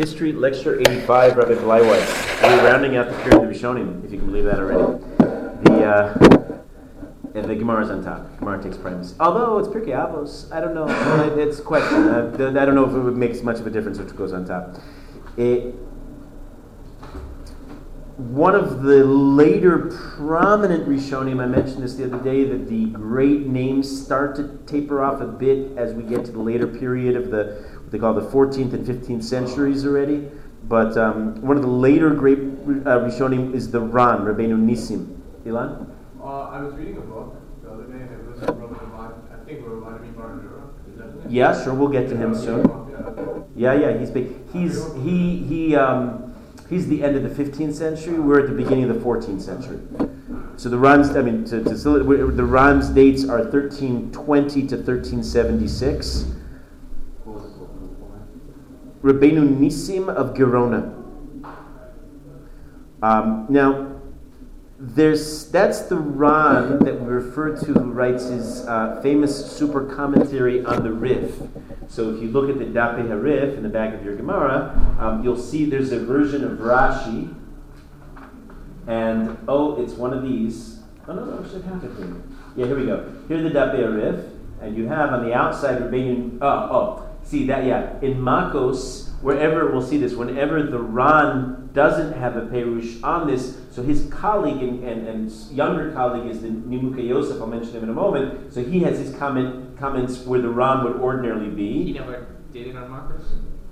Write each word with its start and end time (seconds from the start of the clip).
History 0.00 0.32
Lecture 0.32 0.80
85, 0.80 1.36
Rabbi 1.36 1.52
Bleiweiss. 1.56 2.42
We're 2.42 2.64
rounding 2.64 2.96
out 2.96 3.10
the 3.10 3.16
period 3.16 3.34
of 3.34 3.42
the 3.42 3.54
Rishonim, 3.54 4.02
if 4.02 4.10
you 4.10 4.16
can 4.16 4.28
believe 4.28 4.44
that 4.44 4.58
already. 4.58 4.98
The, 5.18 5.84
uh, 5.84 6.62
and 7.34 7.44
the 7.44 7.54
Gemara 7.54 7.84
is 7.84 7.90
on 7.90 8.02
top. 8.02 8.38
Gemara 8.38 8.62
takes 8.62 8.78
premise. 8.78 9.14
Although 9.20 9.58
it's 9.58 9.68
Pirkei 9.68 9.88
Avos, 9.88 10.50
I 10.52 10.60
don't 10.62 10.74
know. 10.74 10.86
It's 11.38 11.58
a 11.58 11.62
question. 11.62 12.08
I, 12.08 12.64
don't 12.64 12.74
know 12.74 12.88
if 12.88 12.94
it 12.94 12.98
would 12.98 13.18
make 13.18 13.44
much 13.44 13.60
of 13.60 13.66
a 13.66 13.70
difference 13.70 13.98
which 13.98 14.16
goes 14.16 14.32
on 14.32 14.46
top. 14.46 14.76
It, 15.36 15.74
one 18.16 18.54
of 18.54 18.82
the 18.82 19.04
later 19.04 19.90
prominent 20.16 20.88
Rishonim, 20.88 21.42
I 21.42 21.46
mentioned 21.46 21.82
this 21.82 21.96
the 21.96 22.06
other 22.06 22.24
day, 22.24 22.44
that 22.44 22.70
the 22.70 22.86
great 22.86 23.48
names 23.48 24.02
start 24.02 24.34
to 24.36 24.60
taper 24.64 25.04
off 25.04 25.20
a 25.20 25.26
bit 25.26 25.76
as 25.76 25.92
we 25.92 26.04
get 26.04 26.24
to 26.24 26.32
the 26.32 26.40
later 26.40 26.66
period 26.66 27.16
of 27.16 27.30
the 27.30 27.69
what 27.90 27.98
they 27.98 27.98
call 27.98 28.14
the 28.14 28.20
14th 28.20 28.72
and 28.72 28.86
15th 28.86 29.24
centuries 29.24 29.84
already. 29.84 30.28
But 30.68 30.96
um, 30.96 31.40
one 31.42 31.56
of 31.56 31.62
the 31.62 31.68
later 31.68 32.10
great 32.10 32.38
uh, 32.38 33.00
Rishonim 33.00 33.52
is 33.52 33.70
the 33.70 33.80
Ran, 33.80 34.18
Rabbeinu 34.18 34.56
Nissim. 34.56 35.18
Ilan? 35.44 35.90
Uh, 36.20 36.24
I 36.24 36.60
was 36.60 36.74
reading 36.74 36.98
a 36.98 37.00
book 37.00 37.34
the 37.62 37.70
other 37.70 37.84
day, 37.84 38.00
and 38.00 38.10
it 38.12 38.26
was 38.26 38.42
I 38.42 39.44
think, 39.44 39.64
by 39.64 39.90
Bartenura. 39.90 41.26
Yeah, 41.28 41.64
sure, 41.64 41.74
we'll 41.74 41.88
get 41.88 42.08
to 42.10 42.16
him 42.16 42.34
soon. 42.36 42.64
Yeah, 43.56 43.72
yeah, 43.74 43.98
he's 43.98 44.10
big. 44.10 44.36
He's 44.52 44.92
he 44.94 45.38
he 45.38 45.74
um, 45.74 46.34
he's 46.68 46.86
the 46.86 47.02
end 47.02 47.16
of 47.16 47.22
the 47.24 47.44
15th 47.44 47.74
century. 47.74 48.20
We're 48.20 48.40
at 48.40 48.48
the 48.48 48.54
beginning 48.54 48.88
of 48.88 48.94
the 48.94 49.00
14th 49.04 49.40
century. 49.40 49.80
So 50.56 50.68
the 50.68 50.78
Ran's, 50.78 51.16
I 51.16 51.22
mean, 51.22 51.44
to, 51.46 51.64
to 51.64 51.74
the 51.74 52.44
Ran's 52.44 52.90
dates 52.90 53.24
are 53.24 53.38
1320 53.38 54.66
to 54.68 54.76
1376. 54.76 56.26
Rabbeinu 59.02 59.58
Nisim 59.58 60.08
of 60.08 60.34
Gerona. 60.34 60.96
Um, 63.02 63.46
now, 63.48 64.00
there's 64.78 65.50
that's 65.50 65.80
the 65.82 65.96
Ran 65.96 66.78
that 66.80 67.00
we 67.00 67.06
refer 67.06 67.54
to 67.54 67.66
who 67.66 67.92
writes 67.92 68.24
his 68.28 68.66
uh, 68.66 69.00
famous 69.02 69.52
super 69.52 69.84
commentary 69.84 70.64
on 70.64 70.82
the 70.82 70.92
Rif. 70.92 71.34
So 71.88 72.14
if 72.14 72.22
you 72.22 72.28
look 72.28 72.48
at 72.48 72.58
the 72.58 72.64
Dapeh 72.64 73.08
Harif 73.08 73.56
in 73.56 73.62
the 73.62 73.68
back 73.68 73.92
of 73.92 74.04
your 74.04 74.16
Gemara, 74.16 74.74
um, 74.98 75.22
you'll 75.22 75.36
see 75.36 75.66
there's 75.66 75.92
a 75.92 75.98
version 75.98 76.44
of 76.44 76.58
Rashi, 76.58 77.34
and 78.86 79.36
oh, 79.48 79.82
it's 79.82 79.92
one 79.94 80.14
of 80.14 80.22
these. 80.22 80.80
Oh 81.06 81.12
no, 81.12 81.24
no, 81.24 81.44
I 81.44 81.48
should 81.50 81.64
have 81.64 81.84
it. 81.84 81.90
Yeah, 82.56 82.66
here 82.66 82.78
we 82.78 82.86
go. 82.86 83.12
Here's 83.28 83.42
the 83.42 83.50
Dapeh 83.50 83.76
Harif, 83.76 84.30
and 84.62 84.76
you 84.76 84.88
have 84.88 85.12
on 85.12 85.26
the 85.26 85.34
outside 85.34 85.80
Rabbeinu. 85.80 86.38
Oh, 86.40 86.46
oh, 86.48 87.09
see 87.24 87.46
that? 87.46 87.64
Yeah, 87.64 87.98
in 88.00 88.14
Makos 88.18 89.10
wherever 89.20 89.70
we'll 89.70 89.82
see 89.82 89.98
this, 89.98 90.14
whenever 90.14 90.62
the 90.62 90.78
Ran 90.78 91.70
doesn't 91.72 92.14
have 92.14 92.36
a 92.36 92.42
Perush 92.42 93.02
on 93.04 93.26
this, 93.26 93.58
so 93.70 93.82
his 93.82 94.08
colleague 94.10 94.62
and, 94.62 94.82
and, 94.82 95.06
and 95.06 95.30
younger 95.52 95.92
colleague 95.92 96.30
is 96.30 96.40
the 96.40 96.48
Nimukei 96.48 97.08
Yosef, 97.08 97.40
I'll 97.40 97.46
mention 97.46 97.72
him 97.72 97.84
in 97.84 97.90
a 97.90 97.94
moment, 97.94 98.52
so 98.52 98.64
he 98.64 98.80
has 98.80 98.98
his 98.98 99.14
comment, 99.16 99.78
comments 99.78 100.24
where 100.24 100.40
the 100.40 100.48
Ran 100.48 100.84
would 100.84 100.96
ordinarily 100.96 101.50
be. 101.50 101.84
He 101.84 101.92
never 101.92 102.26
did 102.52 102.68
it 102.68 102.76
on 102.76 102.90
Makos? 102.90 103.24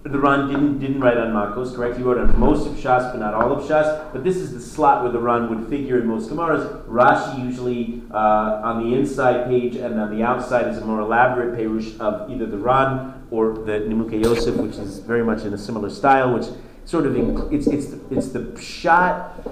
The 0.04 0.18
Ran 0.18 0.48
didn't, 0.48 0.78
didn't 0.78 1.00
write 1.00 1.16
on 1.16 1.32
Makos, 1.32 1.74
correct? 1.74 1.96
He 1.96 2.02
wrote 2.02 2.18
on 2.18 2.38
most 2.38 2.66
of 2.66 2.74
Shas, 2.74 3.10
but 3.12 3.18
not 3.18 3.34
all 3.34 3.52
of 3.52 3.68
Shas. 3.68 4.12
But 4.12 4.22
this 4.22 4.36
is 4.36 4.54
the 4.54 4.60
slot 4.60 5.02
where 5.02 5.10
the 5.10 5.18
Ran 5.18 5.50
would 5.50 5.68
figure 5.68 5.98
in 5.98 6.06
most 6.06 6.30
Gemaras. 6.30 6.86
Rashi 6.86 7.44
usually 7.44 8.02
uh, 8.10 8.62
on 8.62 8.88
the 8.88 8.96
inside 8.96 9.46
page, 9.46 9.74
and 9.74 10.00
on 10.00 10.16
the 10.16 10.22
outside 10.22 10.68
is 10.68 10.78
a 10.78 10.84
more 10.84 11.00
elaborate 11.00 11.58
Perush 11.58 11.98
of 11.98 12.30
either 12.30 12.46
the 12.46 12.56
Ran 12.56 13.17
or 13.30 13.52
the 13.52 13.72
Nimukei 13.72 14.22
Yosef, 14.24 14.56
which 14.56 14.76
is 14.76 14.98
very 15.00 15.24
much 15.24 15.44
in 15.44 15.52
a 15.52 15.58
similar 15.58 15.90
style, 15.90 16.34
which 16.34 16.46
sort 16.84 17.06
of 17.06 17.14
inc- 17.14 17.52
it's 17.52 17.66
it's 17.66 17.86
the, 17.86 18.16
it's 18.16 18.28
the 18.28 18.60
shot 18.60 19.46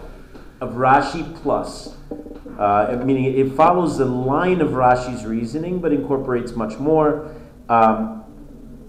of 0.60 0.74
Rashi 0.74 1.34
plus, 1.42 1.94
uh, 2.58 3.02
meaning 3.04 3.24
it 3.36 3.52
follows 3.52 3.98
the 3.98 4.06
line 4.06 4.60
of 4.60 4.70
Rashi's 4.70 5.26
reasoning, 5.26 5.80
but 5.80 5.92
incorporates 5.92 6.52
much 6.52 6.78
more. 6.78 7.34
Um, 7.68 8.24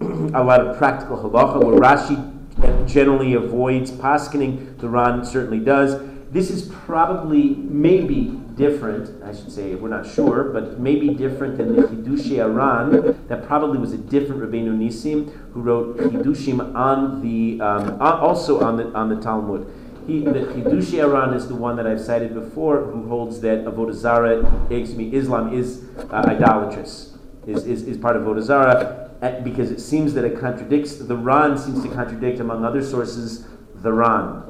a 0.00 0.42
lot 0.42 0.60
of 0.60 0.78
practical 0.78 1.18
halacha, 1.18 1.62
where 1.62 1.78
Rashi 1.78 2.86
generally 2.86 3.34
avoids 3.34 3.90
paskening, 3.90 4.78
the 4.78 4.88
Ran 4.88 5.24
certainly 5.24 5.60
does. 5.60 6.00
This 6.30 6.50
is 6.50 6.68
probably 6.68 7.54
maybe 7.54 8.40
different, 8.58 9.22
I 9.22 9.32
should 9.32 9.50
say, 9.50 9.74
we're 9.76 9.88
not 9.88 10.06
sure, 10.06 10.50
but 10.52 10.78
maybe 10.78 11.14
different 11.14 11.56
than 11.56 11.74
the 11.74 11.82
Chiddushei 11.82 12.38
HaRan. 12.44 13.16
That 13.28 13.46
probably 13.46 13.78
was 13.78 13.92
a 13.92 13.98
different 13.98 14.42
Rabbeinu 14.42 14.76
Nisim 14.76 15.32
who 15.52 15.62
wrote 15.62 15.96
Hidushim 15.96 16.74
on 16.74 17.22
the 17.22 17.64
um, 17.64 18.02
also 18.02 18.60
on 18.60 18.76
the 18.76 18.92
on 18.92 19.08
the 19.08 19.16
Talmud. 19.16 19.72
He, 20.06 20.20
the 20.20 20.40
Chiddushei 20.40 20.98
HaRan 21.04 21.34
is 21.34 21.48
the 21.48 21.54
one 21.54 21.76
that 21.76 21.86
I've 21.86 22.00
cited 22.00 22.34
before, 22.34 22.82
who 22.82 23.08
holds 23.08 23.40
that 23.40 23.64
Avodah 23.64 23.94
Zarah, 23.94 24.40
excuse 24.70 24.94
me, 24.94 25.14
Islam 25.14 25.54
is 25.54 25.84
uh, 26.10 26.24
idolatrous, 26.26 27.16
is, 27.46 27.64
is, 27.66 27.82
is 27.84 27.96
part 27.96 28.16
of 28.16 28.22
Avodah 28.22 28.42
Zarah, 28.42 29.10
eh, 29.22 29.40
because 29.40 29.70
it 29.70 29.80
seems 29.80 30.14
that 30.14 30.24
it 30.24 30.40
contradicts, 30.40 30.96
the 30.96 31.16
Ran 31.16 31.56
seems 31.56 31.82
to 31.82 31.90
contradict, 31.90 32.40
among 32.40 32.64
other 32.64 32.82
sources, 32.82 33.46
the 33.76 33.92
Ran, 33.92 34.42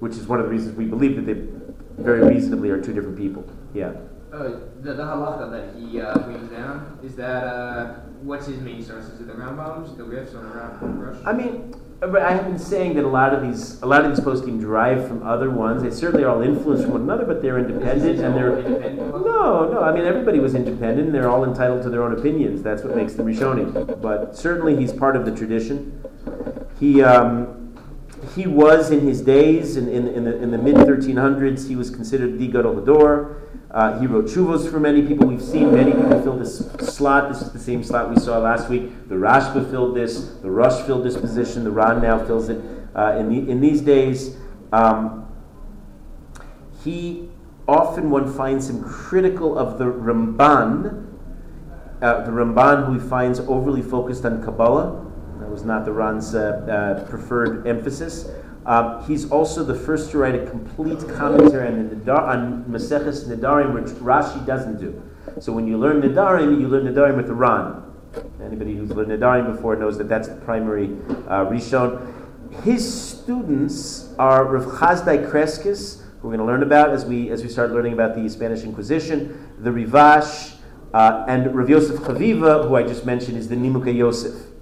which 0.00 0.12
is 0.12 0.26
one 0.26 0.38
of 0.38 0.46
the 0.46 0.52
reasons 0.52 0.76
we 0.76 0.84
believe 0.84 1.16
that 1.16 1.26
they 1.26 1.55
very 1.98 2.26
reasonably 2.26 2.70
are 2.70 2.80
two 2.80 2.92
different 2.92 3.16
people. 3.16 3.48
Yeah. 3.74 3.92
Uh, 4.32 4.60
the, 4.82 4.92
the 4.92 5.02
halacha 5.02 5.50
that 5.50 5.80
he 5.80 6.00
uh, 6.00 6.18
brings 6.18 6.50
down 6.50 6.98
is 7.02 7.16
that 7.16 7.44
uh, 7.44 7.94
what's 8.20 8.46
his 8.46 8.60
main 8.60 8.82
source? 8.82 9.04
Is 9.06 9.20
it 9.20 9.26
the 9.28 9.32
Rambams, 9.32 9.96
the 9.96 10.04
or 10.04 11.18
the? 11.22 11.28
I 11.28 11.32
mean, 11.32 11.74
I 12.02 12.32
have 12.32 12.44
been 12.44 12.58
saying 12.58 12.94
that 12.96 13.04
a 13.04 13.08
lot 13.08 13.32
of 13.32 13.40
these 13.40 13.80
a 13.82 13.86
lot 13.86 14.04
of 14.04 14.14
these 14.14 14.22
poskim 14.22 14.60
derive 14.60 15.08
from 15.08 15.22
other 15.22 15.48
ones. 15.48 15.82
They 15.82 15.90
certainly 15.90 16.24
are 16.24 16.30
all 16.30 16.42
influenced 16.42 16.84
from 16.84 16.92
one 16.92 17.02
another, 17.02 17.24
but 17.24 17.40
they're 17.40 17.58
independent 17.58 18.20
and 18.20 18.36
they're 18.36 18.58
independent 18.58 18.96
no, 19.24 19.72
no. 19.72 19.80
I 19.82 19.92
mean, 19.92 20.04
everybody 20.04 20.40
was 20.40 20.54
independent. 20.54 21.06
and 21.06 21.14
They're 21.14 21.30
all 21.30 21.44
entitled 21.44 21.82
to 21.84 21.90
their 21.90 22.02
own 22.02 22.12
opinions. 22.18 22.62
That's 22.62 22.82
what 22.82 22.96
makes 22.96 23.14
them 23.14 23.26
Rishonim. 23.26 24.00
But 24.02 24.36
certainly, 24.36 24.76
he's 24.76 24.92
part 24.92 25.16
of 25.16 25.24
the 25.24 25.34
tradition. 25.34 26.02
He. 26.78 27.02
Um, 27.02 27.65
he 28.36 28.46
was 28.46 28.90
in 28.90 29.00
his 29.00 29.22
days, 29.22 29.78
in, 29.78 29.88
in, 29.88 30.06
in 30.08 30.24
the, 30.24 30.42
in 30.42 30.50
the 30.50 30.58
mid 30.58 30.76
1300s, 30.76 31.66
he 31.66 31.74
was 31.74 31.88
considered 31.88 32.38
the 32.38 32.46
Gadol 32.46 32.74
Hador. 32.74 33.40
Uh, 33.70 33.98
he 33.98 34.06
wrote 34.06 34.26
chuvos 34.26 34.70
for 34.70 34.78
many 34.78 35.00
people. 35.00 35.26
We've 35.26 35.42
seen 35.42 35.72
many 35.72 35.92
people 35.92 36.22
fill 36.22 36.36
this 36.38 36.58
slot. 36.80 37.30
This 37.30 37.40
is 37.40 37.52
the 37.52 37.58
same 37.58 37.82
slot 37.82 38.10
we 38.10 38.20
saw 38.20 38.36
last 38.36 38.68
week. 38.68 39.08
The 39.08 39.14
Rashba 39.14 39.70
filled 39.70 39.96
this. 39.96 40.34
The 40.42 40.50
Rosh 40.50 40.82
filled 40.82 41.04
this 41.04 41.16
position. 41.16 41.64
The 41.64 41.70
Ran 41.70 42.02
now 42.02 42.24
fills 42.26 42.50
it. 42.50 42.62
Uh, 42.94 43.16
in, 43.18 43.30
the, 43.30 43.50
in 43.50 43.62
these 43.62 43.80
days, 43.80 44.36
um, 44.70 45.26
he 46.84 47.30
often 47.66 48.10
one 48.10 48.30
finds 48.30 48.68
him 48.68 48.84
critical 48.84 49.58
of 49.58 49.78
the 49.78 49.86
Ramban, 49.86 51.06
uh, 52.02 52.22
the 52.24 52.32
Ramban 52.32 52.86
who 52.86 52.92
he 52.94 53.08
finds 53.08 53.40
overly 53.40 53.82
focused 53.82 54.26
on 54.26 54.42
Kabbalah 54.42 55.05
was 55.48 55.64
not 55.64 55.84
the 55.84 55.92
Ran's 55.92 56.34
uh, 56.34 56.40
uh, 57.00 57.08
preferred 57.08 57.66
emphasis. 57.66 58.28
Um, 58.66 59.04
he's 59.06 59.30
also 59.30 59.62
the 59.62 59.74
first 59.74 60.10
to 60.10 60.18
write 60.18 60.34
a 60.34 60.50
complete 60.50 60.98
commentary 61.14 61.68
on, 61.68 62.08
on 62.08 62.64
Maseches 62.64 63.28
Nidarim, 63.28 63.74
which 63.74 63.92
Rashi 64.00 64.44
doesn't 64.44 64.80
do. 64.80 65.00
So 65.40 65.52
when 65.52 65.68
you 65.68 65.78
learn 65.78 66.02
Nidarim, 66.02 66.60
you 66.60 66.66
learn 66.66 66.84
Nidarim 66.84 67.16
with 67.16 67.28
the 67.28 67.34
Ran. 67.34 67.82
Anybody 68.42 68.74
who's 68.74 68.90
learned 68.90 69.12
Nidarim 69.12 69.54
before 69.54 69.76
knows 69.76 69.96
that 69.98 70.08
that's 70.08 70.28
the 70.28 70.36
primary 70.36 70.86
uh, 71.28 71.46
Rishon. 71.46 72.12
His 72.64 72.82
students 73.10 74.14
are 74.18 74.46
Rav 74.46 74.64
Chasdai 74.64 75.30
Crescas, 75.30 76.02
who 76.20 76.28
we're 76.28 76.36
going 76.36 76.38
to 76.38 76.44
learn 76.44 76.62
about 76.62 76.90
as 76.90 77.04
we, 77.04 77.30
as 77.30 77.42
we 77.42 77.48
start 77.48 77.70
learning 77.70 77.92
about 77.92 78.16
the 78.16 78.28
Spanish 78.28 78.62
Inquisition, 78.62 79.54
the 79.60 79.70
Rivash, 79.70 80.56
uh, 80.92 81.24
and 81.28 81.54
Rav 81.54 81.68
Yosef 81.68 82.00
Chaviva, 82.00 82.66
who 82.66 82.74
I 82.74 82.82
just 82.82 83.04
mentioned, 83.04 83.36
is 83.36 83.48
the 83.48 83.56
Nimukei 83.56 83.94
Yosef. 83.94 84.55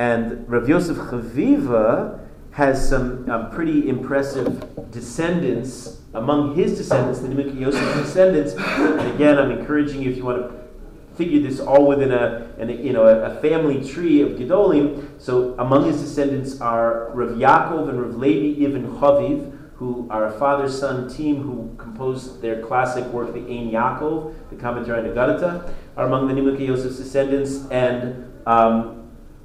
And 0.00 0.48
Rav 0.48 0.66
Yosef 0.66 0.96
Chaviva 0.96 2.26
has 2.52 2.88
some 2.88 3.28
um, 3.28 3.50
pretty 3.50 3.86
impressive 3.86 4.90
descendants. 4.90 6.00
Among 6.14 6.54
his 6.54 6.78
descendants, 6.78 7.20
the 7.20 7.28
Nimukei 7.28 7.60
Yosef 7.60 7.96
descendants, 7.96 8.54
and 8.54 9.14
again, 9.14 9.38
I'm 9.38 9.50
encouraging 9.50 10.00
you 10.00 10.10
if 10.10 10.16
you 10.16 10.24
want 10.24 10.38
to 10.38 11.16
figure 11.18 11.42
this 11.42 11.60
all 11.60 11.86
within 11.86 12.12
a, 12.12 12.50
an, 12.58 12.70
you 12.82 12.94
know, 12.94 13.04
a, 13.04 13.38
family 13.42 13.86
tree 13.86 14.22
of 14.22 14.38
Gedolim. 14.38 15.20
So 15.20 15.54
among 15.58 15.84
his 15.84 16.00
descendants 16.00 16.62
are 16.62 17.10
Rav 17.10 17.36
Yaakov 17.36 17.90
and 17.90 18.00
Rav 18.00 18.16
Levi 18.16 18.64
Ibn 18.64 18.86
Chaviv, 18.96 19.54
who 19.74 20.08
are 20.08 20.28
a 20.28 20.32
father-son 20.38 21.10
team 21.10 21.42
who 21.42 21.74
composed 21.76 22.40
their 22.40 22.62
classic 22.62 23.04
work, 23.08 23.34
the 23.34 23.40
Ein 23.40 23.70
Yaakov, 23.70 24.32
the 24.48 24.56
commentary 24.56 25.06
on 25.06 25.14
Agadata, 25.14 25.74
are 25.98 26.06
among 26.06 26.26
the 26.26 26.32
Nimukei 26.32 26.68
Yosef's 26.68 26.96
descendants, 26.96 27.68
and 27.70 28.32
um, 28.46 28.99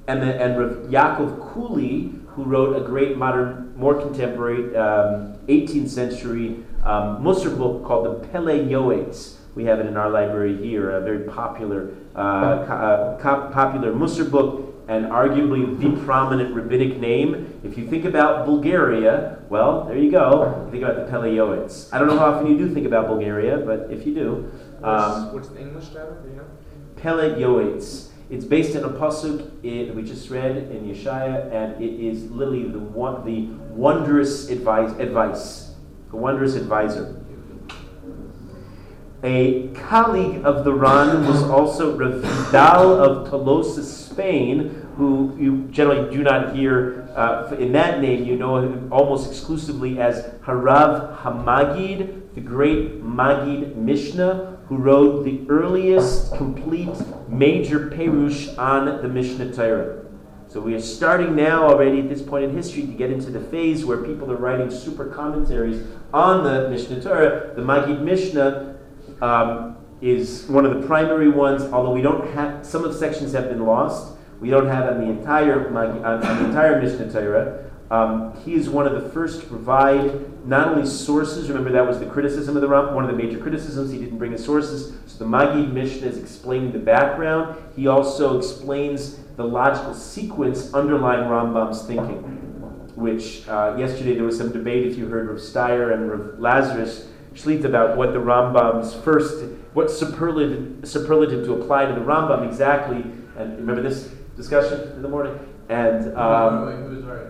and, 0.08 0.22
the, 0.22 0.40
and 0.40 0.58
Rav 0.58 0.70
Yaakov 0.90 1.52
Kuli, 1.52 2.12
who 2.28 2.44
wrote 2.44 2.76
a 2.76 2.80
great 2.80 3.16
modern, 3.16 3.74
more 3.76 4.00
contemporary 4.00 4.76
um, 4.76 5.36
18th 5.48 5.88
century 5.88 6.64
um, 6.84 7.22
Musar 7.22 7.56
book 7.56 7.84
called 7.84 8.04
the 8.06 8.28
Pele 8.28 8.64
Yoetz, 8.64 9.36
We 9.54 9.64
have 9.64 9.80
it 9.80 9.86
in 9.86 9.96
our 9.96 10.10
library 10.10 10.56
here, 10.56 10.90
a 10.90 11.00
very 11.00 11.24
popular, 11.24 11.90
uh, 12.14 12.64
co- 12.64 13.28
uh, 13.28 13.50
popular 13.50 13.92
Musar 13.92 14.30
book 14.30 14.74
and 14.88 15.06
arguably 15.06 15.78
the 15.80 16.00
prominent 16.04 16.54
rabbinic 16.54 16.98
name. 16.98 17.60
If 17.64 17.76
you 17.76 17.88
think 17.88 18.04
about 18.04 18.46
Bulgaria, 18.46 19.38
well, 19.48 19.84
there 19.84 19.98
you 19.98 20.12
go. 20.12 20.62
You 20.66 20.70
think 20.70 20.84
about 20.84 21.04
the 21.04 21.10
Pele 21.10 21.30
Peleioids. 21.30 21.92
I 21.92 21.98
don't 21.98 22.06
know 22.06 22.18
how 22.18 22.32
often 22.32 22.46
you 22.46 22.56
do 22.56 22.72
think 22.72 22.86
about 22.86 23.08
Bulgaria, 23.08 23.58
but 23.58 23.88
if 23.90 24.06
you 24.06 24.14
do, 24.14 24.52
um, 24.84 25.32
what's, 25.32 25.34
what's, 25.34 25.48
the 25.48 25.60
English 25.60 25.88
title? 25.88 26.16
Do 26.22 26.28
you 26.28 26.36
know? 26.36 28.05
It's 28.28 28.44
based 28.44 28.74
in 28.74 28.82
a 28.82 28.88
pasuk 28.88 29.50
it, 29.62 29.94
we 29.94 30.02
just 30.02 30.30
read 30.30 30.56
in 30.56 30.92
Yeshaya, 30.92 31.52
and 31.52 31.80
it 31.82 31.94
is 32.00 32.28
literally 32.30 32.68
the 32.68 32.80
one, 32.80 33.24
the 33.24 33.46
wondrous 33.72 34.50
advice, 34.50 34.90
advice, 34.98 35.74
the 36.10 36.16
wondrous 36.16 36.56
advisor. 36.56 37.22
A 39.22 39.68
colleague 39.68 40.44
of 40.44 40.64
the 40.64 40.72
Ran 40.74 41.26
was 41.26 41.42
also 41.44 41.96
Rav 41.96 42.20
Vidal 42.20 43.00
of 43.00 43.28
Tolosa, 43.30 43.82
Spain, 43.82 44.86
who 44.96 45.36
you 45.38 45.68
generally 45.70 46.14
do 46.14 46.22
not 46.22 46.54
hear 46.54 47.08
uh, 47.14 47.54
in 47.58 47.72
that 47.72 48.00
name. 48.00 48.24
You 48.24 48.36
know 48.36 48.58
him 48.58 48.92
almost 48.92 49.30
exclusively 49.30 50.00
as 50.00 50.24
Harav 50.42 51.18
Hamagid, 51.18 52.34
the 52.34 52.40
great 52.40 53.02
Magid 53.02 53.76
Mishnah, 53.76 54.55
who 54.68 54.76
wrote 54.76 55.24
the 55.24 55.46
earliest 55.48 56.34
complete 56.34 56.96
major 57.28 57.88
perush 57.88 58.56
on 58.58 59.02
the 59.02 59.08
Mishnah 59.08 59.52
Torah. 59.52 60.04
So 60.48 60.60
we 60.60 60.74
are 60.74 60.80
starting 60.80 61.36
now 61.36 61.64
already 61.68 62.00
at 62.00 62.08
this 62.08 62.22
point 62.22 62.44
in 62.44 62.56
history 62.56 62.82
to 62.82 62.92
get 62.92 63.10
into 63.10 63.30
the 63.30 63.40
phase 63.40 63.84
where 63.84 63.98
people 63.98 64.30
are 64.30 64.36
writing 64.36 64.70
super 64.70 65.06
commentaries 65.06 65.86
on 66.12 66.44
the 66.44 66.68
Mishnah 66.68 67.02
Torah. 67.02 67.52
The 67.54 67.62
Magid 67.62 68.00
Mishnah 68.00 68.76
um, 69.20 69.76
is 70.00 70.46
one 70.46 70.64
of 70.64 70.80
the 70.80 70.86
primary 70.86 71.28
ones, 71.28 71.62
although 71.62 71.92
we 71.92 72.02
don't 72.02 72.32
have 72.32 72.64
some 72.64 72.84
of 72.84 72.92
the 72.92 72.98
sections 72.98 73.32
have 73.32 73.48
been 73.48 73.64
lost. 73.64 74.14
We 74.40 74.50
don't 74.50 74.68
have 74.68 74.88
on 74.88 75.00
the 75.00 75.10
entire 75.10 75.68
on, 75.68 76.04
on 76.04 76.20
the 76.20 76.44
entire 76.44 76.80
Mishnah 76.80 77.12
Torah. 77.12 77.65
Um, 77.90 78.36
he 78.44 78.54
is 78.54 78.68
one 78.68 78.86
of 78.86 79.00
the 79.00 79.08
first 79.10 79.40
to 79.42 79.46
provide 79.46 80.46
not 80.46 80.68
only 80.68 80.86
sources, 80.86 81.48
remember 81.48 81.70
that 81.72 81.86
was 81.86 82.00
the 82.00 82.06
criticism 82.06 82.56
of 82.56 82.62
the 82.62 82.68
Ram, 82.68 82.94
one 82.94 83.04
of 83.04 83.10
the 83.10 83.16
major 83.16 83.38
criticisms, 83.38 83.92
he 83.92 83.98
didn't 83.98 84.18
bring 84.18 84.32
the 84.32 84.38
sources. 84.38 84.96
So 85.06 85.18
the 85.18 85.30
Magid 85.30 85.72
Mishnah 85.72 86.06
is 86.06 86.18
explaining 86.18 86.72
the 86.72 86.78
background. 86.78 87.56
He 87.76 87.86
also 87.86 88.38
explains 88.38 89.18
the 89.36 89.44
logical 89.44 89.94
sequence 89.94 90.74
underlying 90.74 91.28
Rambam's 91.28 91.86
thinking, 91.86 92.22
which 92.96 93.46
uh, 93.48 93.76
yesterday 93.78 94.14
there 94.14 94.24
was 94.24 94.38
some 94.38 94.50
debate, 94.50 94.86
if 94.86 94.98
you 94.98 95.06
heard 95.06 95.28
Rav 95.28 95.38
Steyer 95.38 95.92
and 95.92 96.10
Rav 96.10 96.40
Lazarus 96.40 97.08
Shlita 97.34 97.66
about 97.66 97.96
what 97.96 98.12
the 98.12 98.18
Rambam's 98.18 98.94
first, 98.94 99.44
what 99.74 99.90
superlative, 99.90 100.88
superlative 100.88 101.44
to 101.44 101.52
apply 101.52 101.84
to 101.84 101.92
the 101.92 102.00
Rambam 102.00 102.48
exactly. 102.48 103.02
And 103.36 103.58
remember 103.58 103.82
this 103.82 104.08
discussion 104.36 104.92
in 104.92 105.02
the 105.02 105.08
morning? 105.08 105.38
And 105.68 106.16
um, 106.16 106.72
who 106.88 106.96
was 106.96 107.04
right? 107.04 107.26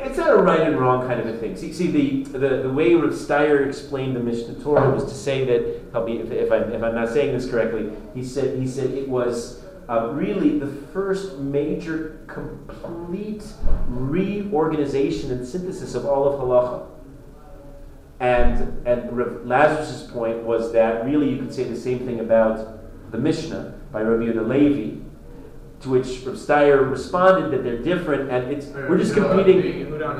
It's 0.00 0.16
not 0.16 0.30
a 0.30 0.36
right 0.36 0.60
and 0.60 0.78
wrong 0.78 1.06
kind 1.08 1.20
of 1.20 1.26
a 1.26 1.36
thing. 1.38 1.56
See, 1.56 1.72
see 1.72 1.90
the, 1.90 2.38
the, 2.38 2.62
the 2.62 2.70
way 2.70 2.94
Rav 2.94 3.10
Steyer 3.12 3.66
explained 3.66 4.14
the 4.14 4.20
Mishnah 4.20 4.62
Torah 4.62 4.90
was 4.90 5.04
to 5.04 5.14
say 5.14 5.44
that, 5.46 5.90
help 5.92 6.06
me 6.06 6.20
if, 6.20 6.30
if, 6.30 6.52
I'm, 6.52 6.72
if 6.72 6.82
I'm 6.82 6.94
not 6.94 7.08
saying 7.08 7.32
this 7.32 7.50
correctly, 7.50 7.90
he 8.14 8.22
said, 8.22 8.58
he 8.60 8.66
said 8.66 8.90
it 8.90 9.08
was 9.08 9.64
uh, 9.88 10.10
really 10.12 10.58
the 10.58 10.66
first 10.66 11.38
major 11.38 12.20
complete 12.28 13.42
reorganization 13.88 15.32
and 15.32 15.46
synthesis 15.46 15.94
of 15.94 16.06
all 16.06 16.28
of 16.28 16.40
halacha. 16.40 16.86
And, 18.20 18.86
and 18.86 19.16
Rav 19.16 19.44
Lazarus' 19.46 20.08
point 20.12 20.44
was 20.44 20.72
that 20.72 21.04
really 21.04 21.30
you 21.30 21.38
could 21.38 21.52
say 21.52 21.64
the 21.64 21.76
same 21.76 22.00
thing 22.00 22.20
about 22.20 23.10
the 23.10 23.18
Mishnah 23.18 23.74
by 23.90 24.02
Rabbi 24.02 24.32
Yehuda 24.32 24.46
Levi, 24.46 25.00
to 25.80 25.90
which 25.90 26.06
Steyer 26.06 26.90
responded 26.90 27.50
that 27.52 27.62
they're 27.62 27.82
different, 27.82 28.30
and 28.30 28.52
it's 28.52 28.66
we're 28.66 28.98
just 28.98 29.14
competing. 29.14 29.90
Rabbi 29.92 30.18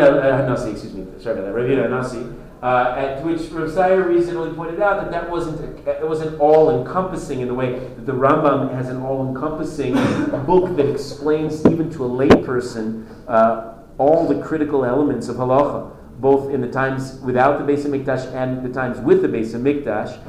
uh, 0.00 0.52
excuse 0.52 0.92
me, 0.92 1.06
sorry 1.18 1.38
about 1.38 1.46
that. 1.46 1.54
Rabbi 1.54 1.88
Nasi. 1.88 2.26
Uh, 2.62 3.18
to 3.18 3.26
which 3.26 3.50
Rav 3.52 3.70
Steyer 3.70 4.06
reasonably 4.06 4.52
pointed 4.52 4.82
out 4.82 5.00
that 5.00 5.10
that 5.10 5.30
wasn't 5.30 5.58
a, 5.60 5.90
it 5.98 6.06
wasn't 6.06 6.38
all 6.38 6.78
encompassing 6.78 7.40
in 7.40 7.48
the 7.48 7.54
way 7.54 7.78
that 7.78 8.04
the 8.04 8.12
Rambam 8.12 8.74
has 8.74 8.90
an 8.90 9.00
all 9.00 9.26
encompassing 9.26 9.94
book 10.44 10.76
that 10.76 10.86
explains 10.86 11.64
even 11.64 11.90
to 11.92 12.04
a 12.04 12.08
layperson 12.08 13.06
uh, 13.28 13.76
all 13.96 14.28
the 14.28 14.42
critical 14.42 14.84
elements 14.84 15.28
of 15.28 15.36
halacha, 15.36 15.96
both 16.20 16.50
in 16.50 16.60
the 16.60 16.70
times 16.70 17.14
without 17.20 17.64
the 17.64 17.72
Beis 17.72 17.86
Hamikdash 17.86 18.30
and 18.34 18.62
the 18.62 18.68
times 18.68 18.98
with 18.98 19.22
the 19.22 19.28
Beis 19.28 19.54
Hamikdash. 19.54 20.20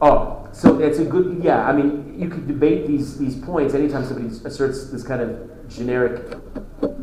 Oh, 0.00 0.45
so 0.56 0.80
it's 0.80 0.98
a 0.98 1.04
good, 1.04 1.44
yeah. 1.44 1.68
I 1.68 1.72
mean, 1.72 2.18
you 2.18 2.30
could 2.30 2.46
debate 2.48 2.86
these 2.86 3.18
these 3.18 3.36
points 3.36 3.74
anytime 3.74 4.06
somebody 4.06 4.34
asserts 4.46 4.90
this 4.90 5.02
kind 5.02 5.20
of 5.20 5.68
generic 5.68 6.34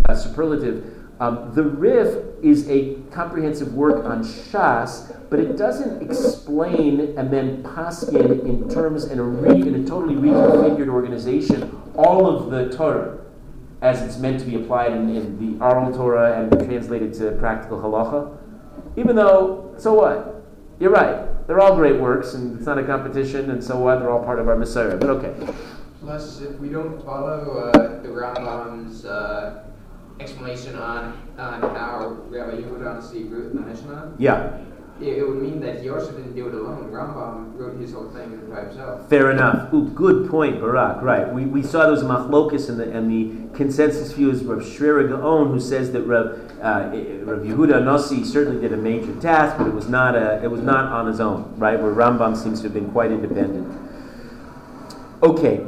uh, 0.09 0.15
superlative. 0.15 0.83
Um, 1.19 1.51
the 1.53 1.61
Rif 1.61 2.23
is 2.41 2.67
a 2.67 2.95
comprehensive 3.11 3.75
work 3.75 4.05
on 4.05 4.23
Shas, 4.23 5.15
but 5.29 5.39
it 5.39 5.55
doesn't 5.55 6.01
explain 6.01 7.15
and 7.15 7.31
then 7.31 7.61
paskin 7.61 8.43
in 8.43 8.67
terms 8.69 9.03
and 9.03 9.19
a 9.19 9.23
re, 9.23 9.61
in 9.61 9.75
a 9.75 9.85
totally 9.85 10.15
reconfigured 10.15 10.89
organization 10.89 11.79
all 11.95 12.25
of 12.25 12.49
the 12.49 12.75
Torah 12.75 13.19
as 13.83 14.01
it's 14.01 14.17
meant 14.17 14.39
to 14.39 14.47
be 14.47 14.55
applied 14.55 14.93
in, 14.93 15.15
in 15.15 15.57
the 15.59 15.63
oral 15.63 15.93
Torah 15.93 16.41
and 16.41 16.51
translated 16.65 17.13
to 17.13 17.33
practical 17.33 17.79
halacha. 17.79 18.35
Even 18.97 19.15
though, 19.15 19.75
so 19.77 19.93
what? 19.93 20.32
You're 20.83 20.91
right. 20.91 21.47
They're 21.47 21.61
all 21.61 21.77
great 21.77 21.97
works, 21.97 22.33
and 22.33 22.57
it's 22.57 22.65
not 22.65 22.77
a 22.77 22.83
competition, 22.83 23.51
and 23.51 23.63
so 23.63 23.79
what? 23.79 23.99
They're 23.99 24.09
all 24.09 24.21
part 24.21 24.37
of 24.37 24.49
our 24.49 24.57
mesorah. 24.57 24.99
But 24.99 25.11
okay. 25.11 25.33
Plus, 26.01 26.41
if 26.41 26.59
we 26.59 26.67
don't 26.67 27.01
follow 27.05 27.71
uh, 27.73 28.01
the 28.01 28.09
Rambam's 28.09 29.05
uh, 29.05 29.63
explanation 30.19 30.75
on, 30.75 31.17
on 31.37 31.61
how 31.73 32.17
Rabbi 32.27 32.57
Yehuda 32.57 33.01
see 33.01 33.23
wrote 33.23 33.55
the 33.55 33.61
Mishnah, 33.61 34.13
yeah. 34.19 34.57
It, 35.01 35.17
it, 35.17 35.27
would 35.27 35.41
mean 35.41 35.59
that 35.61 35.81
he 35.81 35.89
also 35.89 36.11
didn't 36.11 36.35
do 36.35 36.47
it 36.47 36.53
alone. 36.53 36.91
Rambam 36.91 37.57
wrote 37.57 37.79
his 37.79 37.93
whole 37.93 38.09
thing 38.09 38.49
by 38.49 38.65
himself. 38.65 39.09
Fair 39.09 39.31
enough. 39.31 39.73
Ooh, 39.73 39.89
good 39.89 40.29
point, 40.29 40.61
Barak. 40.61 41.01
Right. 41.01 41.31
We, 41.33 41.45
we 41.45 41.63
saw 41.63 41.87
those 41.87 42.03
machlokas 42.03 42.69
and 42.69 42.79
the 42.79 42.91
and 42.91 43.09
the 43.09 43.57
consensus 43.57 44.11
view 44.11 44.29
is 44.29 44.43
Rav 44.43 44.59
Sherira 44.59 45.09
Gaon, 45.09 45.49
who 45.49 45.59
says 45.59 45.91
that 45.93 46.03
Rav 46.03 46.39
uh, 46.61 46.91
Rav 47.25 47.39
Yehuda 47.39 47.83
Nasi 47.83 48.23
certainly 48.23 48.61
did 48.61 48.71
a 48.71 48.77
major 48.77 49.15
task, 49.19 49.57
but 49.57 49.67
it 49.67 49.73
was 49.73 49.89
not 49.89 50.15
a 50.15 50.43
it 50.43 50.51
was 50.51 50.61
not 50.61 50.91
on 50.91 51.07
his 51.07 51.19
own. 51.19 51.53
Right. 51.57 51.81
Where 51.81 51.93
Rambam 51.93 52.37
seems 52.37 52.61
to 52.61 52.67
have 52.67 52.73
been 52.73 52.91
quite 52.91 53.11
independent. 53.11 53.79
Okay 55.23 55.65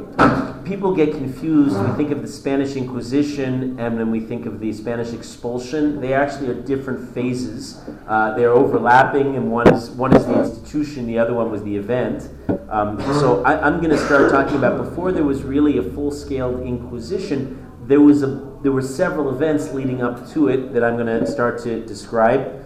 people 0.66 0.92
get 0.92 1.12
confused. 1.12 1.78
We 1.78 1.90
think 1.92 2.10
of 2.10 2.22
the 2.22 2.28
Spanish 2.28 2.74
Inquisition 2.74 3.78
and 3.78 3.98
then 3.98 4.10
we 4.10 4.18
think 4.18 4.46
of 4.46 4.58
the 4.58 4.72
Spanish 4.72 5.12
expulsion. 5.12 6.00
They 6.00 6.12
actually 6.12 6.48
are 6.48 6.60
different 6.60 7.14
phases. 7.14 7.80
Uh, 8.08 8.34
they're 8.34 8.50
overlapping, 8.50 9.36
and 9.36 9.50
one 9.50 9.72
is 9.72 9.90
one 9.90 10.14
is 10.14 10.26
the 10.26 10.42
institution, 10.42 11.06
the 11.06 11.18
other 11.18 11.34
one 11.34 11.50
was 11.50 11.62
the 11.62 11.76
event. 11.76 12.28
Um, 12.68 13.00
so 13.20 13.44
I, 13.44 13.66
am 13.66 13.78
going 13.78 13.90
to 13.90 13.98
start 14.06 14.30
talking 14.30 14.56
about 14.56 14.76
before 14.76 15.12
there 15.12 15.24
was 15.24 15.44
really 15.44 15.78
a 15.78 15.82
full-scale 15.82 16.62
Inquisition. 16.62 17.62
There 17.86 18.00
was 18.00 18.22
a 18.22 18.56
there 18.62 18.72
were 18.72 18.82
several 18.82 19.30
events 19.30 19.72
leading 19.72 20.02
up 20.02 20.28
to 20.30 20.48
it 20.48 20.72
that 20.72 20.82
I'm 20.82 20.96
going 20.96 21.20
to 21.20 21.26
start 21.26 21.62
to 21.62 21.86
describe. 21.86 22.64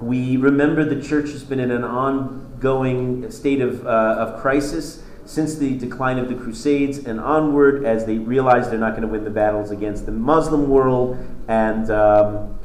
We 0.00 0.36
remember 0.36 0.84
the 0.84 1.00
church 1.00 1.30
has 1.30 1.44
been 1.44 1.60
in 1.60 1.70
an 1.70 1.84
ongoing 1.84 3.30
state 3.30 3.60
of, 3.60 3.84
uh, 3.86 3.88
of 4.18 4.40
crisis 4.40 5.02
since 5.28 5.56
the 5.56 5.76
decline 5.76 6.18
of 6.18 6.30
the 6.30 6.34
Crusades 6.34 7.04
and 7.04 7.20
onward, 7.20 7.84
as 7.84 8.06
they 8.06 8.16
realize 8.16 8.70
they're 8.70 8.78
not 8.78 8.92
going 8.92 9.02
to 9.02 9.08
win 9.08 9.24
the 9.24 9.30
battles 9.30 9.70
against 9.70 10.06
the 10.06 10.12
Muslim 10.12 10.70
world, 10.70 11.18
and 11.48 11.90
um, 11.90 12.58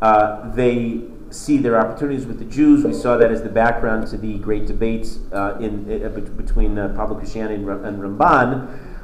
uh, 0.00 0.50
they 0.54 1.02
see 1.28 1.58
their 1.58 1.78
opportunities 1.78 2.24
with 2.24 2.38
the 2.38 2.46
Jews. 2.46 2.84
We 2.84 2.94
saw 2.94 3.18
that 3.18 3.30
as 3.30 3.42
the 3.42 3.50
background 3.50 4.06
to 4.08 4.16
the 4.16 4.38
great 4.38 4.66
debates 4.66 5.18
uh, 5.30 5.58
in, 5.60 6.04
uh, 6.04 6.08
between 6.08 6.78
uh, 6.78 6.88
Pablo 6.96 7.20
Christiani 7.20 7.56
and, 7.56 7.68
and 7.84 7.98
Ramban. 7.98 8.95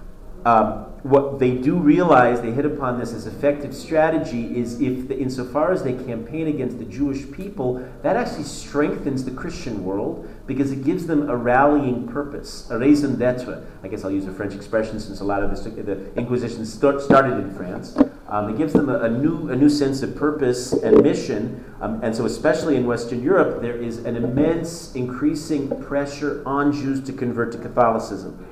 Um, 0.44 0.86
what 1.02 1.40
they 1.40 1.56
do 1.56 1.76
realize, 1.76 2.40
they 2.40 2.52
hit 2.52 2.64
upon 2.64 2.98
this 2.98 3.12
as 3.12 3.26
effective 3.26 3.74
strategy, 3.74 4.56
is 4.56 4.80
if, 4.80 5.08
the, 5.08 5.18
insofar 5.18 5.72
as 5.72 5.82
they 5.82 5.94
campaign 5.94 6.46
against 6.46 6.78
the 6.78 6.84
Jewish 6.84 7.30
people, 7.32 7.84
that 8.02 8.14
actually 8.14 8.44
strengthens 8.44 9.24
the 9.24 9.32
Christian 9.32 9.84
world 9.84 10.28
because 10.46 10.70
it 10.70 10.84
gives 10.84 11.06
them 11.06 11.28
a 11.28 11.36
rallying 11.36 12.06
purpose, 12.06 12.70
a 12.70 12.78
raison 12.78 13.18
d'etre. 13.18 13.64
I 13.82 13.88
guess 13.88 14.04
I'll 14.04 14.12
use 14.12 14.26
a 14.26 14.32
French 14.32 14.54
expression 14.54 15.00
since 15.00 15.20
a 15.20 15.24
lot 15.24 15.42
of 15.42 15.50
this, 15.50 15.60
the 15.60 16.12
Inquisition 16.14 16.64
start, 16.64 17.00
started 17.00 17.32
in 17.32 17.52
France. 17.52 17.96
Um, 18.28 18.48
it 18.48 18.56
gives 18.56 18.72
them 18.72 18.88
a, 18.88 19.00
a, 19.00 19.08
new, 19.08 19.50
a 19.50 19.56
new 19.56 19.68
sense 19.68 20.02
of 20.02 20.14
purpose 20.14 20.72
and 20.72 21.02
mission. 21.02 21.64
Um, 21.80 22.00
and 22.02 22.14
so, 22.14 22.26
especially 22.26 22.76
in 22.76 22.86
Western 22.86 23.22
Europe, 23.22 23.60
there 23.60 23.76
is 23.76 23.98
an 23.98 24.16
immense 24.16 24.94
increasing 24.94 25.68
pressure 25.82 26.42
on 26.46 26.72
Jews 26.72 27.02
to 27.04 27.12
convert 27.12 27.50
to 27.52 27.58
Catholicism 27.58 28.46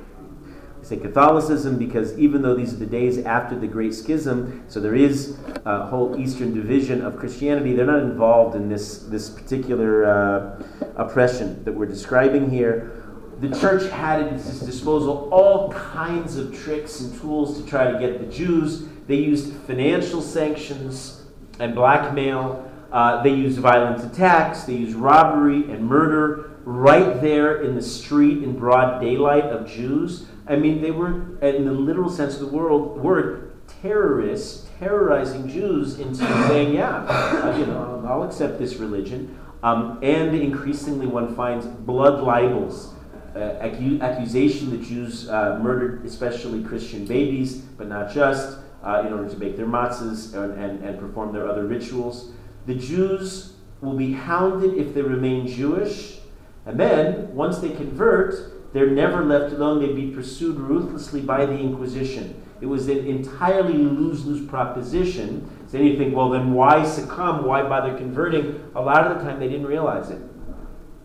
say 0.91 0.97
Catholicism 0.97 1.79
because 1.79 2.19
even 2.19 2.43
though 2.43 2.55
these 2.55 2.75
are 2.75 2.79
the 2.79 2.85
days 2.85 3.19
after 3.19 3.57
the 3.57 3.67
Great 3.67 3.95
Schism, 3.95 4.65
so 4.67 4.81
there 4.81 4.97
is 4.97 5.39
a 5.65 5.87
whole 5.87 6.19
Eastern 6.19 6.53
division 6.53 7.01
of 7.01 7.17
Christianity, 7.17 7.77
they're 7.77 7.87
not 7.87 8.03
involved 8.03 8.57
in 8.57 8.69
this, 8.69 8.99
this 9.05 9.31
particular 9.31 10.05
uh, 10.05 10.63
oppression 10.97 11.63
that 11.63 11.73
we're 11.73 11.87
describing 11.87 12.51
here. 12.51 13.05
The 13.39 13.57
church 13.61 13.89
had 13.93 14.21
at 14.21 14.33
its 14.33 14.59
disposal 14.61 15.29
all 15.33 15.73
kinds 15.73 16.37
of 16.37 16.59
tricks 16.59 17.01
and 17.01 17.19
tools 17.21 17.63
to 17.63 17.67
try 17.69 17.91
to 17.91 17.99
get 17.99 18.19
the 18.19 18.27
Jews. 18.27 18.83
They 19.07 19.17
used 19.17 19.55
financial 19.69 20.21
sanctions 20.21 21.23
and 21.61 21.73
blackmail. 21.73 22.69
Uh, 22.91 23.23
they 23.23 23.33
used 23.33 23.61
violent 23.61 24.05
attacks. 24.05 24.65
They 24.65 24.75
used 24.75 24.97
robbery 24.97 25.71
and 25.71 25.87
murder 25.87 26.51
right 26.65 27.21
there 27.21 27.63
in 27.63 27.77
the 27.77 27.83
street 27.83 28.43
in 28.43 28.59
broad 28.59 29.01
daylight 29.01 29.45
of 29.45 29.69
Jews. 29.69 30.27
I 30.51 30.57
mean, 30.57 30.83
they 30.83 30.91
were, 30.91 31.39
in 31.41 31.65
the 31.65 31.73
literal 31.73 32.11
sense 32.11 32.35
of 32.35 32.41
the 32.41 32.49
world, 32.49 32.99
word, 32.99 33.53
terrorists 33.81 34.69
terrorizing 34.81 35.49
Jews 35.49 36.01
into 36.01 36.17
saying, 36.49 36.75
yeah, 36.75 37.05
uh, 37.05 37.57
you 37.57 37.67
know, 37.67 38.05
I'll 38.07 38.25
accept 38.25 38.59
this 38.59 38.75
religion. 38.77 39.39
Um, 39.63 40.01
and 40.03 40.35
increasingly, 40.35 41.07
one 41.07 41.37
finds 41.37 41.67
blood 41.67 42.25
libels, 42.25 42.95
uh, 43.37 43.39
accu- 43.63 44.01
accusation 44.01 44.71
that 44.71 44.83
Jews 44.83 45.29
uh, 45.29 45.61
murdered, 45.63 46.05
especially 46.05 46.65
Christian 46.65 47.05
babies, 47.05 47.59
but 47.59 47.87
not 47.87 48.13
just, 48.13 48.59
uh, 48.83 49.05
in 49.07 49.13
order 49.13 49.29
to 49.29 49.37
bake 49.37 49.57
their 49.57 49.67
matzahs 49.67 50.35
and, 50.35 50.59
and, 50.59 50.83
and 50.83 50.99
perform 50.99 51.33
their 51.33 51.49
other 51.49 51.65
rituals. 51.65 52.33
The 52.67 52.75
Jews 52.75 53.53
will 53.81 53.95
be 53.95 54.15
hounded 54.15 54.75
if 54.75 54.95
they 54.95 55.03
remain 55.03 55.47
Jewish, 55.47 56.19
and 56.67 56.81
then, 56.81 57.33
once 57.35 57.59
they 57.59 57.71
convert, 57.71 58.60
they're 58.73 58.91
never 58.91 59.25
left 59.25 59.53
alone. 59.53 59.81
They'd 59.81 59.97
be 59.97 60.11
pursued 60.11 60.57
ruthlessly 60.57 61.21
by 61.21 61.47
the 61.47 61.59
Inquisition. 61.59 62.41
It 62.61 62.67
was 62.67 62.89
an 62.89 63.07
entirely 63.07 63.73
lose 63.73 64.25
lose 64.25 64.47
proposition. 64.47 65.49
So 65.67 65.79
then 65.79 65.87
you 65.87 65.97
think, 65.97 66.15
well, 66.15 66.31
then 66.31 66.53
why 66.53 66.85
succumb? 66.85 67.45
Why 67.45 67.63
bother 67.63 67.97
converting? 67.97 68.71
A 68.75 68.81
lot 68.81 69.07
of 69.07 69.19
the 69.19 69.25
time 69.25 69.41
they 69.41 69.49
didn't 69.49 69.67
realize 69.67 70.11
it. 70.11 70.21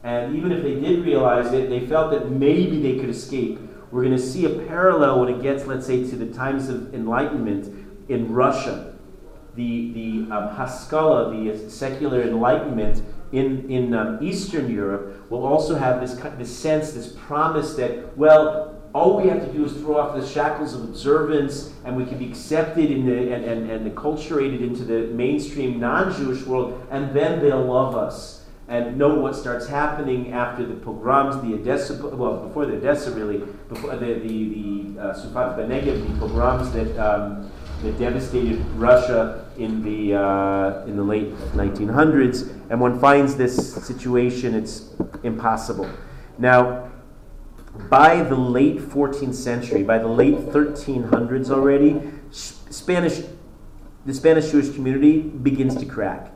And 0.03 0.35
even 0.35 0.51
if 0.51 0.61
they 0.61 0.75
did 0.75 1.03
realize 1.03 1.51
it, 1.53 1.69
they 1.69 1.87
felt 1.87 2.11
that 2.11 2.29
maybe 2.29 2.81
they 2.81 2.99
could 2.99 3.09
escape. 3.09 3.59
We're 3.89 4.03
going 4.03 4.15
to 4.15 4.21
see 4.21 4.45
a 4.45 4.49
parallel 4.67 5.21
when 5.21 5.29
it 5.29 5.41
gets, 5.41 5.65
let's 5.65 5.87
say, 5.87 6.07
to 6.09 6.15
the 6.15 6.27
times 6.27 6.69
of 6.69 6.93
enlightenment 6.93 7.73
in 8.09 8.31
Russia. 8.31 8.93
The, 9.55 9.93
the 9.93 10.35
um, 10.35 10.55
Haskalah, 10.55 11.31
the 11.31 11.69
secular 11.69 12.21
enlightenment, 12.21 13.01
in, 13.35 13.69
in 13.69 13.93
um, 13.93 14.19
Eastern 14.21 14.71
Europe 14.71 15.29
will 15.29 15.45
also 15.45 15.75
have 15.75 16.01
this, 16.01 16.13
this 16.37 16.55
sense, 16.55 16.93
this 16.93 17.11
promise 17.11 17.75
that, 17.75 18.17
well, 18.17 18.81
all 18.93 19.21
we 19.21 19.27
have 19.27 19.45
to 19.45 19.51
do 19.51 19.65
is 19.65 19.73
throw 19.73 19.97
off 19.97 20.15
the 20.15 20.25
shackles 20.25 20.73
of 20.73 20.83
observance 20.83 21.73
and 21.83 21.97
we 21.97 22.05
can 22.05 22.17
be 22.17 22.27
accepted 22.29 22.89
in 22.89 23.05
the, 23.05 23.33
and, 23.33 23.43
and, 23.43 23.69
and 23.69 23.91
acculturated 23.91 24.61
into 24.61 24.83
the 24.85 25.07
mainstream 25.13 25.79
non 25.79 26.13
Jewish 26.13 26.43
world, 26.43 26.81
and 26.91 27.13
then 27.13 27.41
they'll 27.41 27.65
love 27.65 27.95
us. 27.95 28.45
And 28.67 28.97
note 28.97 29.21
what 29.21 29.35
starts 29.35 29.67
happening 29.67 30.31
after 30.31 30.65
the 30.65 30.73
pogroms, 30.73 31.35
the 31.43 31.53
Odessa, 31.53 32.03
well, 32.15 32.37
before 32.47 32.65
the 32.65 32.77
Odessa 32.77 33.11
really, 33.11 33.39
before 33.69 33.95
the, 33.95 34.13
the, 34.13 34.95
the 34.95 35.01
uh, 35.01 35.13
the 35.13 36.15
pogroms 36.19 36.71
that. 36.71 36.97
Um, 36.97 37.51
that 37.81 37.97
devastated 37.99 38.59
Russia 38.75 39.44
in 39.57 39.81
the, 39.83 40.15
uh, 40.15 40.85
in 40.85 40.95
the 40.95 41.03
late 41.03 41.31
1900s. 41.53 42.49
And 42.69 42.79
one 42.79 42.99
finds 42.99 43.35
this 43.35 43.73
situation, 43.85 44.53
it's 44.53 44.93
impossible. 45.23 45.89
Now, 46.37 46.91
by 47.89 48.23
the 48.23 48.35
late 48.35 48.79
14th 48.79 49.35
century, 49.35 49.83
by 49.83 49.97
the 49.97 50.07
late 50.07 50.35
1300s 50.35 51.49
already, 51.49 52.01
Spanish, 52.31 53.21
the 54.05 54.13
Spanish 54.13 54.51
Jewish 54.51 54.73
community 54.73 55.21
begins 55.21 55.75
to 55.77 55.85
crack. 55.85 56.31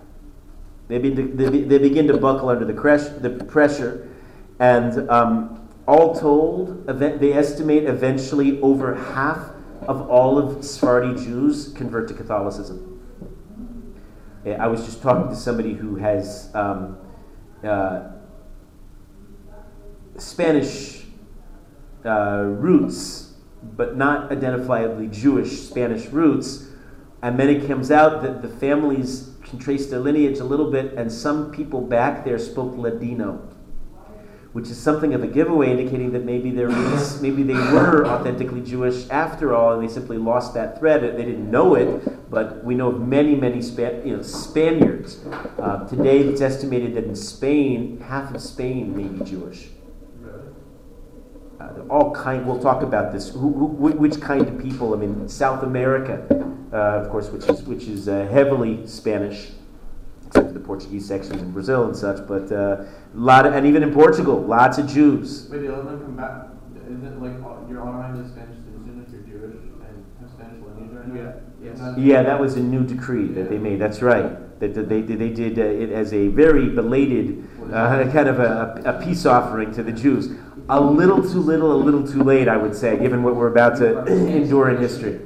They 0.88 0.98
begin 0.98 1.38
to, 1.38 1.50
they, 1.50 1.62
they 1.62 1.78
begin 1.78 2.08
to 2.08 2.18
buckle 2.18 2.50
under 2.50 2.66
the, 2.66 2.74
crash, 2.74 3.04
the 3.20 3.30
pressure, 3.30 4.10
and 4.60 5.10
um, 5.10 5.70
all 5.88 6.16
told, 6.16 6.86
they 6.88 7.34
estimate 7.34 7.86
eventually 7.86 8.60
over 8.62 8.96
half 8.96 9.52
of 9.88 10.10
all 10.10 10.38
of 10.38 10.64
Sephardi 10.64 11.16
Jews 11.16 11.70
convert 11.70 12.08
to 12.10 12.14
Catholicism. 12.14 12.99
I 14.46 14.68
was 14.68 14.86
just 14.86 15.02
talking 15.02 15.30
to 15.30 15.36
somebody 15.36 15.74
who 15.74 15.96
has 15.98 16.50
um, 16.54 16.98
uh, 17.64 18.12
Spanish 20.18 21.04
uh, 22.06 22.44
roots, 22.46 23.34
but 23.62 23.98
not 23.98 24.30
identifiably 24.30 25.12
Jewish 25.12 25.60
Spanish 25.60 26.08
roots. 26.08 26.68
And 27.22 27.38
then 27.38 27.50
it 27.50 27.68
comes 27.68 27.92
out 27.92 28.22
that 28.22 28.42
the 28.42 28.48
families 28.48 29.32
can 29.44 29.60
trace 29.60 29.88
their 29.88 30.00
lineage 30.00 30.40
a 30.40 30.46
little 30.46 30.72
bit, 30.72 30.94
and 30.94 31.12
some 31.12 31.52
people 31.52 31.82
back 31.82 32.24
there 32.24 32.40
spoke 32.40 32.78
Ladino 32.78 33.46
which 34.54 34.70
is 34.70 34.78
something 34.78 35.14
of 35.14 35.24
a 35.24 35.28
giveaway, 35.28 35.70
indicating 35.70 36.12
that 36.12 36.26
maybe 36.26 36.50
their 36.50 36.70
maybe 37.22 37.44
they 37.44 37.54
were 37.54 38.06
authentically 38.08 38.62
Jewish 38.62 39.08
after 39.10 39.54
all, 39.54 39.74
and 39.74 39.88
they 39.88 39.94
simply 39.94 40.18
lost 40.18 40.56
that 40.56 40.80
thread. 40.80 41.02
They 41.02 41.26
didn't 41.26 41.52
know 41.52 41.76
it, 41.76 42.32
but 42.32 42.64
we 42.64 42.74
know 42.74 42.88
of 42.88 43.08
many, 43.08 43.36
many 43.36 43.62
you 43.62 44.18
know, 44.18 44.24
Spaniards. 44.24 45.24
Uh, 45.60 45.88
today, 45.88 46.20
it's 46.20 46.42
estimated 46.42 46.96
that 46.96 47.04
in 47.04 47.16
Spain, 47.16 48.00
half 48.02 48.34
of 48.34 48.42
Spain 48.42 48.96
may 48.96 49.04
be 49.04 49.24
Jewish. 49.24 49.68
Uh, 51.60 51.82
all 51.90 52.16
kind. 52.16 52.48
We'll 52.48 52.62
talk 52.62 52.82
about 52.82 53.12
this. 53.12 53.30
Who, 53.30 53.54
who, 53.54 53.68
which 53.68 54.20
kind 54.20 54.48
of 54.48 54.60
people? 54.60 54.96
I 54.96 54.98
mean, 54.98 55.30
South 55.30 55.62
America, 55.62 56.26
uh, 56.74 56.76
of 56.76 57.10
course, 57.12 57.30
which 57.30 57.48
is 57.48 57.62
which 57.64 57.84
is 57.84 58.08
uh, 58.08 58.28
heavily 58.32 58.88
Spanish 58.88 59.52
except 60.30 60.48
for 60.48 60.54
the 60.54 60.60
Portuguese 60.60 61.08
sections 61.08 61.42
in 61.42 61.52
Brazil 61.52 61.86
and 61.86 61.96
such. 61.96 62.26
But 62.28 62.52
uh, 62.52 62.84
a 62.84 62.88
lot 63.16 63.48
of, 63.48 63.54
and 63.54 63.66
even 63.66 63.82
in 63.82 63.92
Portugal, 63.92 64.40
lots 64.40 64.78
of 64.78 64.88
Jews. 64.88 65.48
Wait, 65.50 65.62
the 65.62 65.74
other 65.74 65.98
come 65.98 66.16
back. 66.16 66.48
Isn't 66.86 67.04
it 67.04 67.22
like 67.22 67.34
you're 67.68 67.82
automatically 67.82 68.30
Spanish 68.30 68.58
citizen 68.58 69.06
if 69.06 69.12
you're 69.12 69.22
Jewish 69.22 69.56
and 69.56 70.06
have 70.22 70.30
Spanish 70.30 70.64
lineage 70.64 70.94
right 70.94 71.08
now? 71.08 71.16
Yeah. 71.16 71.34
Yes. 71.62 71.98
Yeah, 71.98 72.24
that 72.24 72.40
was 72.40 72.56
a 72.56 72.60
new 72.60 72.86
decree 72.86 73.28
that 73.30 73.50
they 73.50 73.58
made. 73.58 73.80
That's 73.80 74.02
right. 74.02 74.60
That 74.60 74.74
they, 74.88 75.02
they, 75.02 75.16
they 75.16 75.30
did 75.30 75.58
uh, 75.58 75.64
it 75.64 75.92
as 75.92 76.14
a 76.14 76.28
very 76.28 76.70
belated 76.70 77.48
uh, 77.74 78.10
kind 78.12 78.28
of 78.30 78.40
a, 78.40 78.82
a 78.86 79.04
peace 79.04 79.26
offering 79.26 79.74
to 79.74 79.84
the 79.84 79.92
Jews. 79.92 80.30
A 80.70 80.80
little 80.80 81.22
too 81.22 81.40
little, 81.40 81.74
a 81.74 81.82
little 81.82 82.08
too 82.08 82.24
late, 82.24 82.48
I 82.48 82.56
would 82.56 82.76
say, 82.76 82.98
given 83.00 83.24
what 83.24 83.36
we're 83.36 83.52
about 83.52 83.78
to 83.78 84.06
endure 84.08 84.70
in 84.70 84.78
history. 84.78 85.20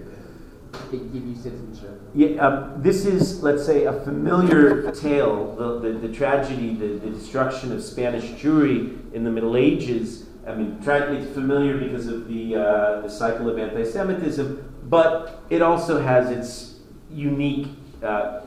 They 0.91 0.97
give 0.97 1.25
you 1.25 1.35
citizenship. 1.35 1.92
Yeah, 2.15 2.35
um, 2.45 2.73
this 2.77 3.07
is, 3.07 3.41
let's 3.41 3.65
say, 3.65 3.85
a 3.85 3.93
familiar 3.93 4.91
tale, 4.91 5.55
the, 5.55 5.79
the, 5.79 6.07
the 6.07 6.13
tragedy, 6.13 6.75
the, 6.75 6.99
the, 6.99 7.09
destruction 7.09 7.71
of 7.71 7.83
Spanish 7.83 8.25
Jewry 8.39 9.11
in 9.13 9.23
the 9.23 9.31
Middle 9.31 9.57
Ages. 9.57 10.27
I 10.45 10.53
mean, 10.53 10.79
tragically 10.83 11.25
familiar 11.33 11.75
because 11.75 12.05
of 12.05 12.27
the, 12.27 12.55
uh, 12.55 13.01
the 13.01 13.09
cycle 13.09 13.49
of 13.49 13.57
anti 13.57 13.83
Semitism, 13.83 14.75
but 14.83 15.43
it 15.49 15.63
also 15.63 15.99
has 15.99 16.29
its 16.29 16.81
unique 17.09 17.69
uh, 18.03 18.41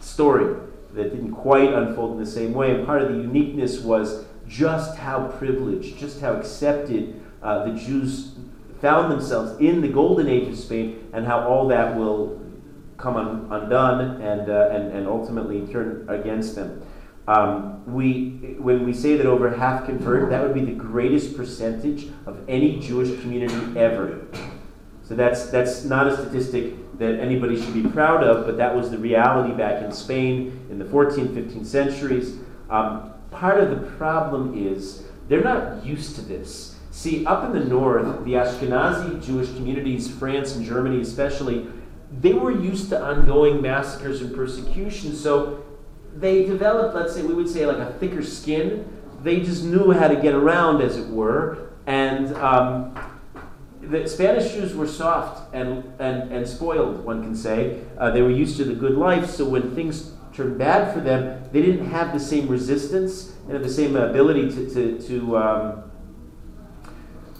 story 0.00 0.56
that 0.94 1.14
didn't 1.14 1.32
quite 1.32 1.72
unfold 1.72 2.14
in 2.14 2.18
the 2.18 2.30
same 2.30 2.52
way. 2.52 2.74
And 2.74 2.84
part 2.84 3.02
of 3.02 3.12
the 3.12 3.18
uniqueness 3.18 3.82
was 3.82 4.24
just 4.48 4.98
how 4.98 5.28
privileged, 5.28 5.96
just 5.96 6.20
how 6.20 6.32
accepted 6.32 7.22
uh, 7.40 7.66
the 7.66 7.78
Jews 7.78 8.32
found 8.80 9.12
themselves 9.12 9.60
in 9.60 9.80
the 9.80 9.88
golden 9.88 10.26
age 10.26 10.48
of 10.48 10.58
Spain, 10.58 11.08
and 11.12 11.24
how 11.24 11.46
all 11.46 11.68
that 11.68 11.96
will 11.96 12.41
come 13.02 13.16
un, 13.16 13.48
undone 13.50 14.22
and, 14.22 14.48
uh, 14.48 14.68
and, 14.70 14.92
and 14.92 15.06
ultimately 15.06 15.66
turn 15.66 16.06
against 16.08 16.54
them. 16.54 16.82
Um, 17.28 17.84
we, 17.92 18.56
when 18.58 18.84
we 18.84 18.92
say 18.92 19.16
that 19.16 19.26
over 19.26 19.54
half 19.54 19.84
convert, 19.84 20.30
that 20.30 20.42
would 20.42 20.54
be 20.54 20.64
the 20.64 20.72
greatest 20.72 21.36
percentage 21.36 22.08
of 22.26 22.40
any 22.48 22.80
Jewish 22.80 23.20
community 23.20 23.78
ever. 23.78 24.26
So 25.02 25.14
that's, 25.14 25.46
that's 25.46 25.84
not 25.84 26.06
a 26.06 26.16
statistic 26.16 26.98
that 26.98 27.20
anybody 27.20 27.60
should 27.60 27.74
be 27.74 27.88
proud 27.88 28.22
of, 28.24 28.46
but 28.46 28.56
that 28.56 28.74
was 28.74 28.90
the 28.90 28.98
reality 28.98 29.54
back 29.54 29.82
in 29.82 29.92
Spain 29.92 30.66
in 30.70 30.78
the 30.78 30.84
14th, 30.84 31.34
15th 31.34 31.66
centuries. 31.66 32.38
Um, 32.70 33.12
part 33.30 33.60
of 33.60 33.70
the 33.70 33.90
problem 33.96 34.56
is 34.56 35.04
they're 35.28 35.42
not 35.42 35.84
used 35.84 36.16
to 36.16 36.22
this. 36.22 36.76
See, 36.90 37.24
up 37.24 37.44
in 37.44 37.52
the 37.52 37.64
north, 37.64 38.24
the 38.24 38.32
Ashkenazi 38.32 39.24
Jewish 39.24 39.48
communities, 39.54 40.10
France 40.10 40.56
and 40.56 40.64
Germany 40.64 41.00
especially, 41.00 41.66
they 42.20 42.34
were 42.34 42.50
used 42.50 42.90
to 42.90 43.02
ongoing 43.02 43.62
massacres 43.62 44.20
and 44.20 44.34
persecution, 44.34 45.14
so 45.14 45.64
they 46.14 46.44
developed, 46.44 46.94
let's 46.94 47.14
say, 47.14 47.22
we 47.22 47.34
would 47.34 47.48
say 47.48 47.66
like 47.66 47.78
a 47.78 47.92
thicker 47.94 48.22
skin. 48.22 48.86
They 49.22 49.40
just 49.40 49.64
knew 49.64 49.92
how 49.92 50.08
to 50.08 50.16
get 50.16 50.34
around, 50.34 50.82
as 50.82 50.96
it 50.96 51.08
were. 51.08 51.70
And 51.86 52.34
um, 52.36 52.94
the 53.80 54.06
Spanish 54.06 54.52
Jews 54.52 54.74
were 54.74 54.86
soft 54.86 55.54
and, 55.54 55.84
and, 55.98 56.32
and 56.32 56.46
spoiled, 56.46 57.04
one 57.04 57.22
can 57.22 57.34
say. 57.34 57.82
Uh, 57.98 58.10
they 58.10 58.22
were 58.22 58.30
used 58.30 58.56
to 58.58 58.64
the 58.64 58.74
good 58.74 58.96
life, 58.96 59.28
so 59.28 59.48
when 59.48 59.74
things 59.74 60.12
turned 60.32 60.58
bad 60.58 60.92
for 60.92 61.00
them, 61.00 61.42
they 61.52 61.62
didn't 61.62 61.90
have 61.90 62.12
the 62.12 62.20
same 62.20 62.48
resistance 62.48 63.32
and 63.48 63.64
the 63.64 63.68
same 63.68 63.96
ability 63.96 64.50
to, 64.50 64.70
to, 64.70 65.08
to, 65.08 65.36
um, 65.36 65.90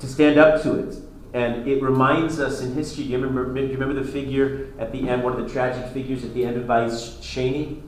to 0.00 0.07
stand 0.07 0.38
up 0.38 0.62
to 0.62 0.75
it. 0.75 1.01
And 1.34 1.66
it 1.66 1.82
reminds 1.82 2.38
us 2.40 2.60
in 2.60 2.74
history. 2.74 3.04
Do 3.04 3.10
you 3.10 3.18
remember? 3.18 3.54
Do 3.54 3.66
you 3.66 3.72
remember 3.72 4.02
the 4.02 4.10
figure 4.10 4.72
at 4.78 4.92
the 4.92 5.08
end? 5.08 5.24
One 5.24 5.32
of 5.32 5.46
the 5.46 5.50
tragic 5.50 5.90
figures 5.92 6.24
at 6.24 6.34
the 6.34 6.44
end 6.44 6.58
of 6.58 6.64
Bayis 6.64 7.18
Sheni. 7.20 7.80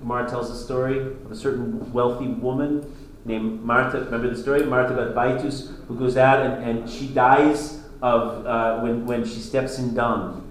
Gemara 0.00 0.28
tells 0.28 0.50
a 0.50 0.64
story 0.64 0.98
of 0.98 1.32
a 1.32 1.34
certain 1.34 1.92
wealthy 1.92 2.28
woman 2.28 2.94
named 3.24 3.64
Martha. 3.64 4.04
Remember 4.04 4.28
the 4.28 4.36
story? 4.36 4.64
Martha 4.64 4.94
Baitus, 5.14 5.70
who 5.86 5.98
goes 5.98 6.16
out 6.16 6.44
and, 6.44 6.62
and 6.62 6.90
she 6.90 7.08
dies 7.08 7.82
of 8.02 8.46
uh, 8.46 8.80
when, 8.80 9.06
when 9.06 9.24
she 9.24 9.40
steps 9.40 9.78
in 9.78 9.94
dung. 9.94 10.44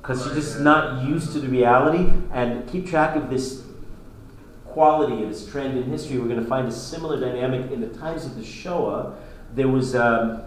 Because 0.00 0.22
she's 0.22 0.34
just 0.34 0.60
not 0.60 1.04
used 1.04 1.32
to 1.32 1.40
the 1.40 1.48
reality. 1.48 2.12
And 2.32 2.68
keep 2.68 2.86
track 2.86 3.16
of 3.16 3.28
this 3.28 3.64
quality 4.64 5.24
of 5.24 5.30
this 5.30 5.50
trend 5.50 5.76
in 5.76 5.84
history. 5.90 6.18
We're 6.18 6.28
going 6.28 6.42
to 6.42 6.48
find 6.48 6.68
a 6.68 6.72
similar 6.72 7.18
dynamic 7.18 7.72
in 7.72 7.80
the 7.80 7.88
times 7.88 8.24
of 8.24 8.36
the 8.36 8.44
Shoah. 8.44 9.16
There 9.52 9.68
was. 9.68 9.96
Um, 9.96 10.44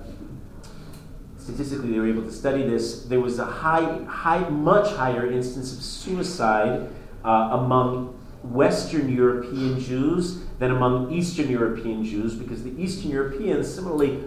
statistically 1.49 1.91
they 1.91 1.99
were 1.99 2.07
able 2.07 2.23
to 2.23 2.31
study 2.31 2.63
this, 2.63 3.03
there 3.03 3.19
was 3.19 3.39
a 3.39 3.45
high, 3.45 4.03
high, 4.05 4.47
much 4.49 4.95
higher 4.95 5.31
instance 5.31 5.75
of 5.75 5.81
suicide 5.81 6.89
uh, 7.25 7.49
among 7.51 8.15
Western 8.43 9.13
European 9.13 9.79
Jews 9.79 10.43
than 10.59 10.71
among 10.71 11.11
Eastern 11.11 11.49
European 11.49 12.05
Jews 12.05 12.35
because 12.35 12.63
the 12.63 12.71
Eastern 12.81 13.11
Europeans, 13.11 13.73
similarly, 13.73 14.23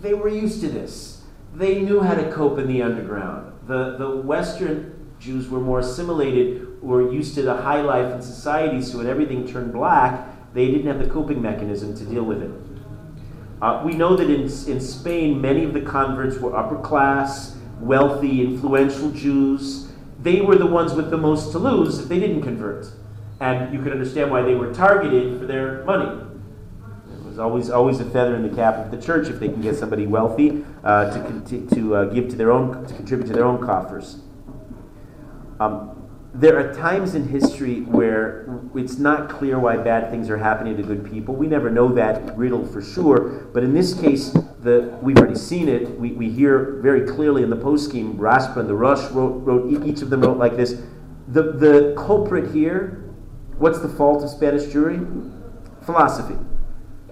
they 0.00 0.14
were 0.14 0.28
used 0.28 0.60
to 0.62 0.68
this. 0.68 1.22
They 1.54 1.80
knew 1.80 2.00
how 2.00 2.14
to 2.14 2.32
cope 2.32 2.58
in 2.58 2.66
the 2.66 2.82
underground. 2.82 3.52
The, 3.66 3.96
the 3.98 4.16
Western 4.16 5.14
Jews 5.20 5.48
were 5.48 5.60
more 5.60 5.78
assimilated, 5.78 6.82
were 6.82 7.12
used 7.12 7.34
to 7.36 7.42
the 7.42 7.56
high 7.56 7.80
life 7.82 8.12
in 8.12 8.22
society, 8.22 8.82
so 8.82 8.98
when 8.98 9.06
everything 9.06 9.46
turned 9.46 9.72
black, 9.72 10.28
they 10.54 10.66
didn't 10.66 10.86
have 10.86 10.98
the 10.98 11.08
coping 11.08 11.40
mechanism 11.40 11.96
to 11.96 12.04
deal 12.04 12.24
with 12.24 12.42
it. 12.42 12.50
Uh, 13.62 13.80
we 13.84 13.92
know 13.92 14.16
that 14.16 14.28
in, 14.28 14.42
in 14.42 14.80
Spain, 14.80 15.40
many 15.40 15.62
of 15.62 15.72
the 15.72 15.80
converts 15.80 16.36
were 16.38 16.54
upper 16.56 16.76
class, 16.78 17.56
wealthy, 17.78 18.42
influential 18.42 19.12
Jews. 19.12 19.92
They 20.20 20.40
were 20.40 20.56
the 20.56 20.66
ones 20.66 20.94
with 20.94 21.10
the 21.10 21.16
most 21.16 21.52
to 21.52 21.60
lose 21.60 22.00
if 22.00 22.08
they 22.08 22.18
didn't 22.18 22.42
convert. 22.42 22.88
And 23.38 23.72
you 23.72 23.80
can 23.80 23.92
understand 23.92 24.32
why 24.32 24.42
they 24.42 24.56
were 24.56 24.74
targeted 24.74 25.38
for 25.38 25.46
their 25.46 25.84
money. 25.84 26.10
It 27.14 27.24
was 27.24 27.38
always, 27.38 27.70
always 27.70 28.00
a 28.00 28.04
feather 28.04 28.34
in 28.34 28.42
the 28.42 28.54
cap 28.54 28.74
of 28.78 28.90
the 28.90 29.00
church 29.00 29.28
if 29.28 29.38
they 29.38 29.48
can 29.48 29.62
get 29.62 29.76
somebody 29.76 30.08
wealthy 30.08 30.64
uh, 30.82 31.10
to, 31.46 31.66
to 31.68 31.94
uh, 31.94 32.04
give 32.06 32.30
to 32.30 32.36
their 32.36 32.50
own, 32.50 32.84
to 32.84 32.94
contribute 32.94 33.28
to 33.28 33.32
their 33.32 33.44
own 33.44 33.64
coffers. 33.64 34.18
Um, 35.60 36.01
there 36.34 36.58
are 36.58 36.74
times 36.74 37.14
in 37.14 37.28
history 37.28 37.82
where 37.82 38.58
it's 38.74 38.96
not 38.96 39.28
clear 39.28 39.58
why 39.58 39.76
bad 39.76 40.10
things 40.10 40.30
are 40.30 40.38
happening 40.38 40.76
to 40.78 40.82
good 40.82 41.10
people. 41.10 41.34
We 41.34 41.46
never 41.46 41.68
know 41.68 41.88
that 41.92 42.36
riddle 42.38 42.64
for 42.64 42.80
sure. 42.80 43.50
But 43.52 43.64
in 43.64 43.74
this 43.74 43.92
case, 43.92 44.30
the, 44.60 44.96
we've 45.02 45.18
already 45.18 45.38
seen 45.38 45.68
it. 45.68 45.98
We, 45.98 46.12
we 46.12 46.30
hear 46.30 46.80
very 46.80 47.06
clearly 47.06 47.42
in 47.42 47.50
the 47.50 47.56
post 47.56 47.84
scheme, 47.84 48.16
Rashba 48.16 48.56
and 48.56 48.68
the 48.68 48.74
Rosh 48.74 49.10
wrote, 49.10 49.44
wrote, 49.44 49.86
each 49.86 50.00
of 50.00 50.08
them 50.08 50.22
wrote 50.22 50.38
like 50.38 50.56
this. 50.56 50.80
The, 51.28 51.52
the 51.52 51.94
culprit 51.98 52.54
here, 52.54 53.12
what's 53.58 53.80
the 53.80 53.88
fault 53.90 54.24
of 54.24 54.30
Spanish 54.30 54.62
Jewry? 54.62 55.04
Philosophy. 55.84 56.36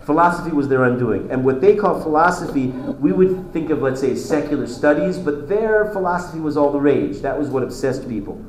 Philosophy 0.01 0.51
was 0.51 0.69
their 0.69 0.85
undoing. 0.85 1.31
And 1.31 1.45
what 1.45 1.61
they 1.61 1.77
call 1.77 2.01
philosophy, 2.01 2.69
we 2.69 3.13
would 3.13 3.53
think 3.53 3.69
of, 3.69 3.83
let's 3.83 4.01
say, 4.01 4.15
secular 4.15 4.67
studies, 4.67 5.19
but 5.19 5.47
their 5.47 5.93
philosophy 5.93 6.41
was 6.41 6.57
all 6.57 6.73
the 6.73 6.81
rage. 6.81 7.21
That 7.21 7.39
was 7.39 7.49
what 7.51 7.63
obsessed 7.63 8.09
people 8.09 8.43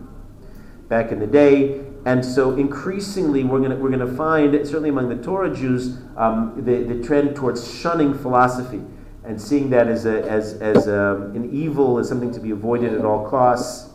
back 0.91 1.12
in 1.12 1.19
the 1.19 1.25
day. 1.25 1.81
And 2.05 2.24
so 2.24 2.55
increasingly, 2.57 3.43
we're 3.43 3.60
going 3.60 3.79
we're 3.79 3.89
gonna 3.89 4.13
find, 4.15 4.53
certainly 4.67 4.89
among 4.89 5.10
the 5.10 5.24
Torah 5.24 5.55
Jews, 5.55 5.98
um, 6.17 6.53
the, 6.57 6.83
the 6.83 7.01
trend 7.01 7.36
towards 7.36 7.74
shunning 7.79 8.13
philosophy 8.13 8.81
and 9.24 9.41
seeing 9.41 9.69
that 9.69 9.88
as, 9.88 10.05
a, 10.05 10.24
as, 10.29 10.55
as 10.55 10.88
a, 10.88 11.12
um, 11.12 11.36
an 11.36 11.50
evil, 11.53 11.98
as 11.98 12.10
something 12.10 12.33
to 12.33 12.39
be 12.39 12.51
avoided 12.51 12.93
at 12.93 13.05
all 13.05 13.29
costs. 13.29 13.93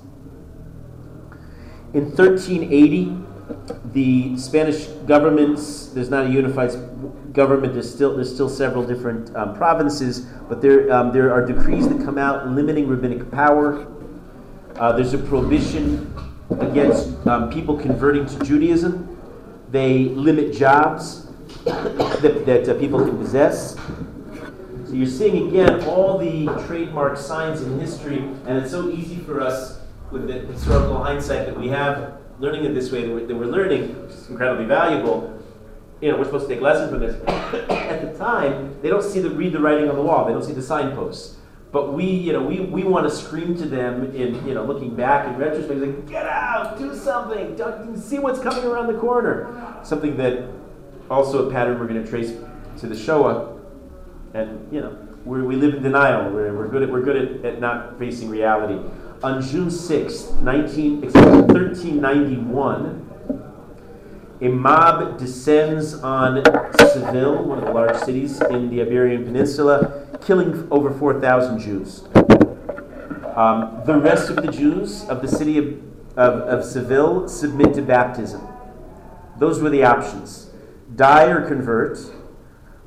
In 1.95 2.07
1380, 2.15 3.17
the 3.93 4.39
Spanish 4.39 4.87
government, 5.07 5.59
there's 5.95 6.11
not 6.11 6.27
a 6.27 6.31
unified 6.31 6.71
government, 7.33 7.75
there's 7.75 7.93
still, 7.93 8.15
there's 8.15 8.33
still 8.33 8.49
several 8.49 8.87
different 8.87 9.35
um, 9.37 9.55
provinces, 9.55 10.21
but 10.49 10.63
there, 10.63 10.93
um, 10.93 11.13
there 11.13 11.33
are 11.33 11.45
decrees 11.45 11.89
that 11.89 12.05
come 12.05 12.19
out 12.19 12.49
limiting 12.49 12.89
rabbinic 12.89 13.31
power. 13.31 13.87
Uh, 14.77 14.93
there's 14.93 15.13
a 15.13 15.19
prohibition 15.19 16.13
against 16.51 17.27
um, 17.27 17.51
people 17.51 17.77
converting 17.77 18.27
to 18.27 18.45
Judaism. 18.45 19.13
They 19.71 20.05
limit 20.05 20.55
jobs 20.55 21.27
that, 21.65 22.45
that 22.47 22.69
uh, 22.69 22.75
people 22.79 23.05
can 23.05 23.19
possess. 23.19 23.75
So 24.87 24.93
you're 24.93 25.07
seeing 25.07 25.49
again 25.49 25.85
all 25.85 26.19
the 26.19 26.47
trademark 26.67 27.17
signs 27.17 27.63
in 27.63 27.79
history, 27.81 28.19
and 28.47 28.59
it's 28.59 28.71
so 28.71 28.89
easy 28.89 29.17
for 29.17 29.41
us 29.41 29.81
with 30.13 30.29
the 30.29 30.35
historical 30.53 31.03
hindsight 31.03 31.47
that 31.47 31.59
we 31.59 31.69
have, 31.69 32.19
learning 32.39 32.65
it 32.65 32.75
this 32.75 32.93
way 32.93 33.03
that 33.03 33.13
we're, 33.13 33.27
that 33.27 33.35
we're 33.35 33.47
learning, 33.47 34.01
which 34.03 34.13
is 34.13 34.29
incredibly 34.29 34.65
valuable. 34.65 35.33
You 36.01 36.13
know, 36.13 36.19
we're 36.19 36.25
supposed 36.25 36.49
to 36.49 36.55
take 36.55 36.63
lessons 36.63 36.91
from 36.91 37.01
this. 37.01 37.21
At 37.71 38.13
the 38.13 38.17
time, 38.17 38.81
they 38.83 38.89
don't 38.89 39.03
see 39.03 39.21
the 39.21 39.31
read 39.31 39.53
the 39.53 39.61
writing 39.61 39.89
on 39.89 39.97
the 39.97 40.03
wall. 40.03 40.25
They 40.27 40.33
don't 40.33 40.45
see 40.45 40.53
the 40.53 40.63
signposts. 40.63 41.36
But 41.77 41.93
we, 41.93 42.07
you 42.07 42.33
know, 42.33 42.43
we, 42.43 42.61
we 42.61 42.85
want 42.85 43.07
to 43.07 43.15
scream 43.15 43.55
to 43.59 43.67
them 43.67 44.17
in, 44.17 44.35
you 44.49 44.55
know, 44.55 44.65
looking 44.65 44.97
back 44.97 45.29
in 45.29 45.37
retrospect, 45.37 45.79
like, 45.79 46.09
get 46.09 46.25
out, 46.25 46.79
do 46.79 46.97
something, 46.97 47.55
don't, 47.55 47.99
see 47.99 48.19
what's 48.19 48.41
coming 48.41 48.65
around 48.65 48.87
the 48.87 48.99
corner. 48.99 49.79
Something 49.85 50.17
that 50.17 50.49
also 51.11 51.47
a 51.47 51.53
pattern 51.53 51.79
we're 51.79 51.87
going 51.87 52.03
to 52.03 52.09
trace 52.09 52.33
to 52.79 52.87
the 52.87 52.97
Shoah. 52.97 53.59
And, 54.33 54.73
you 54.73 54.81
know, 54.81 54.97
we 55.27 55.43
we 55.43 55.57
live 55.57 55.75
in 55.75 55.83
denial. 55.83 56.33
We're, 56.33 56.57
we're 56.57 56.69
good, 56.69 56.85
at, 56.85 56.89
we're 56.89 57.03
good 57.03 57.17
at, 57.17 57.45
at 57.45 57.61
not 57.61 57.99
facing 57.99 58.31
reality. 58.31 58.81
On 59.23 59.43
June 59.43 59.71
6, 59.71 60.31
19, 60.41 61.03
1391, 61.03 63.03
a 64.41 64.49
mob 64.49 65.19
descends 65.19 65.93
on 65.93 66.43
Seville, 66.79 67.45
one 67.45 67.59
of 67.59 67.67
the 67.67 67.71
large 67.71 67.99
cities 67.99 68.41
in 68.41 68.71
the 68.71 68.81
Iberian 68.81 69.27
Peninsula, 69.27 70.06
killing 70.23 70.67
over 70.71 70.91
4,000 70.91 71.59
Jews. 71.59 72.05
Um, 73.37 73.83
the 73.85 73.99
rest 73.99 74.31
of 74.31 74.37
the 74.37 74.51
Jews 74.51 75.05
of 75.09 75.21
the 75.21 75.29
city 75.29 75.59
of, 75.59 75.67
of, 76.17 76.35
of 76.49 76.65
Seville 76.65 77.29
submit 77.29 77.75
to 77.75 77.83
baptism. 77.83 78.47
Those 79.39 79.61
were 79.61 79.71
the 79.71 79.85
options 79.85 80.47
die 80.95 81.25
or 81.25 81.47
convert. 81.47 81.99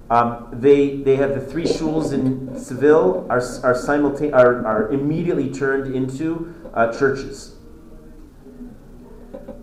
Um, 0.09 0.49
they, 0.51 0.97
they 0.97 1.17
have 1.17 1.35
the 1.35 1.41
three 1.41 1.65
shuls 1.65 2.13
in 2.13 2.57
Seville 2.57 3.27
are, 3.29 3.37
are, 3.37 3.75
simultane- 3.75 4.33
are, 4.33 4.65
are 4.65 4.91
immediately 4.91 5.51
turned 5.51 5.93
into 5.93 6.53
uh, 6.73 6.91
churches. 6.97 7.55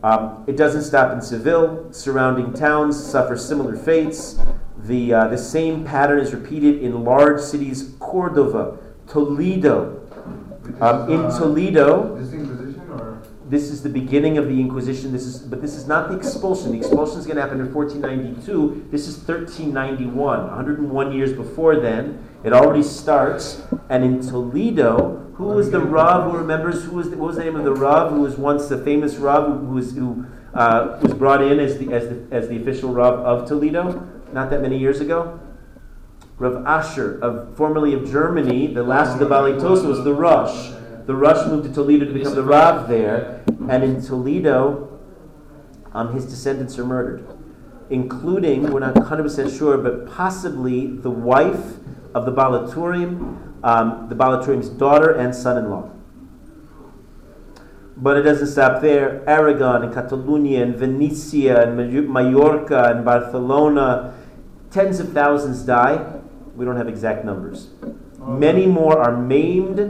Um, 0.05 0.45
it 0.47 0.57
doesn't 0.57 0.83
stop 0.83 1.13
in 1.13 1.21
Seville. 1.21 1.93
Surrounding 1.93 2.53
towns 2.53 3.03
suffer 3.03 3.37
similar 3.37 3.77
fates. 3.77 4.39
The, 4.79 5.15
uh, 5.15 5.29
the 5.29 5.39
same 5.39 5.85
pattern 5.85 6.21
is 6.21 6.35
repeated 6.35 6.83
in 6.83 7.05
large 7.05 7.41
cities 7.41 7.95
Cordova, 7.99 8.79
Toledo. 9.07 10.03
Um, 10.81 11.11
in 11.11 11.21
uh, 11.21 11.39
Toledo, 11.39 12.17
this 13.49 13.71
is 13.71 13.83
the 13.83 13.89
beginning 13.89 14.39
of 14.39 14.49
the 14.49 14.61
Inquisition. 14.61 15.13
This 15.13 15.25
is, 15.25 15.39
but 15.39 15.63
this 15.63 15.75
is 15.75 15.87
not 15.87 16.11
the 16.11 16.17
expulsion. 16.17 16.73
The 16.73 16.79
expulsion 16.79 17.19
is 17.19 17.27
going 17.27 17.37
to 17.37 17.43
happen 17.43 17.61
in 17.61 17.73
1492. 17.73 18.89
This 18.91 19.07
is 19.07 19.17
1391, 19.19 20.17
101 20.17 21.13
years 21.13 21.33
before 21.33 21.77
then. 21.77 22.23
It 22.45 22.53
already 22.53 22.83
starts. 22.83 23.63
And 23.89 24.05
in 24.05 24.21
Toledo, 24.21 25.27
who 25.35 25.45
was 25.45 25.71
the 25.71 25.81
Rav 25.81 26.31
who 26.31 26.37
remembers 26.37 26.85
who 26.85 26.97
was 26.97 27.11
the, 27.11 27.17
what 27.17 27.29
was 27.29 27.37
the 27.37 27.45
name 27.45 27.57
of 27.57 27.65
the 27.65 27.75
Rav 27.75 28.13
who 28.13 28.21
was 28.21 28.37
once 28.37 28.69
the 28.69 28.79
famous 28.79 29.17
Rav 29.17 29.61
who 29.61 29.67
was 29.67 29.95
who 29.95 30.27
uh, 30.55 30.99
was 31.03 31.13
brought 31.13 31.43
in 31.43 31.61
as 31.61 31.79
the 31.79 31.93
as 31.93 32.09
the 32.09 32.27
as 32.31 32.49
the 32.49 32.57
official 32.57 32.93
Rav 32.93 33.21
of 33.21 33.47
Toledo 33.47 34.09
not 34.37 34.51
that 34.51 34.61
many 34.61 34.77
years 34.77 35.01
ago? 35.01 35.41
Rav 36.39 36.67
Asher, 36.67 37.19
of 37.21 37.57
formerly 37.57 37.95
of 37.95 38.09
Germany, 38.09 38.67
the 38.67 38.83
last 38.83 39.15
of 39.15 39.19
the 39.19 39.25
Tosfos 39.25 39.87
was 39.87 40.05
the 40.05 40.13
Rosh. 40.13 40.73
The 41.07 41.17
Rosh 41.17 41.47
moved 41.49 41.67
to 41.67 41.73
Toledo 41.73 42.05
to 42.05 42.13
become 42.13 42.35
the 42.35 42.43
Rav 42.43 42.87
there, 42.87 43.43
and 43.71 43.83
in 43.83 44.03
Toledo, 44.03 45.01
um, 45.95 46.15
his 46.15 46.27
descendants 46.27 46.79
are 46.79 46.85
murdered, 46.85 47.27
including, 47.89 48.71
we're 48.71 48.81
not 48.81 48.95
100% 48.95 49.59
sure, 49.59 49.79
but 49.79 50.07
possibly 50.15 50.87
the 50.87 51.11
wife 51.11 51.79
of 52.15 52.27
the 52.27 52.31
Baal 52.31 52.69
HaTurim, 52.69 53.65
um, 53.65 54.07
the 54.11 54.15
Baal 54.15 54.37
HaTurim's 54.37 54.69
daughter 54.69 55.13
and 55.13 55.35
son 55.35 55.57
in 55.57 55.71
law. 55.71 55.91
But 57.97 58.19
it 58.19 58.23
doesn't 58.25 58.49
stop 58.49 58.83
there. 58.83 59.27
Aragon 59.27 59.85
and 59.85 59.95
Catalonia 59.95 60.63
and 60.63 60.77
Valencia 60.77 61.63
and 61.63 61.75
Mallorca 62.13 62.93
and 62.95 63.03
Barcelona, 63.03 64.13
tens 64.77 65.01
of 65.01 65.11
thousands 65.15 65.63
die. 65.63 66.21
We 66.55 66.67
don't 66.67 66.77
have 66.77 66.87
exact 66.87 67.25
numbers. 67.25 67.69
Many 68.21 68.67
more 68.67 68.99
are 68.99 69.17
maimed. 69.17 69.81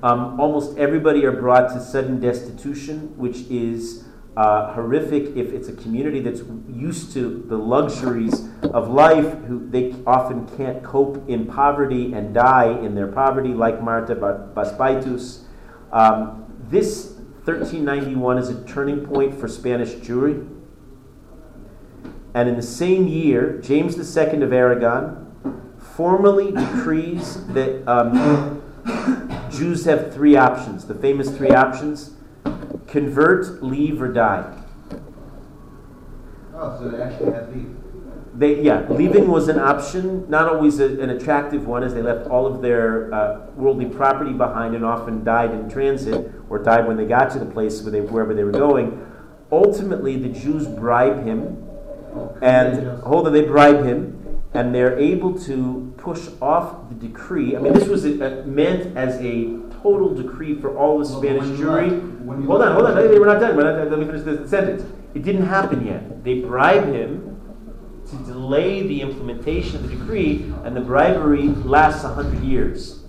Um, 0.00 0.38
almost 0.38 0.78
everybody 0.78 1.24
are 1.24 1.32
brought 1.32 1.70
to 1.72 1.80
sudden 1.80 2.20
destitution, 2.20 3.18
which 3.18 3.38
is 3.50 4.04
uh, 4.36 4.72
horrific 4.74 5.36
if 5.36 5.52
it's 5.52 5.66
a 5.66 5.72
community 5.72 6.20
that's 6.20 6.42
used 6.72 7.12
to 7.14 7.44
the 7.48 7.56
luxuries 7.56 8.48
of 8.62 8.90
life, 8.90 9.38
who 9.48 9.68
they 9.70 9.96
often 10.06 10.46
can't 10.56 10.84
cope 10.84 11.28
in 11.28 11.44
poverty 11.44 12.12
and 12.12 12.32
die 12.32 12.70
in 12.78 12.94
their 12.94 13.08
poverty, 13.08 13.48
like 13.48 13.82
Marta 13.82 14.14
Baspaitus. 14.14 15.40
Um, 15.90 16.44
this 16.70 17.14
1391 17.44 18.38
is 18.38 18.50
a 18.50 18.64
turning 18.66 19.04
point 19.04 19.34
for 19.34 19.48
Spanish 19.48 19.94
Jewry. 19.94 20.57
And 22.38 22.48
in 22.48 22.54
the 22.54 22.62
same 22.62 23.08
year, 23.08 23.60
James 23.64 23.96
II 23.98 24.42
of 24.44 24.52
Aragon 24.52 25.26
formally 25.96 26.52
decrees 26.66 27.44
that 27.48 27.82
um, 27.88 28.62
Jews 29.50 29.84
have 29.86 30.14
three 30.14 30.36
options 30.36 30.84
the 30.84 30.94
famous 30.94 31.36
three 31.36 31.50
options 31.50 32.12
convert, 32.86 33.60
leave, 33.60 34.00
or 34.00 34.12
die. 34.12 34.56
Oh, 36.54 36.78
so 36.78 36.88
they 36.88 37.02
actually 37.02 37.32
had 37.32 37.52
leave. 37.52 37.74
They, 38.34 38.62
yeah, 38.62 38.86
leaving 38.88 39.26
was 39.26 39.48
an 39.48 39.58
option, 39.58 40.30
not 40.30 40.48
always 40.48 40.78
a, 40.78 41.00
an 41.00 41.10
attractive 41.10 41.66
one, 41.66 41.82
as 41.82 41.92
they 41.92 42.02
left 42.02 42.30
all 42.30 42.46
of 42.46 42.62
their 42.62 43.12
uh, 43.12 43.46
worldly 43.56 43.86
property 43.86 44.32
behind 44.32 44.76
and 44.76 44.84
often 44.84 45.24
died 45.24 45.50
in 45.50 45.68
transit 45.68 46.30
or 46.48 46.62
died 46.62 46.86
when 46.86 46.96
they 46.96 47.04
got 47.04 47.32
to 47.32 47.40
the 47.40 47.46
place 47.46 47.82
where 47.82 47.90
they, 47.90 48.00
wherever 48.00 48.32
they 48.32 48.44
were 48.44 48.52
going. 48.52 49.04
Ultimately, 49.50 50.16
the 50.16 50.28
Jews 50.28 50.68
bribe 50.68 51.24
him, 51.24 51.67
and 52.42 53.00
hold 53.02 53.26
on, 53.26 53.32
they 53.32 53.42
bribe 53.42 53.84
him, 53.84 54.42
and 54.54 54.74
they're 54.74 54.98
able 54.98 55.38
to 55.40 55.92
push 55.98 56.28
off 56.40 56.88
the 56.88 56.94
decree. 56.94 57.56
I 57.56 57.60
mean, 57.60 57.72
this 57.72 57.88
was 57.88 58.04
a, 58.04 58.20
a, 58.20 58.44
meant 58.44 58.96
as 58.96 59.16
a 59.20 59.58
total 59.82 60.14
decree 60.14 60.60
for 60.60 60.76
all 60.76 60.98
the 60.98 61.04
Spanish 61.04 61.44
Jewry. 61.58 62.26
Hold 62.46 62.62
on, 62.62 62.72
hold 62.72 62.86
on. 62.86 62.94
We're 62.96 63.26
not 63.26 63.40
done. 63.40 63.56
We're 63.56 63.64
not 63.64 63.76
done. 63.76 63.90
Let 63.90 63.98
me 63.98 64.06
finish 64.06 64.22
the 64.22 64.48
sentence. 64.48 64.84
It 65.14 65.22
didn't 65.22 65.46
happen 65.46 65.86
yet. 65.86 66.24
They 66.24 66.40
bribe 66.40 66.86
him 66.86 67.28
to 68.10 68.16
delay 68.24 68.86
the 68.86 69.02
implementation 69.02 69.76
of 69.76 69.82
the 69.82 69.96
decree, 69.96 70.52
and 70.64 70.74
the 70.74 70.80
bribery 70.80 71.48
lasts 71.48 72.04
100 72.04 72.42
years. 72.42 73.04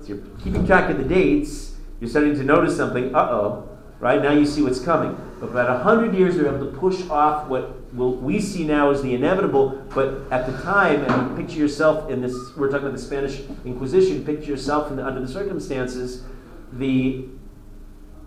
So 0.00 0.08
you're 0.08 0.18
keeping 0.42 0.66
track 0.66 0.90
of 0.90 0.98
the 0.98 1.04
dates. 1.04 1.76
You're 2.00 2.10
starting 2.10 2.34
to 2.34 2.42
notice 2.42 2.76
something. 2.76 3.14
Uh 3.14 3.28
oh. 3.30 3.68
Right 4.00 4.20
now 4.20 4.32
you 4.32 4.46
see 4.46 4.62
what's 4.62 4.80
coming. 4.80 5.16
But 5.38 5.50
about 5.50 5.84
100 5.84 6.16
years, 6.16 6.34
they're 6.34 6.52
able 6.52 6.70
to 6.70 6.76
push 6.76 7.08
off 7.08 7.46
what 7.48 7.81
will 7.92 8.14
we 8.14 8.40
see 8.40 8.64
now 8.64 8.90
as 8.90 9.02
the 9.02 9.14
inevitable, 9.14 9.84
but 9.94 10.22
at 10.30 10.46
the 10.46 10.62
time, 10.62 11.04
and 11.04 11.36
picture 11.36 11.58
yourself 11.58 12.10
in 12.10 12.22
this, 12.22 12.34
we're 12.56 12.70
talking 12.70 12.86
about 12.86 12.96
the 12.96 13.02
Spanish 13.02 13.42
Inquisition, 13.64 14.24
picture 14.24 14.50
yourself 14.50 14.94
the, 14.94 15.06
under 15.06 15.20
the 15.20 15.28
circumstances, 15.28 16.24
the, 16.72 17.26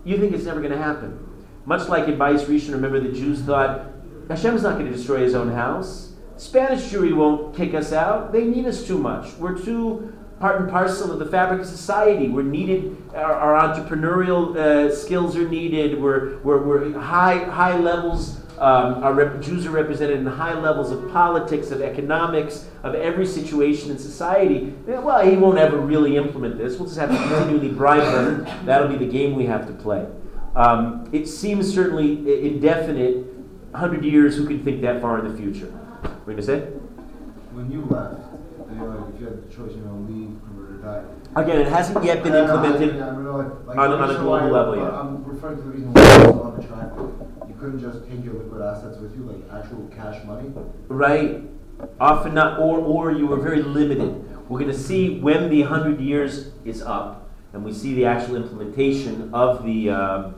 you 0.04 0.18
think 0.18 0.34
it's 0.34 0.46
never 0.46 0.60
going 0.60 0.72
to 0.72 0.78
happen. 0.78 1.20
Much 1.66 1.90
like 1.90 2.08
in 2.08 2.18
Bayis 2.18 2.46
Rishon, 2.46 2.74
remember 2.74 3.00
the 3.00 3.12
Jews 3.12 3.42
thought, 3.42 3.92
Hashem's 4.30 4.62
not 4.62 4.78
going 4.78 4.86
to 4.86 4.96
destroy 4.96 5.20
his 5.20 5.34
own 5.34 5.52
house. 5.52 6.14
Spanish 6.38 6.84
Jewry 6.84 7.16
won't 7.16 7.56
kick 7.56 7.74
us 7.74 7.92
out. 7.92 8.32
They 8.32 8.44
need 8.44 8.66
us 8.66 8.86
too 8.86 9.00
much. 9.00 9.34
We're 9.38 9.58
too 9.58 10.14
part 10.40 10.62
and 10.62 10.70
parcel 10.70 11.12
of 11.12 11.18
the 11.18 11.26
fabric 11.26 11.62
of 11.62 11.68
society. 11.68 12.28
We're 12.28 12.44
needed, 12.44 12.98
our, 13.16 13.34
our 13.34 13.74
entrepreneurial 13.74 14.56
uh, 14.56 14.94
skills 14.94 15.36
are 15.36 15.48
needed. 15.48 16.00
We're, 16.00 16.38
we're, 16.40 16.62
we're 16.62 17.00
high, 17.00 17.38
high 17.46 17.78
levels 17.78 18.42
um, 18.58 19.04
our 19.04 19.14
rep- 19.14 19.42
Jews 19.42 19.66
are 19.66 19.72
represented 19.72 20.18
in 20.18 20.26
high 20.26 20.54
levels 20.54 20.92
of 20.92 21.12
politics, 21.12 21.72
of 21.72 21.82
economics, 21.82 22.68
of 22.84 22.96
every 22.96 23.26
situation 23.26 23.92
in 23.92 23.98
society. 23.98 24.74
Well, 24.86 25.26
he 25.26 25.36
won't 25.36 25.58
ever 25.58 25.78
really 25.78 26.16
implement 26.16 26.58
this. 26.58 26.78
We'll 26.78 26.88
just 26.88 27.00
have 27.00 27.10
to 27.10 27.18
continually 27.18 27.70
bribe 27.70 28.04
them. 28.04 28.66
That'll 28.66 28.88
be 28.88 28.98
the 28.98 29.12
game 29.12 29.36
we 29.36 29.46
have 29.46 29.68
to 29.68 29.74
play. 29.74 30.08
Um, 30.56 31.10
it 31.12 31.28
seems 31.28 31.74
certainly 31.74 32.14
indefinite. 32.48 33.26
100 33.72 34.06
years, 34.06 34.38
who 34.38 34.48
can 34.48 34.64
think 34.64 34.82
that 34.84 35.02
far 35.02 35.20
in 35.20 35.30
the 35.30 35.38
future? 35.38 35.68
We're 36.26 36.34
you 36.34 36.38
going 36.38 36.38
to 36.38 36.44
say? 36.44 36.60
When 37.52 37.70
you 37.70 37.82
left, 37.82 38.22
you 38.70 38.76
know, 38.76 39.12
if 39.14 39.20
you 39.20 39.28
had 39.28 39.50
the 39.50 39.54
choice, 39.54 39.76
you 39.76 39.82
know, 39.82 39.96
leave, 40.08 40.40
convert, 40.46 40.72
or 40.72 40.78
die. 40.78 41.04
Again, 41.36 41.60
it 41.60 41.68
hasn't 41.68 42.02
yet 42.06 42.24
been 42.24 42.36
implemented 42.36 43.02
I, 43.02 43.08
I, 43.08 43.10
I, 43.10 43.14
like, 43.14 43.78
on, 43.78 43.92
on 43.92 44.10
a 44.10 44.14
global 44.20 44.50
level 44.50 44.76
yet. 44.78 44.94
I'm 44.94 45.26
referring 45.26 45.58
to 45.58 45.64
the 45.64 45.70
reason 45.70 45.94
why 45.94 46.56
it's 46.58 47.35
track 47.56 47.62
couldn't 47.62 47.80
just 47.80 48.08
take 48.10 48.24
your 48.24 48.34
liquid 48.36 48.62
assets 48.62 48.98
with 48.98 49.16
you, 49.16 49.24
like 49.24 49.64
actual 49.64 49.88
cash 49.96 50.24
money? 50.26 50.52
Right. 50.88 51.42
Often 52.00 52.34
not, 52.36 52.60
or, 52.60 52.80
or 52.80 53.12
you 53.12 53.28
were 53.28 53.40
very 53.40 53.62
limited. 53.62 54.50
We're 54.50 54.60
going 54.60 54.72
to 54.72 54.78
see 54.78 55.20
when 55.20 55.50
the 55.50 55.62
100 55.62 56.00
years 56.00 56.52
is 56.64 56.82
up 56.82 57.30
and 57.54 57.64
we 57.64 57.74
see 57.74 57.94
the 57.96 58.06
actual 58.06 58.36
implementation 58.36 59.34
of 59.34 59.66
the, 59.66 59.90
uh, 59.90 60.32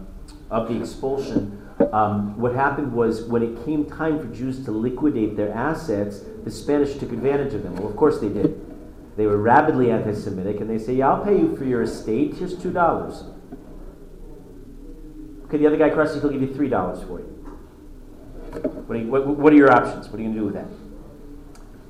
of 0.49 0.67
the 0.69 0.80
expulsion. 0.80 1.63
Um, 1.91 2.39
what 2.39 2.56
happened 2.56 2.93
was 2.93 3.23
when 3.23 3.43
it 3.43 3.65
came 3.65 3.86
time 3.86 4.19
for 4.19 4.34
Jews 4.34 4.65
to 4.65 4.71
liquidate 4.71 5.36
their 5.36 5.53
assets, 5.53 6.21
the 6.43 6.51
Spanish 6.51 6.97
took 6.97 7.12
advantage 7.12 7.53
of 7.53 7.63
them. 7.63 7.75
Well, 7.75 7.88
of 7.88 7.95
course 7.95 8.19
they 8.19 8.30
did. 8.30 8.63
They 9.15 9.25
were 9.25 9.38
rabidly 9.38 9.91
anti 9.91 10.13
Semitic 10.13 10.60
and 10.60 10.69
they 10.69 10.77
say, 10.77 10.93
Yeah, 10.93 11.10
I'll 11.10 11.23
pay 11.23 11.38
you 11.38 11.56
for 11.56 11.65
your 11.65 11.84
estate. 11.84 12.36
Here's 12.36 12.56
$2. 12.56 13.37
Okay, 15.47 15.57
the 15.57 15.67
other 15.67 15.77
guy 15.77 15.88
across 15.88 16.13
the 16.13 16.19
he'll 16.19 16.29
give 16.29 16.41
you 16.41 16.53
three 16.53 16.67
dollars 16.67 17.01
for 17.03 17.19
you. 17.19 17.25
What 18.51 18.97
are, 18.97 18.99
you 18.99 19.07
what, 19.07 19.27
what 19.27 19.53
are, 19.53 19.55
your 19.55 19.71
options? 19.71 20.10
What 20.10 20.19
are 20.19 20.23
you 20.23 20.29
going 20.29 20.33
to 20.33 20.39
do 20.39 20.45
with 20.45 20.55
that? 20.55 20.67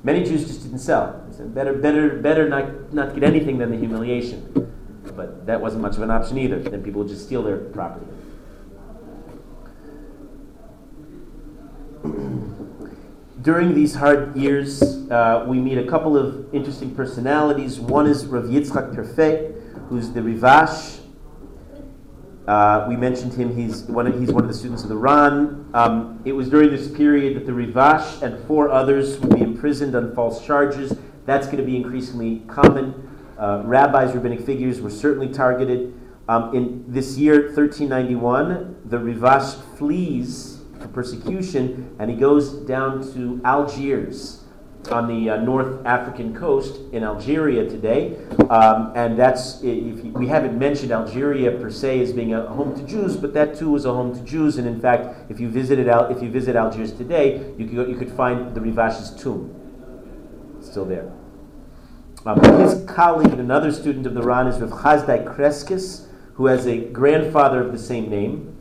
Many 0.03 0.23
Jews 0.23 0.45
just 0.45 0.63
didn't 0.63 0.79
sell. 0.79 1.23
They 1.27 1.37
said, 1.37 1.55
better, 1.55 1.73
better, 1.73 2.17
better 2.17 2.47
not, 2.47 2.93
not 2.93 3.13
get 3.13 3.23
anything 3.23 3.57
than 3.57 3.71
the 3.71 3.77
humiliation. 3.77 4.71
But 5.15 5.45
that 5.47 5.59
wasn't 5.59 5.81
much 5.81 5.95
of 5.95 6.01
an 6.03 6.11
option 6.11 6.37
either. 6.37 6.59
Then 6.59 6.83
people 6.83 7.01
would 7.01 7.09
just 7.09 7.25
steal 7.25 7.41
their 7.41 7.57
property. 7.57 8.05
During 13.41 13.73
these 13.73 13.95
hard 13.95 14.35
years, 14.35 14.81
uh, 15.09 15.45
we 15.47 15.59
meet 15.59 15.77
a 15.77 15.87
couple 15.87 16.17
of 16.17 16.53
interesting 16.53 16.93
personalities. 16.93 17.79
One 17.79 18.07
is 18.07 18.25
Rav 18.25 18.45
Yitzchak 18.45 18.93
Perfet, 18.95 19.55
who's 19.89 20.11
the 20.11 20.19
Rivash 20.19 20.96
uh, 22.47 22.86
we 22.88 22.95
mentioned 22.95 23.33
him. 23.33 23.55
He's 23.55 23.83
one, 23.83 24.07
of, 24.07 24.19
he's 24.19 24.31
one 24.31 24.43
of 24.43 24.49
the 24.49 24.55
students 24.55 24.83
of 24.83 24.89
the 24.89 24.95
Ran. 24.95 25.69
Um, 25.73 26.21
it 26.23 26.31
was 26.31 26.49
during 26.49 26.69
this 26.69 26.88
period 26.89 27.36
that 27.36 27.45
the 27.45 27.51
Rivash 27.51 28.21
and 28.21 28.41
four 28.47 28.69
others 28.69 29.19
would 29.19 29.36
be 29.36 29.41
imprisoned 29.41 29.95
on 29.95 30.15
false 30.15 30.45
charges. 30.45 30.97
That's 31.25 31.45
going 31.47 31.57
to 31.57 31.63
be 31.63 31.75
increasingly 31.75 32.41
common. 32.47 33.10
Uh, 33.38 33.63
rabbis, 33.65 34.13
rabbinic 34.15 34.45
figures 34.45 34.79
were 34.79 34.89
certainly 34.89 35.27
targeted. 35.31 35.93
Um, 36.29 36.55
in 36.55 36.86
this 36.88 37.17
year, 37.17 37.53
1391, 37.53 38.77
the 38.86 38.97
Rivash 38.97 39.62
flees 39.77 40.62
for 40.79 40.88
persecution 40.88 41.95
and 41.99 42.10
he 42.10 42.15
goes 42.15 42.53
down 42.65 43.01
to 43.13 43.41
Algiers 43.43 44.43
on 44.91 45.08
the 45.08 45.30
uh, 45.30 45.38
North 45.38 45.86
African 45.86 46.36
coast 46.36 46.80
in 46.91 47.04
Algeria 47.04 47.69
today. 47.69 48.17
Um, 48.50 48.91
and 48.95 49.17
that's, 49.17 49.62
if 49.62 50.04
you, 50.04 50.12
we 50.15 50.28
haven't 50.28 50.58
mentioned 50.58 50.91
Algeria 50.91 51.52
per 51.52 51.69
se 51.69 52.02
as 52.02 52.13
being 52.13 52.34
a 52.34 52.47
home 52.47 52.76
to 52.76 52.84
Jews, 52.84 53.17
but 53.17 53.34
that 53.34 53.58
too 53.58 53.76
is 53.76 53.86
a 53.86 53.93
home 53.93 54.15
to 54.15 54.21
Jews. 54.23 54.58
And 54.58 54.67
in 54.67 54.80
fact, 54.80 55.30
if 55.32 55.39
you 55.39 55.50
visited 55.50 55.88
Al, 55.88 56.06
if 56.06 56.21
you 56.21 56.30
visit 56.30 56.56
Algiers 56.56 56.93
today, 56.93 57.54
you 57.58 57.67
could, 57.67 57.89
you 57.89 57.95
could 57.95 58.12
find 58.12 58.54
the 58.54 58.62
Rivash's 58.62 59.12
tomb. 59.21 59.54
still 60.62 60.86
there. 60.86 61.12
Um, 62.26 62.41
his 62.60 62.84
colleague 62.86 63.32
and 63.32 63.39
another 63.39 63.71
student 63.71 64.06
of 64.06 64.13
the 64.13 64.21
Ran 64.21 64.47
is 64.47 64.60
Rav 64.60 64.71
Chasdai 64.71 65.23
Crescas, 65.26 66.08
who 66.34 66.47
has 66.47 66.67
a 66.67 66.78
grandfather 66.78 67.62
of 67.62 67.71
the 67.71 67.78
same 67.78 68.10
name. 68.10 68.58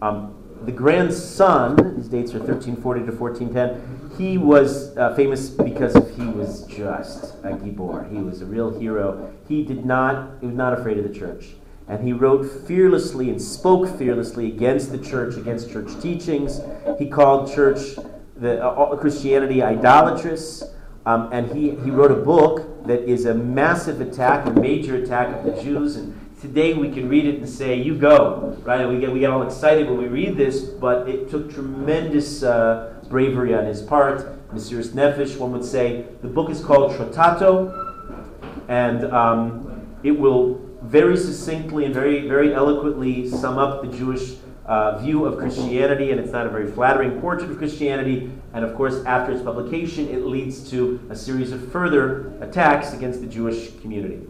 Um, 0.00 0.41
the 0.64 0.72
grandson, 0.72 1.96
his 1.96 2.08
dates 2.08 2.34
are 2.34 2.38
1340 2.38 3.06
to 3.06 3.12
1410, 3.12 4.18
he 4.18 4.38
was 4.38 4.96
uh, 4.96 5.14
famous 5.14 5.48
because 5.48 5.94
he 6.16 6.24
was 6.26 6.64
just 6.66 7.34
a 7.42 7.52
gibor. 7.52 8.10
He 8.10 8.18
was 8.18 8.42
a 8.42 8.46
real 8.46 8.78
hero. 8.78 9.32
He 9.48 9.64
did 9.64 9.84
not, 9.84 10.38
he 10.40 10.46
was 10.46 10.54
not 10.54 10.78
afraid 10.78 10.98
of 10.98 11.04
the 11.04 11.18
church. 11.18 11.54
And 11.88 12.04
he 12.04 12.12
wrote 12.12 12.44
fearlessly 12.66 13.30
and 13.30 13.40
spoke 13.40 13.98
fearlessly 13.98 14.46
against 14.46 14.92
the 14.92 14.98
church, 14.98 15.36
against 15.36 15.70
church 15.70 15.88
teachings. 16.00 16.60
He 16.98 17.08
called 17.08 17.52
church, 17.52 17.96
the, 18.36 18.64
uh, 18.64 18.96
Christianity 18.96 19.62
idolatrous. 19.62 20.62
Um, 21.04 21.32
and 21.32 21.50
he, 21.50 21.70
he 21.70 21.90
wrote 21.90 22.12
a 22.12 22.22
book 22.22 22.86
that 22.86 23.02
is 23.08 23.26
a 23.26 23.34
massive 23.34 24.00
attack, 24.00 24.46
a 24.46 24.50
major 24.50 24.96
attack 24.96 25.34
of 25.36 25.44
the 25.44 25.60
Jews. 25.62 25.96
And 25.96 26.21
today 26.42 26.74
we 26.74 26.90
can 26.90 27.08
read 27.08 27.24
it 27.24 27.36
and 27.36 27.48
say, 27.48 27.80
"You 27.80 27.94
go!" 27.96 28.58
Right? 28.64 28.86
We 28.86 28.98
get 28.98 29.12
we 29.12 29.20
get 29.20 29.30
all 29.30 29.46
excited 29.46 29.88
when 29.88 29.96
we 29.96 30.08
read 30.08 30.36
this, 30.36 30.60
but 30.60 31.08
it 31.08 31.30
took 31.30 31.54
tremendous 31.54 32.42
uh, 32.42 32.94
bravery 33.08 33.54
on 33.54 33.64
his 33.64 33.80
part, 33.80 34.18
Mesiras 34.52 34.88
Nefesh, 34.88 35.38
one 35.38 35.52
would 35.52 35.64
say. 35.64 36.04
The 36.20 36.28
book 36.28 36.50
is 36.50 36.60
called 36.60 36.92
Trotato, 36.92 37.72
and 38.68 39.04
um, 39.12 39.86
it 40.02 40.10
will 40.10 40.60
very 40.82 41.16
succinctly 41.16 41.84
and 41.84 41.94
very, 41.94 42.26
very 42.28 42.52
eloquently 42.52 43.28
sum 43.28 43.56
up 43.56 43.82
the 43.82 43.96
Jewish 43.96 44.34
uh, 44.66 44.98
view 44.98 45.24
of 45.24 45.38
Christianity, 45.38 46.10
and 46.10 46.18
it's 46.18 46.32
not 46.32 46.46
a 46.46 46.50
very 46.50 46.68
flattering 46.68 47.20
portrait 47.20 47.50
of 47.52 47.58
Christianity. 47.58 48.32
And 48.52 48.64
of 48.64 48.74
course, 48.74 49.04
after 49.04 49.32
its 49.32 49.42
publication, 49.42 50.08
it 50.08 50.26
leads 50.26 50.68
to 50.70 51.00
a 51.08 51.14
series 51.14 51.52
of 51.52 51.70
further 51.70 52.32
attacks 52.40 52.92
against 52.92 53.20
the 53.20 53.28
Jewish 53.28 53.78
community. 53.80 54.20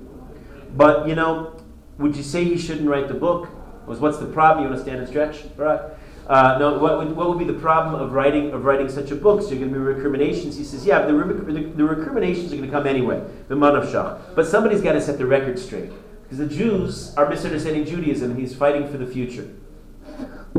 But, 0.74 1.08
you 1.08 1.14
know, 1.14 1.61
would 2.02 2.16
you 2.16 2.22
say 2.22 2.44
he 2.44 2.58
shouldn't 2.58 2.88
write 2.88 3.08
the 3.08 3.14
book? 3.14 3.48
Was 3.86 4.00
what's 4.00 4.18
the 4.18 4.26
problem? 4.26 4.64
You 4.64 4.70
want 4.70 4.78
to 4.78 4.84
stand 4.84 5.00
and 5.00 5.08
stretch? 5.08 5.44
All 5.58 5.64
right. 5.64 5.80
Uh, 6.26 6.56
no, 6.58 6.78
what 6.78 6.98
would, 6.98 7.16
what 7.16 7.28
would 7.28 7.38
be 7.38 7.44
the 7.44 7.58
problem 7.58 8.00
of 8.00 8.12
writing 8.12 8.52
of 8.52 8.64
writing 8.64 8.88
such 8.88 9.10
a 9.10 9.16
book? 9.16 9.42
So 9.42 9.50
you're 9.50 9.58
going 9.58 9.72
to 9.72 9.78
be 9.78 9.84
recriminations. 9.84 10.56
He 10.56 10.64
says, 10.64 10.86
yeah, 10.86 11.02
the, 11.02 11.12
the, 11.12 11.72
the 11.76 11.84
recriminations 11.84 12.52
are 12.52 12.56
going 12.56 12.70
to 12.70 12.74
come 12.74 12.86
anyway. 12.86 13.22
The 13.48 13.56
mah 13.56 13.72
nafshach. 13.72 14.34
But 14.34 14.46
somebody's 14.46 14.80
got 14.80 14.92
to 14.92 15.00
set 15.00 15.18
the 15.18 15.26
record 15.26 15.58
straight 15.58 15.90
because 16.22 16.38
the 16.38 16.46
Jews 16.46 17.14
are 17.16 17.28
misunderstanding 17.28 17.84
Judaism, 17.84 18.30
and 18.30 18.40
he's 18.40 18.54
fighting 18.54 18.88
for 18.88 18.98
the 18.98 19.06
future. 19.06 19.52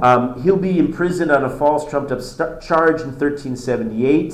Um, 0.02 0.42
he'll 0.44 0.58
be 0.58 0.80
imprisoned 0.80 1.32
on 1.32 1.46
a 1.46 1.50
false 1.50 1.90
trumped 1.90 2.12
up 2.12 2.22
st- 2.22 2.62
charge 2.62 3.02
in 3.02 3.08
1378. 3.08 4.34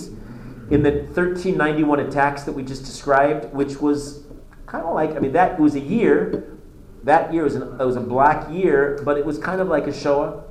In 0.72 0.84
the 0.84 0.92
1391 0.92 2.00
attacks 2.00 2.44
that 2.44 2.54
we 2.54 2.64
just 2.64 2.86
described, 2.86 3.54
which 3.54 3.78
was 3.78 4.24
kind 4.66 4.86
of 4.86 4.94
like, 4.94 5.16
I 5.16 5.20
mean, 5.20 5.34
that 5.34 5.60
was 5.60 5.76
a 5.76 5.80
year. 5.80 6.59
That 7.04 7.34
year 7.34 7.44
was, 7.44 7.56
an, 7.56 7.78
was 7.78 7.96
a 7.96 8.02
black 8.02 8.52
year, 8.52 9.00
but 9.06 9.18
it 9.18 9.26
was 9.26 9.38
kind 9.38 9.62
of 9.62 9.68
like 9.68 9.88
a 9.88 9.94
Shoah. 9.94 10.44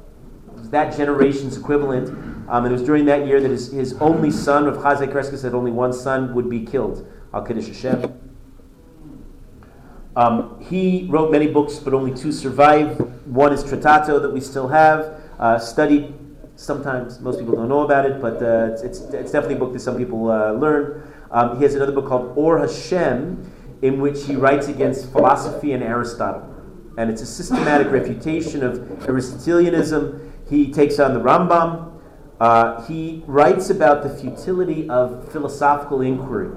It 0.49 0.55
was 0.55 0.71
that 0.71 0.97
generation's 0.97 1.57
equivalent. 1.57 2.09
Um, 2.49 2.65
and 2.65 2.69
it 2.69 2.79
was 2.79 2.83
during 2.83 3.05
that 3.07 3.27
year 3.27 3.41
that 3.41 3.51
his, 3.51 3.71
his 3.71 3.93
only 4.01 4.31
son, 4.31 4.67
of 4.67 4.77
Chasdai 4.77 5.13
Crescas 5.13 5.39
said 5.39 5.55
only 5.55 5.71
one 5.71 5.93
son 5.93 6.35
would 6.35 6.49
be 6.49 6.65
killed. 6.65 7.07
Al 7.35 7.43
Kiddush 7.43 7.67
Hashem. 7.67 8.19
Um, 10.17 10.61
he 10.61 11.07
wrote 11.09 11.31
many 11.31 11.47
books, 11.47 11.79
but 11.79 11.95
only 11.95 12.13
two 12.13 12.33
survive. 12.33 12.99
One 13.27 13.53
is 13.53 13.63
Tratato 13.63 14.21
that 14.21 14.31
we 14.33 14.41
still 14.41 14.67
have, 14.69 15.21
uh, 15.39 15.59
studied. 15.59 16.15
Sometimes 16.57 17.21
most 17.21 17.39
people 17.39 17.55
don't 17.55 17.69
know 17.69 17.83
about 17.83 18.05
it, 18.05 18.21
but 18.21 18.43
uh, 18.43 18.73
it's, 18.73 18.83
it's, 18.83 19.01
it's, 19.15 19.31
definitely 19.31 19.55
a 19.55 19.59
book 19.59 19.73
that 19.75 19.81
some 19.81 19.97
people 19.97 20.29
uh, 20.29 20.53
learn. 20.53 21.07
Um, 21.31 21.59
he 21.59 21.63
has 21.63 21.75
another 21.75 21.93
book 21.93 22.09
called 22.09 22.33
Or 22.37 22.59
Hashem, 22.59 23.49
in 23.83 24.01
which 24.01 24.27
he 24.27 24.37
writes 24.37 24.69
against 24.69 25.13
philosophy 25.13 25.73
and 25.73 25.83
Aristotle. 25.83 26.55
And 26.97 27.11
it's 27.11 27.23
a 27.23 27.27
systematic 27.27 27.91
refutation 27.93 28.65
of 28.65 29.09
Aristotelianism. 29.09 30.33
He 30.49 30.73
takes 30.73 30.99
on 30.99 31.15
the 31.15 31.21
Rambam. 31.21 31.93
Uh, 32.41 32.85
he 32.87 33.23
writes 33.27 33.71
about 33.71 34.03
the 34.03 34.11
futility 34.11 34.89
of 34.89 35.31
philosophical 35.31 36.01
inquiry. 36.01 36.57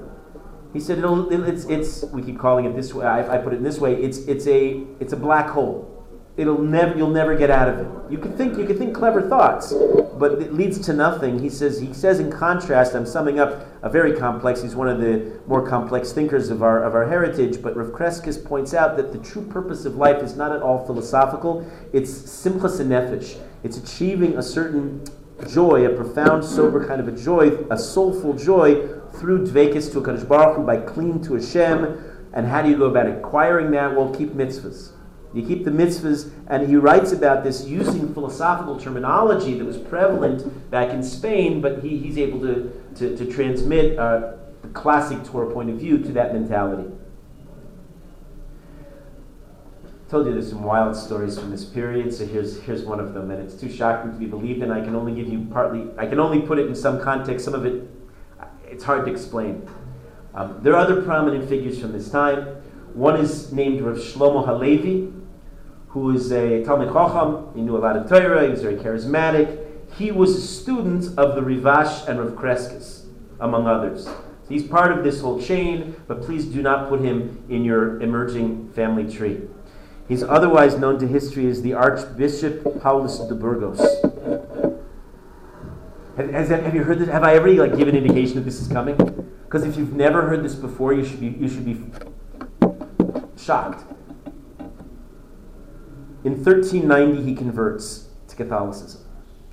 He 0.72 0.80
said 0.80 1.00
it's, 1.02 1.64
it's, 1.66 2.02
we 2.04 2.22
keep 2.22 2.38
calling 2.38 2.64
it 2.64 2.74
this 2.74 2.94
way, 2.94 3.04
I, 3.04 3.34
I 3.34 3.38
put 3.38 3.52
it 3.52 3.56
in 3.56 3.62
this 3.62 3.78
way, 3.78 3.94
it's, 3.94 4.18
it's, 4.18 4.46
a, 4.46 4.84
it's 5.00 5.12
a 5.12 5.16
black 5.16 5.50
hole. 5.50 5.91
It'll 6.34 6.62
never, 6.62 6.96
you'll 6.96 7.10
never 7.10 7.36
get 7.36 7.50
out 7.50 7.68
of 7.68 7.78
it. 7.80 8.10
You 8.10 8.16
can 8.16 8.34
think, 8.34 8.56
you 8.56 8.64
can 8.64 8.78
think 8.78 8.94
clever 8.96 9.20
thoughts, 9.28 9.74
but 10.18 10.40
it 10.40 10.54
leads 10.54 10.78
to 10.86 10.94
nothing. 10.94 11.38
He 11.38 11.50
says, 11.50 11.78
he 11.78 11.92
says 11.92 12.20
in 12.20 12.32
contrast, 12.32 12.94
I'm 12.94 13.04
summing 13.04 13.38
up 13.38 13.66
a 13.82 13.90
very 13.90 14.16
complex, 14.16 14.62
he's 14.62 14.74
one 14.74 14.88
of 14.88 14.98
the 14.98 15.38
more 15.46 15.66
complex 15.66 16.12
thinkers 16.12 16.48
of 16.48 16.62
our, 16.62 16.82
of 16.84 16.94
our 16.94 17.06
heritage, 17.06 17.60
but 17.60 17.76
Rav 17.76 17.88
Crescas 17.88 18.42
points 18.42 18.72
out 18.72 18.96
that 18.96 19.12
the 19.12 19.18
true 19.18 19.44
purpose 19.44 19.84
of 19.84 19.96
life 19.96 20.22
is 20.22 20.34
not 20.34 20.52
at 20.52 20.62
all 20.62 20.86
philosophical, 20.86 21.70
it's 21.92 22.10
simchas 22.10 22.80
nefesh. 22.80 23.38
It's 23.62 23.76
achieving 23.76 24.38
a 24.38 24.42
certain 24.42 25.04
joy, 25.48 25.84
a 25.84 25.94
profound, 25.94 26.44
sober 26.44 26.86
kind 26.86 27.00
of 27.00 27.08
a 27.08 27.12
joy, 27.12 27.58
a 27.70 27.78
soulful 27.78 28.32
joy 28.32 28.88
through 29.16 29.46
dvekis 29.46 29.92
to 29.92 29.98
a 29.98 30.02
Kadosh 30.02 30.26
Baruch 30.26 30.56
Hu, 30.56 30.62
by 30.64 30.78
clinging 30.78 31.22
to 31.24 31.34
Hashem. 31.34 32.04
And 32.32 32.46
how 32.46 32.62
do 32.62 32.70
you 32.70 32.78
go 32.78 32.86
about 32.86 33.06
acquiring 33.06 33.70
that? 33.72 33.94
Well, 33.94 34.14
keep 34.14 34.30
mitzvahs. 34.30 34.92
You 35.34 35.46
keep 35.46 35.64
the 35.64 35.70
mitzvahs, 35.70 36.30
and 36.48 36.68
he 36.68 36.76
writes 36.76 37.12
about 37.12 37.42
this 37.42 37.64
using 37.64 38.12
philosophical 38.12 38.78
terminology 38.78 39.54
that 39.54 39.64
was 39.64 39.78
prevalent 39.78 40.70
back 40.70 40.90
in 40.90 41.02
Spain, 41.02 41.60
but 41.60 41.82
he, 41.82 41.96
he's 41.98 42.18
able 42.18 42.40
to, 42.40 42.70
to, 42.96 43.16
to 43.16 43.32
transmit 43.32 43.98
uh, 43.98 44.32
the 44.60 44.68
classic 44.68 45.24
Torah 45.24 45.52
point 45.52 45.70
of 45.70 45.78
view 45.78 45.98
to 45.98 46.12
that 46.12 46.34
mentality. 46.34 46.90
I 49.84 50.10
told 50.10 50.26
you 50.26 50.32
there's 50.32 50.50
some 50.50 50.62
wild 50.62 50.94
stories 50.94 51.38
from 51.38 51.50
this 51.50 51.64
period, 51.64 52.12
so 52.12 52.26
here's, 52.26 52.60
here's 52.60 52.82
one 52.84 53.00
of 53.00 53.14
them, 53.14 53.30
and 53.30 53.42
it's 53.42 53.58
too 53.58 53.70
shocking 53.70 54.12
to 54.12 54.18
be 54.18 54.26
believed, 54.26 54.62
and 54.62 54.70
I 54.70 54.82
can 54.82 54.94
only 54.94 55.14
give 55.14 55.28
you 55.28 55.46
partly, 55.50 55.88
I 55.96 56.04
can 56.06 56.20
only 56.20 56.42
put 56.42 56.58
it 56.58 56.66
in 56.66 56.74
some 56.74 57.00
context, 57.00 57.46
some 57.46 57.54
of 57.54 57.64
it 57.64 57.88
it's 58.72 58.84
hard 58.84 59.04
to 59.04 59.12
explain. 59.12 59.68
Um, 60.34 60.58
there 60.62 60.72
are 60.72 60.78
other 60.78 61.02
prominent 61.02 61.46
figures 61.48 61.78
from 61.78 61.92
this 61.92 62.10
time. 62.10 62.44
One 62.94 63.20
is 63.20 63.52
named 63.52 63.82
Rav 63.82 63.96
Shlomo 63.96 64.44
Halevi, 64.44 65.12
who 65.92 66.10
is 66.10 66.32
a 66.32 66.64
Talmid 66.64 66.92
Chacham. 66.92 67.54
He 67.54 67.60
knew 67.60 67.76
a 67.76 67.78
lot 67.78 67.96
of 67.96 68.08
Torah. 68.08 68.44
He 68.44 68.48
was 68.50 68.62
very 68.62 68.76
charismatic. 68.76 69.66
He 69.94 70.10
was 70.10 70.34
a 70.34 70.40
student 70.40 71.18
of 71.18 71.34
the 71.34 71.42
Rivash 71.42 72.08
and 72.08 72.18
Rav 72.18 72.32
Crescas, 72.32 73.04
among 73.40 73.66
others. 73.66 74.04
So 74.04 74.48
he's 74.48 74.62
part 74.62 74.90
of 74.90 75.04
this 75.04 75.20
whole 75.20 75.40
chain, 75.40 75.94
but 76.08 76.22
please 76.22 76.46
do 76.46 76.62
not 76.62 76.88
put 76.88 77.00
him 77.00 77.44
in 77.50 77.62
your 77.62 78.00
emerging 78.00 78.72
family 78.72 79.10
tree. 79.12 79.42
He's 80.08 80.22
otherwise 80.22 80.78
known 80.78 80.98
to 80.98 81.06
history 81.06 81.46
as 81.46 81.60
the 81.60 81.74
Archbishop 81.74 82.80
Paulus 82.80 83.18
de 83.18 83.34
Burgos. 83.34 83.80
Have, 86.16 86.30
has, 86.30 86.48
have 86.48 86.74
you 86.74 86.84
heard 86.84 86.98
this? 86.98 87.08
Have 87.08 87.22
I 87.22 87.34
ever 87.34 87.50
like 87.52 87.76
given 87.76 87.94
indication 87.94 88.36
that 88.36 88.42
this 88.42 88.60
is 88.60 88.68
coming? 88.68 88.96
Because 89.44 89.64
if 89.64 89.76
you've 89.76 89.94
never 89.94 90.22
heard 90.22 90.42
this 90.42 90.54
before, 90.54 90.94
you 90.94 91.04
should 91.04 91.20
be 91.20 91.28
you 91.28 91.48
should 91.48 91.64
be 91.64 91.82
shocked. 93.36 93.84
In 96.24 96.34
1390, 96.34 97.22
he 97.22 97.34
converts 97.34 98.08
to 98.28 98.36
Catholicism. 98.36 99.00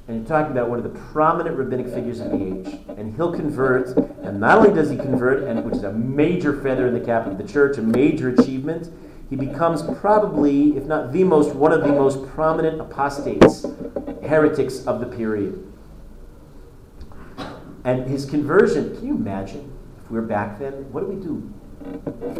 And 0.07 0.17
you're 0.17 0.27
talking 0.27 0.51
about 0.51 0.69
one 0.69 0.79
of 0.79 0.83
the 0.83 0.99
prominent 0.99 1.55
rabbinic 1.55 1.87
figures 1.87 2.19
of 2.19 2.31
the 2.31 2.37
age. 2.37 2.79
And 2.97 3.15
he'll 3.15 3.33
convert, 3.33 3.95
and 4.23 4.39
not 4.39 4.57
only 4.59 4.73
does 4.73 4.89
he 4.89 4.95
convert, 4.95 5.43
and 5.43 5.63
which 5.63 5.75
is 5.75 5.83
a 5.83 5.93
major 5.93 6.61
feather 6.61 6.87
in 6.87 6.93
the 6.93 6.99
cap 6.99 7.27
of 7.27 7.37
the 7.37 7.43
church, 7.43 7.77
a 7.77 7.81
major 7.81 8.29
achievement, 8.29 8.91
he 9.29 9.35
becomes 9.35 9.83
probably, 9.99 10.75
if 10.75 10.85
not 10.85 11.11
the 11.13 11.23
most, 11.23 11.55
one 11.55 11.71
of 11.71 11.81
the 11.81 11.89
most 11.89 12.27
prominent 12.29 12.81
apostates, 12.81 13.65
heretics 14.23 14.85
of 14.87 14.99
the 14.99 15.05
period. 15.05 15.71
And 17.83 18.07
his 18.07 18.25
conversion, 18.25 18.95
can 18.95 19.07
you 19.07 19.15
imagine 19.15 19.71
if 20.03 20.09
we 20.11 20.19
were 20.19 20.25
back 20.25 20.59
then? 20.59 20.91
What 20.91 21.01
do 21.01 21.07
we 21.07 21.15
do? 21.23 21.53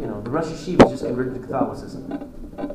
You 0.02 0.08
know, 0.08 0.22
the 0.22 0.30
Rosh 0.30 0.46
Yeshiva 0.46 0.90
just 0.90 1.06
converted 1.06 1.36
to 1.36 1.40
Catholicism. 1.40 2.04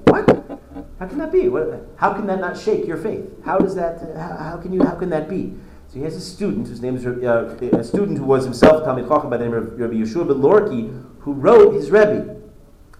What? 0.06 0.60
How 0.98 1.06
can 1.06 1.18
that 1.18 1.32
be? 1.32 1.48
What, 1.48 1.88
how 1.96 2.12
can 2.14 2.26
that 2.26 2.40
not 2.40 2.58
shake 2.58 2.86
your 2.86 2.96
faith? 2.96 3.28
How 3.44 3.58
does 3.58 3.74
that? 3.74 4.00
How, 4.16 4.36
how, 4.36 4.56
can 4.58 4.72
you? 4.72 4.82
How 4.82 4.94
can 4.94 5.10
that 5.10 5.28
be? 5.28 5.54
So 5.88 5.98
he 5.98 6.02
has 6.02 6.14
a 6.14 6.20
student 6.20 6.68
whose 6.68 6.80
name 6.80 6.96
is 6.96 7.06
uh, 7.06 7.56
a 7.72 7.84
student 7.84 8.18
who 8.18 8.24
was 8.24 8.44
himself 8.44 8.84
Talmid 8.84 9.08
Chacham 9.08 9.30
by 9.30 9.38
the 9.38 9.44
name 9.44 9.54
of 9.54 9.78
Rabbi 9.78 9.94
Yeshua 9.94 10.26
ben 10.26 10.40
Lorky, 10.40 10.90
who 11.20 11.32
wrote 11.32 11.74
his 11.74 11.90
Rebbe, 11.90 12.36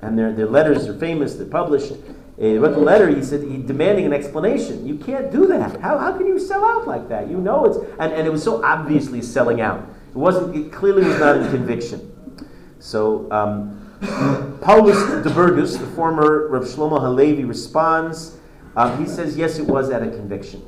and 0.03 0.19
their 0.19 0.33
their 0.33 0.47
letters 0.47 0.89
are 0.89 0.99
famous. 0.99 1.35
They're 1.35 1.47
published. 1.47 1.93
He 2.37 2.59
wrote 2.59 2.75
the 2.75 2.81
letter. 2.81 3.09
He 3.09 3.23
said 3.23 3.43
he 3.43 3.59
demanding 3.59 4.07
an 4.07 4.13
explanation. 4.13 4.85
You 4.85 4.97
can't 4.97 5.31
do 5.31 5.47
that. 5.47 5.81
How, 5.81 5.99
how 5.99 6.17
can 6.17 6.27
you 6.27 6.41
sell 6.41 6.65
out 6.65 6.85
like 6.89 7.09
that? 7.09 7.31
You 7.31 7.37
know 7.39 7.65
it's 7.65 7.77
and, 8.01 8.13
and 8.13 8.27
it 8.27 8.31
was 8.31 8.43
so 8.43 8.65
obviously 8.65 9.23
selling 9.23 9.61
out. 9.61 9.89
It 10.11 10.17
wasn't. 10.17 10.57
It 10.57 10.73
clearly 10.73 11.05
was 11.05 11.19
not 11.21 11.37
in 11.37 11.49
conviction. 11.51 12.11
So 12.81 13.31
um, 13.31 13.84
Paulus 14.61 15.23
de 15.23 15.31
Burgos, 15.31 15.79
the 15.79 15.87
former 15.89 16.49
Rav 16.49 16.65
Shlomo 16.65 17.01
Halevi, 17.01 17.45
responds. 17.45 18.37
Um, 18.77 18.99
he 18.99 19.09
says, 19.09 19.37
yes, 19.37 19.59
it 19.59 19.67
was 19.67 19.91
out 19.91 20.03
of 20.03 20.13
conviction. 20.13 20.63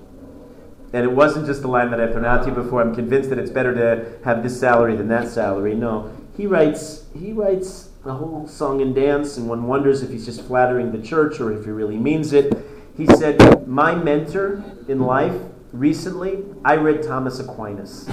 And 0.93 1.05
it 1.05 1.13
wasn't 1.13 1.47
just 1.47 1.63
the 1.63 1.69
line 1.69 1.91
that 1.91 2.01
I've 2.01 2.13
thrown 2.13 2.25
out 2.25 2.43
to 2.45 2.51
you 2.51 2.55
before. 2.55 2.81
I'm 2.81 2.95
convinced 2.95 3.31
that 3.31 3.39
it's 3.39 3.51
better 3.51 3.75
to 3.75 4.25
have 4.25 4.43
this 4.43 4.59
salary 4.59 4.97
than 4.97 5.09
that 5.09 5.29
salary. 5.29 5.75
No, 5.75 6.17
he 6.37 6.47
writes. 6.47 7.05
He 7.19 7.33
writes 7.33 7.91
a 8.05 8.13
whole 8.13 8.47
song 8.47 8.81
and 8.81 8.95
dance, 8.95 9.37
and 9.37 9.49
one 9.49 9.67
wonders 9.67 10.03
if 10.03 10.11
he's 10.11 10.25
just 10.25 10.43
flattering 10.43 10.93
the 10.93 11.03
church 11.03 11.41
or 11.41 11.53
if 11.53 11.65
he 11.65 11.71
really 11.71 11.97
means 11.97 12.33
it. 12.33 12.57
He 12.97 13.07
said, 13.07 13.67
My 13.67 13.95
mentor 13.95 14.65
in 14.89 15.01
life 15.01 15.35
recently, 15.73 16.45
I 16.65 16.77
read 16.77 17.03
Thomas 17.03 17.41
Aquinas. 17.41 18.09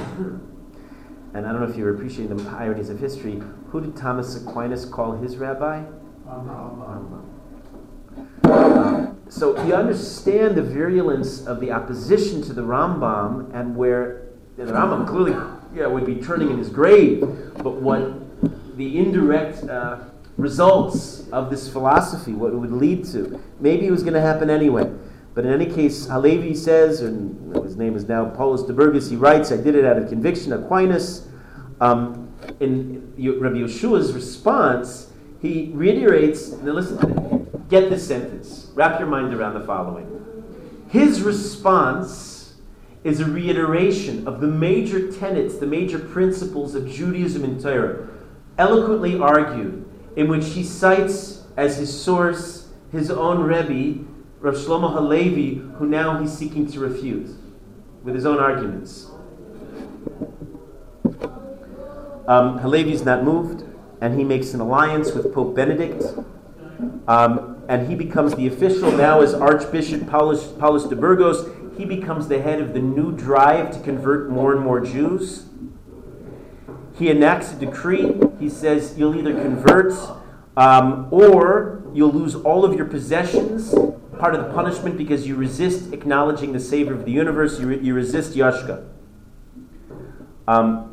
And 1.33 1.47
I 1.47 1.51
don't 1.51 1.61
know 1.61 1.67
if 1.67 1.75
you're 1.75 1.93
appreciating 1.93 2.37
the 2.37 2.49
ironies 2.51 2.89
of 2.89 2.99
history. 2.99 3.41
Who 3.69 3.81
did 3.81 3.95
Thomas 3.95 4.35
Aquinas 4.35 4.85
call 4.85 5.13
his 5.13 5.37
rabbi? 5.37 5.83
so 9.29 9.65
you 9.65 9.73
understand 9.73 10.55
the 10.55 10.61
virulence 10.61 11.45
of 11.47 11.59
the 11.59 11.71
opposition 11.71 12.41
to 12.43 12.53
the 12.53 12.61
Rambam 12.61 13.53
and 13.53 13.75
where 13.75 14.27
the 14.57 14.65
Rambam 14.65 15.07
clearly 15.07 15.33
yeah, 15.73 15.87
would 15.87 16.05
be 16.05 16.15
turning 16.15 16.51
in 16.51 16.57
his 16.59 16.69
grave, 16.69 17.21
but 17.57 17.81
what 17.81 18.77
the 18.77 18.99
indirect 18.99 19.63
uh, 19.63 19.97
results 20.37 21.27
of 21.31 21.49
this 21.49 21.67
philosophy, 21.71 22.33
what 22.33 22.53
it 22.53 22.57
would 22.57 22.71
lead 22.71 23.05
to. 23.05 23.41
Maybe 23.59 23.87
it 23.87 23.91
was 23.91 24.03
going 24.03 24.13
to 24.13 24.21
happen 24.21 24.49
anyway. 24.49 24.91
But 25.33 25.45
in 25.45 25.51
any 25.51 25.65
case, 25.65 26.05
Halevi 26.05 26.53
says, 26.53 27.01
and 27.01 27.55
his 27.63 27.75
name 27.75 27.95
is 27.95 28.07
now 28.07 28.25
Paulus 28.25 28.63
de 28.63 28.73
Burgos, 28.73 29.09
he 29.09 29.15
writes, 29.15 29.51
I 29.51 29.57
did 29.57 29.75
it 29.75 29.83
out 29.83 29.97
of 29.97 30.09
conviction, 30.09 30.53
Aquinas. 30.53 31.27
Um, 31.81 32.31
in 32.59 33.13
Rabbi 33.17 33.57
Yeshua's 33.57 34.13
response, 34.13 35.11
he 35.41 35.71
reiterates, 35.73 36.51
now 36.51 36.73
listen, 36.73 37.65
get 37.69 37.89
this 37.89 38.07
sentence, 38.07 38.69
wrap 38.75 38.99
your 38.99 39.09
mind 39.09 39.33
around 39.33 39.55
the 39.55 39.65
following. 39.65 40.19
His 40.89 41.21
response 41.21 42.53
is 43.03 43.19
a 43.19 43.25
reiteration 43.25 44.27
of 44.27 44.39
the 44.39 44.47
major 44.47 45.11
tenets, 45.11 45.57
the 45.57 45.65
major 45.65 45.99
principles 45.99 46.75
of 46.75 46.87
Judaism 46.89 47.43
and 47.43 47.59
Torah 47.59 48.07
eloquently 48.57 49.19
argued, 49.19 49.83
in 50.15 50.27
which 50.27 50.45
he 50.49 50.63
cites 50.63 51.43
as 51.57 51.77
his 51.77 52.03
source 52.03 52.69
his 52.91 53.09
own 53.09 53.41
Rebbe, 53.41 54.05
Rav 54.43 54.56
Shlomo 54.56 54.91
Halevi, 54.91 55.56
who 55.77 55.88
now 55.88 56.19
he's 56.19 56.38
seeking 56.38 56.69
to 56.73 56.82
refute. 56.82 57.29
with 58.03 58.13
his 58.13 58.25
own 58.25 58.39
arguments. 58.39 59.10
Um, 62.27 62.60
Halevi's 62.60 63.06
not 63.06 63.23
moved, 63.23 63.63
and 64.01 64.19
he 64.19 64.25
makes 64.25 64.53
an 64.53 64.60
alliance 64.60 65.13
with 65.13 65.34
Pope 65.34 65.56
Benedict. 65.56 66.03
Um, 67.08 67.63
and 67.69 67.88
he 67.88 67.95
becomes 67.95 68.36
the 68.36 68.45
official 68.45 68.91
now 68.91 69.21
as 69.21 69.34
Archbishop 69.34 70.10
Paulus, 70.10 70.47
Paulus 70.60 70.84
de 70.84 70.97
Burgos. 70.97 71.49
He 71.77 71.86
becomes 71.86 72.27
the 72.27 72.41
head 72.41 72.60
of 72.60 72.73
the 72.73 72.82
new 72.82 73.15
drive 73.15 73.71
to 73.71 73.79
convert 73.79 74.29
more 74.29 74.51
and 74.51 74.62
more 74.62 74.82
Jews. 74.82 75.45
He 76.97 77.10
enacts 77.10 77.53
a 77.53 77.56
decree. 77.56 78.13
He 78.41 78.49
says 78.49 78.95
you'll 78.97 79.15
either 79.15 79.34
convert 79.34 79.93
um, 80.58 81.08
or 81.12 81.82
you'll 81.93 82.12
lose 82.12 82.36
all 82.36 82.65
of 82.65 82.75
your 82.75 82.86
possessions, 82.86 83.73
part 84.19 84.36
of 84.36 84.45
the 84.45 84.54
punishment 84.54 84.97
because 84.97 85.28
you 85.28 85.36
resist 85.36 85.93
acknowledging 85.93 86.54
the 86.54 86.60
Savior 86.60 86.93
of 86.93 87.06
the 87.06 87.12
universe, 87.12 87.60
you, 87.60 87.67
re- 87.67 87.80
you 87.80 87.93
resist 87.93 88.36
Yashka. 88.36 88.88
Um, 90.47 90.89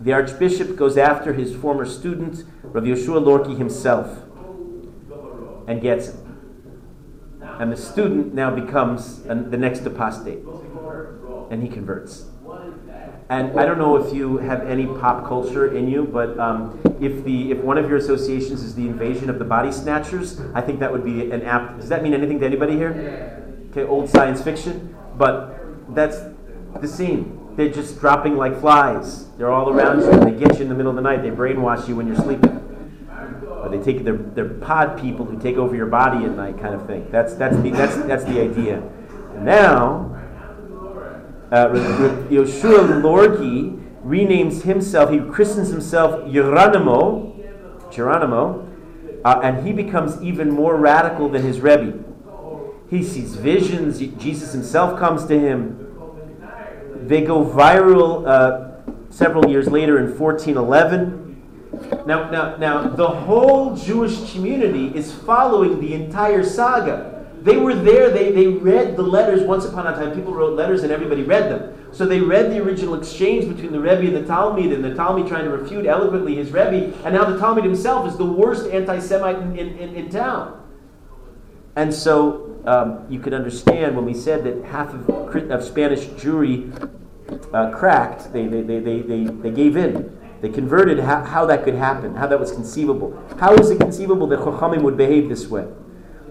the 0.00 0.12
Archbishop 0.12 0.76
goes 0.76 0.96
after 0.96 1.32
his 1.32 1.54
former 1.54 1.86
student, 1.86 2.44
Rav 2.62 2.84
Yeshua 2.84 3.24
Lorky 3.24 3.54
himself, 3.54 4.18
and 5.66 5.80
gets 5.80 6.08
him. 6.08 6.20
And 7.40 7.72
the 7.72 7.76
student 7.76 8.34
now 8.34 8.50
becomes 8.50 9.20
an, 9.26 9.50
the 9.50 9.56
next 9.56 9.86
apostate, 9.86 10.40
and 11.50 11.62
he 11.62 11.68
converts. 11.68 12.26
And 13.30 13.58
I 13.58 13.64
don't 13.64 13.78
know 13.78 13.96
if 13.96 14.14
you 14.14 14.36
have 14.38 14.66
any 14.66 14.86
pop 14.86 15.26
culture 15.26 15.74
in 15.74 15.88
you, 15.88 16.04
but 16.04 16.38
um, 16.38 16.78
if 17.00 17.24
the 17.24 17.52
if 17.52 17.58
one 17.58 17.78
of 17.78 17.88
your 17.88 17.96
associations 17.96 18.62
is 18.62 18.74
the 18.74 18.86
invasion 18.86 19.30
of 19.30 19.38
the 19.38 19.46
body 19.46 19.72
snatchers, 19.72 20.40
I 20.52 20.60
think 20.60 20.78
that 20.80 20.92
would 20.92 21.04
be 21.04 21.30
an 21.30 21.42
apt. 21.42 21.80
Does 21.80 21.88
that 21.88 22.02
mean 22.02 22.12
anything 22.12 22.38
to 22.40 22.46
anybody 22.46 22.74
here? 22.74 23.40
Okay, 23.70 23.84
old 23.84 24.10
science 24.10 24.42
fiction, 24.42 24.94
but 25.16 25.58
that's 25.94 26.18
the 26.80 26.88
scene. 26.88 27.40
They're 27.56 27.72
just 27.72 27.98
dropping 27.98 28.36
like 28.36 28.60
flies. 28.60 29.26
They're 29.38 29.50
all 29.50 29.70
around 29.70 30.00
you, 30.00 30.10
and 30.10 30.22
they 30.22 30.38
get 30.38 30.56
you 30.56 30.62
in 30.62 30.68
the 30.68 30.74
middle 30.74 30.90
of 30.90 30.96
the 30.96 31.02
night. 31.02 31.22
They 31.22 31.30
brainwash 31.30 31.88
you 31.88 31.96
when 31.96 32.06
you're 32.06 32.16
sleeping. 32.16 32.60
Or 33.48 33.70
they 33.70 33.78
take 33.78 34.04
their, 34.04 34.16
their 34.16 34.48
pod 34.48 35.00
people 35.00 35.24
who 35.24 35.40
take 35.40 35.56
over 35.56 35.74
your 35.74 35.86
body 35.86 36.26
at 36.26 36.32
night, 36.32 36.60
kind 36.60 36.74
of 36.74 36.86
thing. 36.86 37.08
That's 37.10 37.34
that's 37.34 37.56
the 37.56 37.70
that's 37.70 37.96
that's 38.02 38.24
the 38.24 38.42
idea. 38.42 38.82
Now 39.38 40.13
uh, 41.54 41.68
Yoshua 42.30 43.00
Lorky 43.00 43.78
renames 44.04 44.62
himself, 44.62 45.10
he 45.10 45.20
christens 45.20 45.68
himself 45.68 46.30
Geronimo, 46.32 47.32
Geronimo, 47.92 48.68
uh, 49.24 49.40
and 49.42 49.64
he 49.64 49.72
becomes 49.72 50.20
even 50.20 50.50
more 50.50 50.76
radical 50.76 51.28
than 51.28 51.42
his 51.42 51.60
Rebbe. 51.60 52.02
He 52.90 53.04
sees 53.04 53.36
visions, 53.36 54.00
Jesus 54.00 54.52
himself 54.52 54.98
comes 54.98 55.26
to 55.26 55.38
him. 55.38 55.80
They 57.06 57.22
go 57.22 57.44
viral 57.44 58.26
uh, 58.26 59.10
several 59.10 59.48
years 59.48 59.68
later 59.68 59.98
in 59.98 60.18
1411. 60.18 61.20
Now, 62.04 62.30
now, 62.30 62.56
now, 62.56 62.88
the 62.88 63.08
whole 63.08 63.76
Jewish 63.76 64.32
community 64.32 64.88
is 64.88 65.12
following 65.12 65.80
the 65.80 65.94
entire 65.94 66.42
saga. 66.42 67.13
They 67.44 67.58
were 67.58 67.74
there, 67.74 68.08
they, 68.08 68.32
they 68.32 68.46
read 68.46 68.96
the 68.96 69.02
letters. 69.02 69.42
Once 69.42 69.66
upon 69.66 69.86
a 69.86 69.92
time, 69.92 70.14
people 70.14 70.32
wrote 70.32 70.54
letters 70.54 70.82
and 70.82 70.90
everybody 70.90 71.22
read 71.22 71.50
them. 71.50 71.76
So 71.92 72.06
they 72.06 72.20
read 72.20 72.50
the 72.50 72.58
original 72.58 72.94
exchange 72.94 73.54
between 73.54 73.70
the 73.70 73.78
Rebbe 73.78 74.16
and 74.16 74.16
the 74.16 74.32
Talmid, 74.32 74.74
and 74.74 74.82
the 74.82 74.92
Talmid 74.92 75.28
trying 75.28 75.44
to 75.44 75.50
refute 75.50 75.84
eloquently 75.84 76.36
his 76.36 76.50
Rebbe, 76.50 76.92
and 77.04 77.14
now 77.14 77.24
the 77.24 77.38
Talmid 77.38 77.62
himself 77.62 78.08
is 78.08 78.16
the 78.16 78.24
worst 78.24 78.66
anti 78.70 78.98
Semite 78.98 79.36
in, 79.36 79.58
in, 79.58 79.78
in, 79.78 79.94
in, 79.94 80.08
town. 80.10 80.60
And 81.76 81.92
so 81.92 82.58
um, 82.64 83.06
you 83.10 83.20
could 83.20 83.34
understand 83.34 83.94
when 83.94 84.06
we 84.06 84.14
said 84.14 84.42
that 84.44 84.64
half 84.64 84.94
of, 84.94 85.50
of 85.50 85.62
Spanish 85.62 86.06
Jewry 86.06 86.72
uh, 87.52 87.70
cracked, 87.72 88.32
they, 88.32 88.46
they, 88.46 88.62
they, 88.62 88.80
they, 88.80 89.00
they, 89.02 89.24
they 89.24 89.50
gave 89.50 89.76
in. 89.76 90.18
They 90.40 90.48
converted 90.48 90.98
how, 90.98 91.22
how, 91.22 91.44
that 91.46 91.62
could 91.62 91.74
happen, 91.74 92.14
how 92.14 92.26
that 92.26 92.40
was 92.40 92.52
conceivable. 92.52 93.22
How 93.38 93.54
is 93.54 93.70
it 93.70 93.78
conceivable 93.78 94.26
that 94.28 94.40
Chachamim 94.40 94.82
would 94.82 94.96
behave 94.96 95.28
this 95.28 95.46
way? 95.46 95.66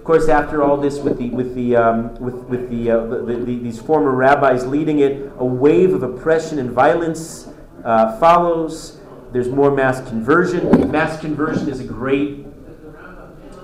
Of 0.03 0.07
course, 0.07 0.27
after 0.27 0.61
all 0.61 0.75
this, 0.75 0.99
with 0.99 1.17
the 1.17 1.29
with 1.29 1.55
the 1.55 1.77
um, 1.77 2.15
with 2.15 2.35
with 2.49 2.69
the, 2.69 2.91
uh, 2.91 3.05
the, 3.05 3.19
the, 3.19 3.35
the, 3.37 3.59
these 3.59 3.79
former 3.79 4.11
rabbis 4.11 4.65
leading 4.65 4.99
it, 4.99 5.31
a 5.37 5.45
wave 5.45 5.93
of 5.93 6.03
oppression 6.03 6.59
and 6.59 6.71
violence 6.71 7.47
uh, 7.85 8.19
follows. 8.19 8.99
There's 9.31 9.47
more 9.47 9.71
mass 9.71 10.05
conversion. 10.09 10.91
Mass 10.91 11.21
conversion 11.21 11.69
is 11.69 11.79
a 11.79 11.85
great 11.85 12.45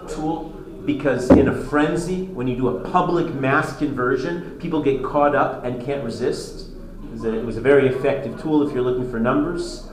tool 0.08 0.56
because 0.86 1.30
in 1.30 1.50
a 1.50 1.54
frenzy, 1.66 2.28
when 2.28 2.48
you 2.48 2.56
do 2.56 2.70
a 2.70 2.90
public 2.90 3.34
mass 3.34 3.78
conversion, 3.78 4.58
people 4.62 4.82
get 4.82 5.04
caught 5.04 5.36
up 5.36 5.66
and 5.66 5.84
can't 5.86 6.06
resist. 6.06 6.70
It 7.04 7.12
was 7.12 7.26
a, 7.26 7.38
it 7.38 7.46
was 7.46 7.58
a 7.58 7.62
very 7.62 7.90
effective 7.90 8.42
tool 8.42 8.66
if 8.66 8.74
you're 8.74 8.82
looking 8.82 9.12
for 9.12 9.20
numbers. 9.20 9.90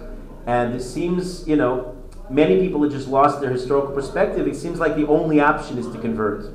And 0.47 0.77
it 0.77 0.83
seems, 0.83 1.49
you 1.49 1.57
know, 1.57 1.96
many 2.29 2.61
people 2.61 2.83
have 2.83 2.93
just 2.93 3.09
lost 3.09 3.41
their 3.41 3.51
historical 3.51 3.95
perspective. 3.95 4.47
It 4.47 4.57
seems 4.57 4.79
like 4.79 4.97
the 4.97 5.07
only 5.07 5.41
option 5.41 5.79
is 5.79 5.87
to 5.89 5.99
convert. 5.99 6.53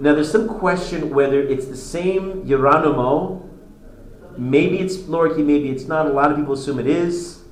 Now, 0.00 0.14
there's 0.14 0.30
some 0.30 0.48
question 0.48 1.10
whether 1.10 1.40
it's 1.40 1.66
the 1.66 1.76
same 1.76 2.46
Geronimo. 2.46 3.48
Maybe 4.36 4.78
it's 4.78 5.08
Lorky, 5.08 5.42
maybe 5.42 5.70
it's 5.70 5.84
not. 5.84 6.06
A 6.06 6.10
lot 6.10 6.30
of 6.30 6.36
people 6.36 6.54
assume 6.54 6.78
it 6.78 6.86
is. 6.86 7.42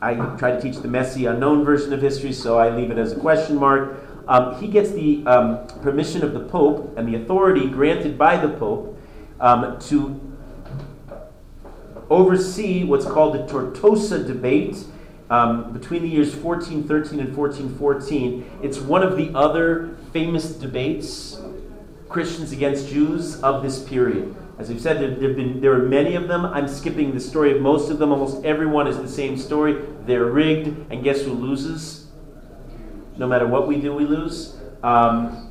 I 0.00 0.14
try 0.36 0.52
to 0.52 0.60
teach 0.60 0.76
the 0.76 0.88
messy, 0.88 1.26
unknown 1.26 1.64
version 1.64 1.92
of 1.92 2.00
history, 2.00 2.32
so 2.32 2.58
I 2.58 2.70
leave 2.70 2.90
it 2.90 2.98
as 2.98 3.12
a 3.12 3.16
question 3.16 3.56
mark. 3.56 3.96
Um, 4.28 4.60
he 4.60 4.68
gets 4.68 4.90
the 4.90 5.24
um, 5.26 5.66
permission 5.82 6.22
of 6.22 6.32
the 6.32 6.40
Pope 6.40 6.96
and 6.96 7.08
the 7.08 7.16
authority 7.16 7.68
granted 7.68 8.16
by 8.18 8.36
the 8.36 8.48
Pope 8.48 8.96
um, 9.40 9.78
to 9.80 10.20
oversee 12.10 12.84
what's 12.84 13.06
called 13.06 13.34
the 13.34 13.52
Tortosa 13.52 14.24
debate 14.24 14.84
um, 15.30 15.72
between 15.72 16.02
the 16.02 16.08
years 16.08 16.34
1413 16.34 17.20
and 17.20 17.36
1414. 17.36 18.60
It's 18.62 18.78
one 18.78 19.02
of 19.02 19.16
the 19.16 19.30
other 19.34 19.96
famous 20.12 20.50
debates, 20.50 21.40
Christians 22.08 22.52
against 22.52 22.88
Jews, 22.88 23.42
of 23.42 23.62
this 23.62 23.82
period. 23.82 24.34
As 24.58 24.70
we've 24.70 24.80
said, 24.80 25.00
there, 25.00 25.14
there, 25.14 25.34
been, 25.34 25.60
there 25.60 25.74
are 25.74 25.86
many 25.86 26.14
of 26.14 26.28
them. 26.28 26.46
I'm 26.46 26.68
skipping 26.68 27.12
the 27.12 27.20
story 27.20 27.54
of 27.54 27.60
most 27.60 27.90
of 27.90 27.98
them. 27.98 28.10
Almost 28.10 28.44
everyone 28.44 28.86
is 28.86 28.96
the 28.96 29.08
same 29.08 29.36
story. 29.36 29.84
They're 30.06 30.24
rigged, 30.24 30.90
and 30.90 31.04
guess 31.04 31.22
who 31.22 31.32
loses? 31.32 32.06
No 33.18 33.26
matter 33.26 33.46
what 33.46 33.66
we 33.66 33.80
do, 33.80 33.94
we 33.94 34.04
lose. 34.04 34.56
Um, 34.82 35.50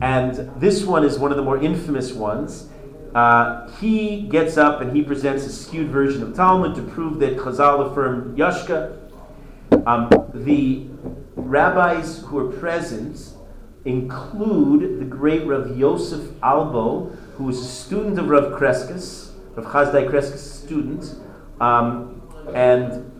and 0.00 0.34
this 0.60 0.84
one 0.84 1.04
is 1.04 1.18
one 1.18 1.30
of 1.30 1.36
the 1.36 1.42
more 1.42 1.58
infamous 1.58 2.12
ones. 2.12 2.68
Uh, 3.14 3.70
he 3.78 4.22
gets 4.22 4.58
up 4.58 4.82
and 4.82 4.94
he 4.94 5.02
presents 5.02 5.44
a 5.46 5.50
skewed 5.50 5.88
version 5.88 6.22
of 6.22 6.34
Talmud 6.34 6.74
to 6.76 6.82
prove 6.82 7.18
that 7.20 7.36
Chazal 7.36 7.90
affirmed 7.90 8.38
Yashka. 8.38 9.05
Um, 9.86 10.08
the 10.34 10.84
rabbis 11.36 12.18
who 12.26 12.38
are 12.38 12.52
present 12.58 13.34
include 13.84 14.98
the 14.98 15.04
great 15.04 15.46
Rav 15.46 15.78
Yosef 15.78 16.28
Albo, 16.42 17.04
who 17.36 17.44
was 17.44 17.60
a 17.60 17.64
student 17.64 18.18
of 18.18 18.28
Rav 18.28 18.58
Crescas, 18.58 19.30
Rav 19.54 19.66
Chasdai 19.66 20.10
Crescas' 20.10 20.38
student, 20.38 21.14
um, 21.60 22.20
and 22.52 23.12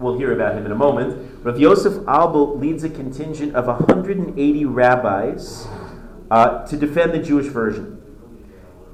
we'll 0.00 0.16
hear 0.16 0.32
about 0.32 0.54
him 0.54 0.64
in 0.64 0.72
a 0.72 0.76
moment. 0.76 1.44
Rav 1.44 1.60
Yosef 1.60 2.08
Albo 2.08 2.54
leads 2.54 2.82
a 2.82 2.88
contingent 2.88 3.54
of 3.54 3.66
180 3.66 4.64
rabbis 4.64 5.66
uh, 6.30 6.66
to 6.66 6.78
defend 6.78 7.12
the 7.12 7.18
Jewish 7.18 7.48
version. 7.48 7.98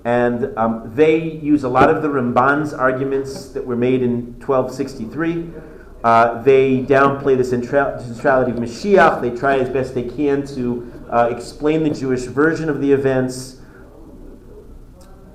And 0.05 0.59
um, 0.59 0.91
they 0.93 1.23
use 1.23 1.63
a 1.63 1.69
lot 1.69 1.89
of 1.89 2.03
the 2.03 2.09
Ramban's 2.09 2.73
arguments 2.75 3.51
that 3.51 3.65
were 3.65 3.77
made 3.77 4.03
in 4.03 4.41
1263. 4.41 5.78
Uh, 6.05 6.41
they 6.43 6.83
downplay 6.83 7.37
the 7.37 7.45
centrality 7.45 8.53
of 8.53 8.57
Mashiach. 8.57 9.21
They 9.21 9.31
try 9.31 9.59
as 9.59 9.69
best 9.69 9.95
they 9.95 10.05
can 10.05 10.47
to 10.49 11.07
uh, 11.11 11.29
explain 11.31 11.83
the 11.83 11.91
Jewish 11.91 12.23
version 12.23 12.69
of 12.69 12.81
the 12.81 12.93
events. 12.93 13.61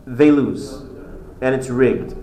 They 0.06 0.32
lose, 0.32 0.74
and 1.42 1.54
it's 1.56 1.70
rigged. 1.70 2.16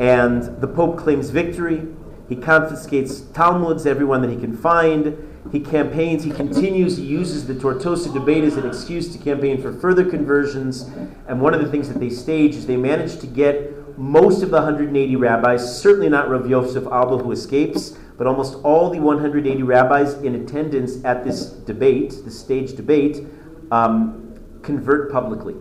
And 0.00 0.60
the 0.60 0.66
Pope 0.66 0.98
claims 0.98 1.30
victory. 1.30 1.86
He 2.28 2.36
confiscates 2.36 3.20
Talmuds, 3.20 3.86
everyone 3.86 4.22
that 4.22 4.30
he 4.30 4.36
can 4.36 4.56
find. 4.56 5.26
He 5.52 5.58
campaigns, 5.58 6.22
he 6.22 6.30
continues, 6.30 6.96
he 6.96 7.04
uses 7.04 7.46
the 7.46 7.54
Tortosa 7.54 8.12
debate 8.12 8.44
as 8.44 8.56
an 8.56 8.66
excuse 8.66 9.10
to 9.12 9.18
campaign 9.18 9.60
for 9.60 9.72
further 9.72 10.08
conversions. 10.08 10.82
And 11.26 11.40
one 11.40 11.54
of 11.54 11.60
the 11.60 11.68
things 11.68 11.88
that 11.88 11.98
they 11.98 12.10
stage 12.10 12.54
is 12.54 12.66
they 12.66 12.76
manage 12.76 13.18
to 13.20 13.26
get 13.26 13.79
most 13.98 14.42
of 14.42 14.50
the 14.50 14.56
180 14.56 15.16
rabbis, 15.16 15.80
certainly 15.80 16.08
not 16.08 16.28
Rav 16.28 16.48
Yosef 16.48 16.86
Albo 16.86 17.18
who 17.18 17.32
escapes, 17.32 17.96
but 18.16 18.26
almost 18.26 18.62
all 18.64 18.90
the 18.90 19.00
180 19.00 19.62
rabbis 19.62 20.14
in 20.22 20.34
attendance 20.34 21.02
at 21.04 21.24
this 21.24 21.46
debate, 21.46 22.22
the 22.24 22.30
stage 22.30 22.76
debate, 22.76 23.24
um, 23.70 24.34
convert 24.62 25.10
publicly. 25.10 25.54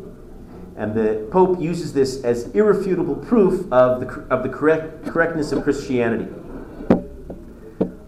And 0.75 0.93
the 0.93 1.27
Pope 1.31 1.59
uses 1.59 1.93
this 1.93 2.23
as 2.23 2.47
irrefutable 2.55 3.15
proof 3.15 3.71
of 3.71 4.01
the, 4.01 4.07
of 4.29 4.43
the 4.43 4.49
correct, 4.49 5.05
correctness 5.05 5.51
of 5.51 5.63
Christianity. 5.63 6.27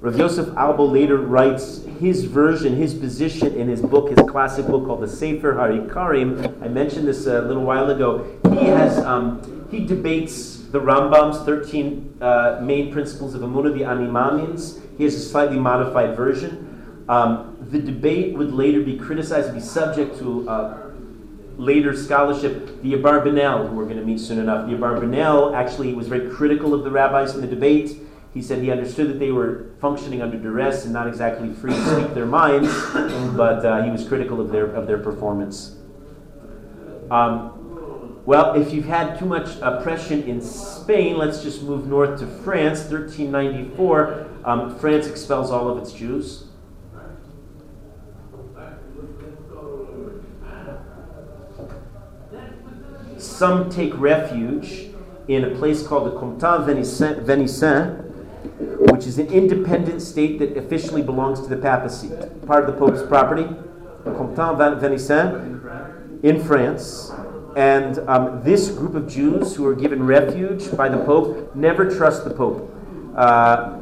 Rav 0.02 0.18
Yosef 0.18 0.58
Albo 0.58 0.86
later 0.86 1.18
writes 1.18 1.84
his 2.00 2.26
version, 2.26 2.76
his 2.76 2.96
position 2.96 3.54
in 3.54 3.68
his 3.68 3.82
book, 3.82 4.10
his 4.10 4.28
classic 4.28 4.66
book 4.66 4.88
called 4.88 5.02
the 5.02 5.08
Sefer 5.08 5.54
HaIkarim. 5.54 6.64
I 6.64 6.68
mentioned 6.68 7.08
this 7.08 7.28
a 7.28 7.42
little 7.42 7.64
while 7.64 7.90
ago. 7.92 8.26
He 8.50 8.66
has 8.66 8.98
um, 9.00 9.61
he 9.72 9.86
debates 9.86 10.58
the 10.58 10.80
Rambam's 10.80 11.44
13 11.46 12.18
uh, 12.22 12.60
main 12.62 12.92
principles 12.92 13.34
of 13.34 13.42
Amunah, 13.42 13.74
the 13.74 13.86
Ani 13.86 14.06
Maamins. 14.06 14.82
He 14.98 15.06
has 15.06 15.16
a 15.16 15.20
slightly 15.20 15.58
modified 15.58 16.16
version. 16.16 17.06
Um, 17.08 17.58
the 17.70 17.80
debate 17.80 18.38
would 18.38 18.54
later 18.54 18.82
be 18.82 18.98
criticized 18.98 19.48
and 19.48 19.56
be 19.56 19.62
subject 19.62 20.20
to 20.20 20.48
uh, 20.50 20.92
later 21.58 21.96
scholarship. 21.96 22.82
The 22.82 22.94
Abarbanel, 22.94 23.70
who 23.70 23.76
we're 23.76 23.86
going 23.86 23.98
to 23.98 24.06
meet 24.06 24.20
soon 24.20 24.40
enough, 24.40 24.70
the 24.70 24.76
Abarbanel 24.76 25.56
actually 25.56 25.94
was 25.94 26.08
very 26.08 26.30
critical 26.30 26.74
of 26.74 26.84
the 26.84 26.92
rabbis 26.92 27.34
in 27.34 27.42
the 27.42 27.48
debate. 27.48 27.98
He 28.34 28.42
said 28.42 28.60
he 28.60 28.72
understood 28.72 29.10
that 29.10 29.20
they 29.20 29.32
were 29.32 29.72
functioning 29.80 30.22
under 30.22 30.38
duress 30.38 30.84
and 30.84 30.94
not 30.94 31.08
exactly 31.08 31.52
free 31.54 31.72
to 31.72 31.86
speak 31.86 32.14
their 32.14 32.26
minds, 32.26 32.70
but 33.36 33.66
uh, 33.66 33.84
he 33.84 33.90
was 33.90 34.06
critical 34.06 34.42
of 34.42 34.52
their, 34.52 34.68
of 34.68 34.88
their 34.88 34.98
performance. 34.98 35.76
Um, 37.10 37.61
well, 38.26 38.54
if 38.54 38.72
you've 38.72 38.86
had 38.86 39.18
too 39.18 39.26
much 39.26 39.58
oppression 39.62 40.24
in 40.24 40.42
Spain, 40.42 41.18
let's 41.18 41.42
just 41.42 41.64
move 41.64 41.88
north 41.88 42.20
to 42.20 42.28
France. 42.28 42.82
1394, 42.82 44.28
um, 44.46 44.78
France 44.78 45.08
expels 45.08 45.50
all 45.50 45.70
of 45.70 45.78
its 45.80 45.92
Jews. 45.92 46.46
Some 53.18 53.70
take 53.70 53.98
refuge 53.98 54.90
in 55.28 55.46
a 55.46 55.56
place 55.56 55.86
called 55.86 56.12
the 56.12 56.20
Comtat 56.20 56.66
Venaissin, 56.66 58.04
which 58.92 59.08
is 59.08 59.18
an 59.18 59.28
independent 59.28 60.02
state 60.02 60.40
that 60.40 60.58
officially 60.58 61.02
belongs 61.02 61.40
to 61.42 61.48
the 61.48 61.58
papacy, 61.58 62.10
part 62.46 62.68
of 62.68 62.74
the 62.74 62.80
Pope's 62.80 63.02
property. 63.08 63.48
Comtat 64.04 64.80
Venaissin 64.80 66.24
in 66.24 66.44
France. 66.44 67.12
And 67.56 68.00
um, 68.08 68.44
this 68.44 68.70
group 68.70 68.96
of 68.96 69.08
Jews 69.08 69.56
who 69.56 69.66
are 69.68 69.76
given 69.76 70.04
refuge 70.04 70.76
by 70.76 70.90
the 70.90 71.04
Pope 71.04 71.56
never 71.56 71.90
trust 71.90 72.24
the 72.24 72.32
Pope. 72.32 72.74
Uh, 73.16 73.78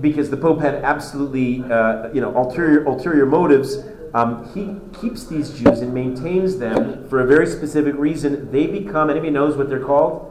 because 0.00 0.28
the 0.30 0.36
Pope 0.36 0.60
had 0.60 0.76
absolutely, 0.76 1.62
uh, 1.70 2.12
you 2.12 2.20
know, 2.20 2.36
ulterior, 2.36 2.84
ulterior 2.84 3.26
motives. 3.26 3.78
Um, 4.12 4.52
he 4.54 4.76
keeps 5.00 5.26
these 5.26 5.50
Jews 5.50 5.80
and 5.80 5.92
maintains 5.94 6.58
them 6.58 7.08
for 7.08 7.20
a 7.20 7.26
very 7.26 7.46
specific 7.46 7.94
reason. 7.96 8.50
They 8.50 8.66
become, 8.66 9.10
anybody 9.10 9.30
knows 9.30 9.56
what 9.56 9.68
they're 9.68 9.84
called? 9.84 10.30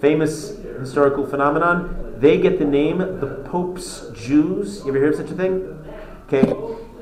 Famous 0.00 0.56
historical 0.80 1.26
phenomenon. 1.26 2.16
They 2.18 2.38
get 2.38 2.58
the 2.58 2.64
name 2.64 2.98
the 2.98 3.42
Pope's 3.48 4.10
Jews. 4.14 4.82
You 4.84 4.88
ever 4.88 4.98
hear 4.98 5.10
of 5.10 5.16
such 5.16 5.30
a 5.30 5.34
thing? 5.34 5.78
Okay. 6.26 6.52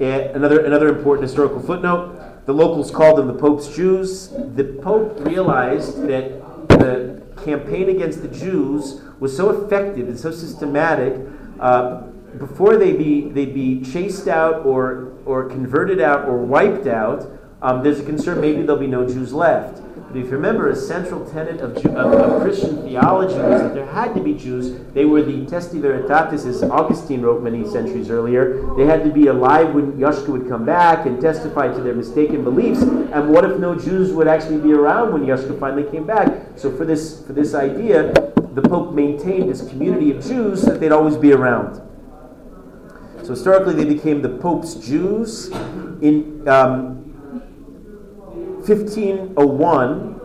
And 0.00 0.36
another, 0.36 0.64
another 0.64 0.88
important 0.88 1.28
historical 1.28 1.60
footnote. 1.60 2.29
The 2.46 2.54
locals 2.54 2.90
called 2.90 3.18
them 3.18 3.26
the 3.26 3.34
Pope's 3.34 3.68
Jews. 3.74 4.28
The 4.28 4.78
Pope 4.82 5.20
realized 5.20 6.02
that 6.08 6.68
the 6.68 7.22
campaign 7.44 7.88
against 7.88 8.22
the 8.22 8.28
Jews 8.28 9.00
was 9.18 9.36
so 9.36 9.50
effective 9.50 10.08
and 10.08 10.18
so 10.18 10.30
systematic. 10.30 11.20
Uh, 11.58 12.02
before 12.38 12.76
they 12.76 12.92
be 12.92 13.28
they'd 13.28 13.54
be 13.54 13.82
chased 13.82 14.28
out 14.28 14.64
or 14.64 15.12
or 15.26 15.48
converted 15.48 16.00
out 16.00 16.26
or 16.28 16.38
wiped 16.38 16.86
out, 16.86 17.26
um, 17.60 17.82
there's 17.82 18.00
a 18.00 18.04
concern 18.04 18.40
maybe 18.40 18.62
there'll 18.62 18.80
be 18.80 18.86
no 18.86 19.06
Jews 19.06 19.32
left. 19.32 19.79
But 20.10 20.18
if 20.18 20.24
you 20.26 20.32
remember, 20.32 20.68
a 20.68 20.74
central 20.74 21.24
tenet 21.24 21.60
of, 21.60 21.80
Jew, 21.80 21.90
of, 21.90 22.12
of, 22.12 22.42
Christian 22.42 22.82
theology 22.82 23.36
was 23.36 23.62
that 23.62 23.74
there 23.74 23.86
had 23.86 24.12
to 24.16 24.20
be 24.20 24.34
Jews. 24.34 24.76
They 24.92 25.04
were 25.04 25.22
the 25.22 25.46
testi 25.46 25.80
veritatis, 25.80 26.44
as 26.46 26.64
Augustine 26.64 27.22
wrote 27.22 27.44
many 27.44 27.64
centuries 27.70 28.10
earlier. 28.10 28.74
They 28.76 28.86
had 28.86 29.04
to 29.04 29.10
be 29.10 29.28
alive 29.28 29.72
when 29.72 29.92
Yashka 29.92 30.26
would 30.26 30.48
come 30.48 30.64
back 30.64 31.06
and 31.06 31.20
testify 31.20 31.72
to 31.72 31.80
their 31.80 31.94
mistaken 31.94 32.42
beliefs. 32.42 32.82
And 32.82 33.30
what 33.30 33.44
if 33.44 33.60
no 33.60 33.76
Jews 33.76 34.10
would 34.10 34.26
actually 34.26 34.58
be 34.58 34.72
around 34.72 35.12
when 35.12 35.22
Yashka 35.22 35.60
finally 35.60 35.88
came 35.88 36.08
back? 36.08 36.58
So 36.58 36.76
for 36.76 36.84
this, 36.84 37.24
for 37.24 37.32
this 37.32 37.54
idea, 37.54 38.12
the 38.54 38.62
Pope 38.62 38.92
maintained 38.92 39.48
this 39.48 39.60
community 39.68 40.10
of 40.10 40.24
Jews 40.24 40.62
that 40.62 40.80
they'd 40.80 40.90
always 40.90 41.16
be 41.16 41.32
around. 41.32 41.80
So 43.22 43.28
historically, 43.28 43.74
they 43.74 43.84
became 43.84 44.22
the 44.22 44.28
Pope's 44.28 44.74
Jews. 44.74 45.52
In 46.00 46.48
um, 46.48 46.99
1501, 48.66 50.20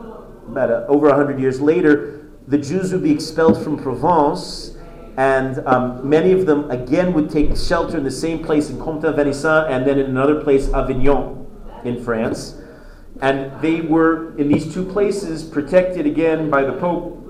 about 0.47 0.69
a, 0.69 0.88
over 0.88 1.07
100 1.07 1.39
years 1.39 1.59
later, 1.59 2.29
the 2.47 2.57
Jews 2.57 2.91
would 2.93 3.03
be 3.03 3.11
expelled 3.11 3.63
from 3.63 3.77
Provence, 3.81 4.77
and 5.17 5.59
um, 5.67 6.07
many 6.07 6.31
of 6.31 6.45
them 6.45 6.69
again 6.69 7.13
would 7.13 7.29
take 7.29 7.57
shelter 7.57 7.97
in 7.97 8.03
the 8.03 8.11
same 8.11 8.43
place 8.43 8.69
in 8.69 8.77
Comtat 8.77 9.15
Venaissin 9.15 9.69
and 9.69 9.86
then 9.88 9.97
in 9.97 10.07
another 10.07 10.41
place, 10.41 10.71
Avignon, 10.71 11.47
in 11.83 12.03
France. 12.03 12.61
And 13.21 13.61
they 13.61 13.81
were, 13.81 14.38
in 14.38 14.49
these 14.49 14.73
two 14.73 14.86
places, 14.86 15.43
protected 15.43 16.05
again 16.05 16.49
by 16.49 16.63
the 16.63 16.73
Pope. 16.73 17.21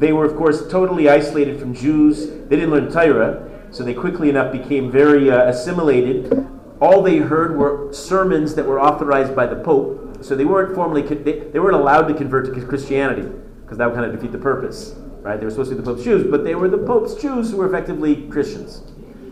They 0.00 0.12
were, 0.12 0.24
of 0.24 0.36
course, 0.36 0.66
totally 0.70 1.10
isolated 1.10 1.60
from 1.60 1.74
Jews. 1.74 2.26
They 2.26 2.56
didn't 2.56 2.70
learn 2.70 2.90
Torah, 2.90 3.50
so 3.70 3.84
they 3.84 3.92
quickly 3.92 4.30
enough 4.30 4.50
became 4.50 4.90
very 4.90 5.30
uh, 5.30 5.44
assimilated 5.48 6.48
all 6.80 7.02
they 7.02 7.18
heard 7.18 7.56
were 7.56 7.92
sermons 7.92 8.54
that 8.54 8.66
were 8.66 8.80
authorized 8.80 9.36
by 9.36 9.46
the 9.46 9.56
Pope. 9.56 10.24
So 10.24 10.34
they 10.34 10.44
weren't 10.44 10.74
formally, 10.74 11.02
they, 11.02 11.40
they 11.40 11.58
weren't 11.58 11.76
allowed 11.76 12.08
to 12.08 12.14
convert 12.14 12.54
to 12.54 12.66
Christianity 12.66 13.28
because 13.62 13.78
that 13.78 13.86
would 13.86 13.94
kind 13.94 14.06
of 14.06 14.12
defeat 14.12 14.32
the 14.32 14.38
purpose, 14.38 14.94
right? 15.20 15.38
They 15.38 15.44
were 15.44 15.50
supposed 15.50 15.70
to 15.70 15.76
be 15.76 15.82
the 15.82 15.90
Pope's 15.90 16.04
Jews, 16.04 16.26
but 16.30 16.44
they 16.44 16.54
were 16.54 16.68
the 16.68 16.78
Pope's 16.78 17.14
Jews 17.14 17.50
who 17.50 17.58
were 17.58 17.66
effectively 17.66 18.28
Christians, 18.28 18.82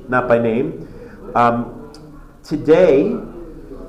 not 0.08 0.28
by 0.28 0.38
name. 0.38 0.88
Um, 1.34 1.92
today, 2.42 3.18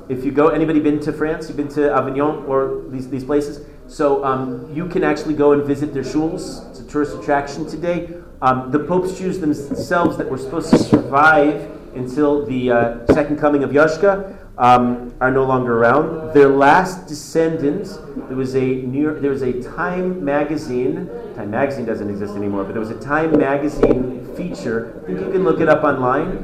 if 0.08 0.24
you 0.24 0.32
go, 0.32 0.48
anybody 0.48 0.80
been 0.80 1.00
to 1.00 1.12
France? 1.12 1.48
You've 1.48 1.56
been 1.56 1.68
to 1.68 1.92
Avignon 1.92 2.44
or 2.46 2.84
these, 2.88 3.08
these 3.08 3.24
places? 3.24 3.66
So 3.86 4.24
um, 4.24 4.72
you 4.74 4.86
can 4.86 5.04
actually 5.04 5.34
go 5.34 5.52
and 5.52 5.64
visit 5.64 5.94
their 5.94 6.02
shuls. 6.02 6.68
It's 6.70 6.80
a 6.80 6.86
tourist 6.86 7.16
attraction 7.16 7.66
today. 7.66 8.14
Um, 8.42 8.70
the 8.70 8.80
Pope's 8.80 9.18
Jews 9.18 9.38
themselves 9.38 10.16
that 10.16 10.28
were 10.28 10.38
supposed 10.38 10.70
to 10.70 10.78
survive 10.78 11.79
until 11.94 12.46
the 12.46 12.70
uh, 12.70 13.06
second 13.12 13.38
coming 13.38 13.62
of 13.64 13.70
Yashka 13.70 14.36
um, 14.58 15.14
are 15.20 15.30
no 15.30 15.44
longer 15.44 15.78
around. 15.78 16.34
Their 16.34 16.48
last 16.48 17.06
descendant, 17.06 17.86
there 18.28 18.36
was 18.36 18.54
a 18.54 18.60
New 18.60 19.02
York, 19.02 19.20
there 19.20 19.30
was 19.30 19.42
a 19.42 19.62
Time 19.62 20.24
magazine. 20.24 21.08
Time 21.34 21.50
magazine 21.50 21.86
doesn't 21.86 22.10
exist 22.10 22.34
anymore, 22.36 22.64
but 22.64 22.72
there 22.72 22.80
was 22.80 22.90
a 22.90 23.00
Time 23.00 23.38
magazine 23.38 24.34
feature. 24.36 25.00
I 25.02 25.06
think 25.06 25.20
you 25.20 25.32
can 25.32 25.44
look 25.44 25.60
it 25.60 25.68
up 25.68 25.82
online. 25.82 26.36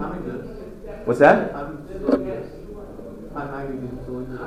What's 1.04 1.20
that? 1.20 1.52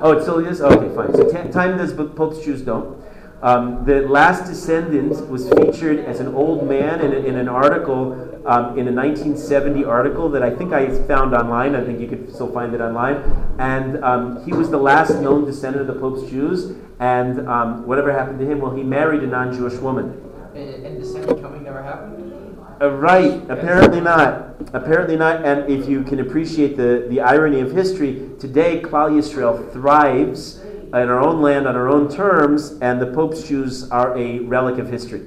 Oh, 0.01 0.13
it 0.17 0.21
still 0.23 0.45
is. 0.45 0.61
Okay, 0.61 0.95
fine. 0.95 1.13
So 1.13 1.29
t- 1.29 1.51
Time 1.51 1.77
does, 1.77 1.93
but 1.93 2.15
Pope's 2.15 2.43
Jews 2.43 2.61
don't. 2.61 2.97
Um, 3.41 3.85
the 3.85 4.01
last 4.01 4.45
descendant 4.45 5.29
was 5.29 5.49
featured 5.49 5.99
as 5.99 6.19
an 6.19 6.27
old 6.35 6.67
man 6.67 6.99
in, 6.99 7.13
a, 7.13 7.19
in 7.19 7.35
an 7.37 7.47
article, 7.47 8.13
um, 8.45 8.77
in 8.77 8.87
a 8.87 8.91
1970 8.91 9.85
article 9.85 10.29
that 10.29 10.43
I 10.43 10.49
think 10.49 10.73
I 10.73 10.89
found 11.07 11.33
online. 11.33 11.73
I 11.73 11.83
think 11.83 12.01
you 12.01 12.07
could 12.07 12.33
still 12.33 12.51
find 12.51 12.73
it 12.73 12.81
online. 12.81 13.15
And 13.57 14.03
um, 14.03 14.43
he 14.43 14.51
was 14.51 14.69
the 14.69 14.77
last 14.77 15.21
known 15.21 15.45
descendant 15.45 15.89
of 15.89 15.95
the 15.95 15.99
Pope's 16.01 16.29
Jews. 16.29 16.75
And 16.99 17.47
um, 17.47 17.87
whatever 17.87 18.11
happened 18.11 18.39
to 18.39 18.45
him, 18.45 18.59
well, 18.59 18.75
he 18.75 18.83
married 18.83 19.23
a 19.23 19.27
non 19.27 19.53
Jewish 19.53 19.79
woman. 19.79 20.21
And, 20.53 20.85
and 20.85 21.01
the 21.01 21.05
second 21.05 21.41
coming 21.41 21.63
never 21.63 21.81
happened? 21.81 22.57
Uh, 22.81 22.91
right, 22.91 23.41
apparently 23.49 24.01
not. 24.01 24.55
Apparently 24.73 25.15
not. 25.15 25.45
And 25.45 25.69
if 25.71 25.87
you 25.87 26.03
can 26.03 26.19
appreciate 26.19 26.75
the, 26.75 27.07
the 27.09 27.21
irony 27.21 27.61
of 27.61 27.71
history, 27.71 28.31
today 28.39 28.81
Klal 28.81 29.11
Yisrael 29.11 29.71
thrives 29.71 30.61
in 30.89 31.07
our 31.07 31.19
own 31.19 31.39
land 31.39 31.67
on 31.67 31.75
our 31.75 31.87
own 31.87 32.09
terms, 32.09 32.71
and 32.81 32.99
the 32.99 33.05
Pope's 33.05 33.43
Jews 33.43 33.89
are 33.91 34.17
a 34.17 34.39
relic 34.39 34.79
of 34.79 34.89
history. 34.89 35.21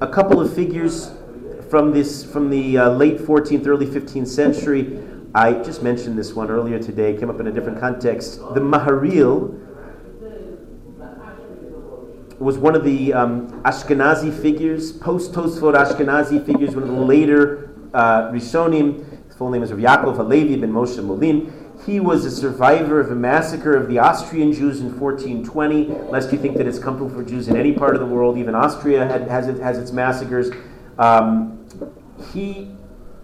A 0.00 0.06
couple 0.06 0.40
of 0.40 0.54
figures 0.54 1.10
from 1.68 1.92
this 1.92 2.24
from 2.24 2.50
the 2.50 2.78
uh, 2.78 2.90
late 2.90 3.18
14th, 3.18 3.66
early 3.66 3.86
15th 3.86 4.28
century. 4.28 5.02
I 5.34 5.54
just 5.54 5.82
mentioned 5.82 6.16
this 6.16 6.34
one 6.34 6.50
earlier 6.50 6.78
today. 6.78 7.16
Came 7.16 7.30
up 7.30 7.40
in 7.40 7.48
a 7.48 7.52
different 7.52 7.80
context. 7.80 8.38
The 8.54 8.60
Maharil 8.60 9.67
was 12.38 12.56
one 12.56 12.76
of 12.76 12.84
the 12.84 13.12
um, 13.12 13.62
Ashkenazi 13.62 14.32
figures, 14.40 14.92
post 14.92 15.32
Tosfot 15.32 15.74
Ashkenazi 15.74 16.44
figures, 16.44 16.74
one 16.74 16.84
of 16.84 16.88
the 16.88 16.94
later 16.94 17.70
uh, 17.92 18.30
Rishonim. 18.30 19.26
His 19.26 19.36
full 19.36 19.50
name 19.50 19.62
is 19.62 19.72
Rav 19.72 19.80
Yaakov 19.80 20.16
Halevi 20.16 20.56
ben 20.56 20.72
Moshe 20.72 21.02
Molin. 21.02 21.52
He 21.84 22.00
was 22.00 22.24
a 22.24 22.30
survivor 22.30 23.00
of 23.00 23.10
a 23.10 23.14
massacre 23.14 23.76
of 23.76 23.88
the 23.88 23.98
Austrian 23.98 24.52
Jews 24.52 24.80
in 24.80 24.98
1420. 24.98 26.10
Lest 26.10 26.32
you 26.32 26.38
think 26.38 26.56
that 26.56 26.66
it's 26.66 26.78
comfortable 26.78 27.10
for 27.10 27.24
Jews 27.24 27.48
in 27.48 27.56
any 27.56 27.72
part 27.72 27.94
of 27.94 28.00
the 28.00 28.06
world, 28.06 28.36
even 28.38 28.54
Austria 28.54 29.06
had, 29.06 29.28
has, 29.28 29.48
it, 29.48 29.60
has 29.60 29.78
its 29.78 29.92
massacres. 29.92 30.50
Um, 30.98 31.66
he, 32.32 32.70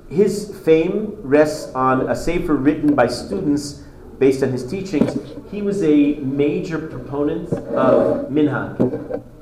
his 0.09 0.57
fame 0.65 1.17
rests 1.21 1.73
on 1.75 2.09
a 2.09 2.17
sefer 2.17 2.55
written 2.55 2.95
by 2.95 3.09
students 3.09 3.84
based 4.19 4.43
on 4.43 4.51
his 4.51 4.67
teachings, 4.67 5.17
he 5.51 5.63
was 5.63 5.83
a 5.83 6.15
major 6.17 6.79
proponent 6.79 7.53
of 7.53 8.29
minhag. 8.31 8.77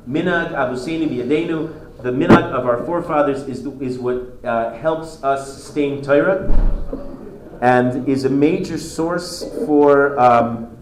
Minhag 0.08 0.52
Abuseni 0.52 1.08
Biyadenu, 1.08 2.02
the 2.02 2.10
minhag 2.10 2.52
of 2.52 2.66
our 2.66 2.84
forefathers 2.84 3.42
is, 3.42 3.64
is 3.80 3.98
what 3.98 4.44
uh, 4.44 4.74
helps 4.74 5.22
us 5.22 5.54
sustain 5.54 6.02
Torah 6.02 6.50
and 7.60 8.08
is 8.08 8.24
a 8.24 8.28
major 8.28 8.76
source 8.76 9.44
for, 9.66 10.18
um, 10.18 10.76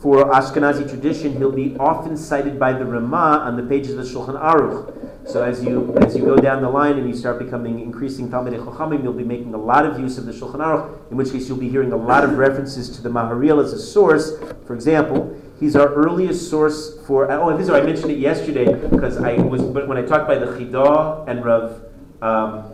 for 0.00 0.26
Ashkenazi 0.26 0.88
tradition. 0.88 1.36
He'll 1.36 1.50
be 1.50 1.76
often 1.76 2.16
cited 2.16 2.58
by 2.58 2.72
the 2.72 2.84
Ramah 2.84 3.42
on 3.44 3.56
the 3.56 3.64
pages 3.64 3.90
of 3.90 3.96
the 3.96 4.04
Shulchan 4.04 4.40
Aruch. 4.40 5.01
So 5.24 5.42
as 5.44 5.62
you 5.62 5.96
as 5.98 6.16
you 6.16 6.24
go 6.24 6.36
down 6.36 6.62
the 6.62 6.68
line 6.68 6.98
and 6.98 7.08
you 7.08 7.14
start 7.14 7.38
becoming 7.38 7.80
increasing 7.80 8.28
Talmidei 8.28 8.64
Chachamim, 8.64 9.02
you'll 9.02 9.12
be 9.12 9.24
making 9.24 9.54
a 9.54 9.58
lot 9.58 9.86
of 9.86 9.98
use 10.00 10.18
of 10.18 10.26
the 10.26 10.32
Shulchan 10.32 10.56
Aruch. 10.56 11.10
In 11.10 11.16
which 11.16 11.30
case, 11.30 11.48
you'll 11.48 11.58
be 11.58 11.68
hearing 11.68 11.92
a 11.92 11.96
lot 11.96 12.24
of 12.24 12.36
references 12.38 12.90
to 12.96 13.02
the 13.02 13.08
Maharil 13.08 13.62
as 13.62 13.72
a 13.72 13.78
source. 13.78 14.32
For 14.66 14.74
example, 14.74 15.34
he's 15.60 15.76
our 15.76 15.94
earliest 15.94 16.50
source 16.50 17.00
for. 17.06 17.30
Oh, 17.30 17.56
this 17.56 17.68
is 17.68 17.70
I 17.70 17.82
mentioned 17.82 18.10
it 18.10 18.18
yesterday 18.18 18.74
because 18.74 19.16
I 19.16 19.36
was 19.36 19.62
when 19.62 19.96
I 19.96 20.02
talked 20.02 20.26
by 20.26 20.36
the 20.36 20.46
Chidah 20.46 21.28
and 21.28 21.44
Rav. 21.44 21.82
Um, 22.20 22.70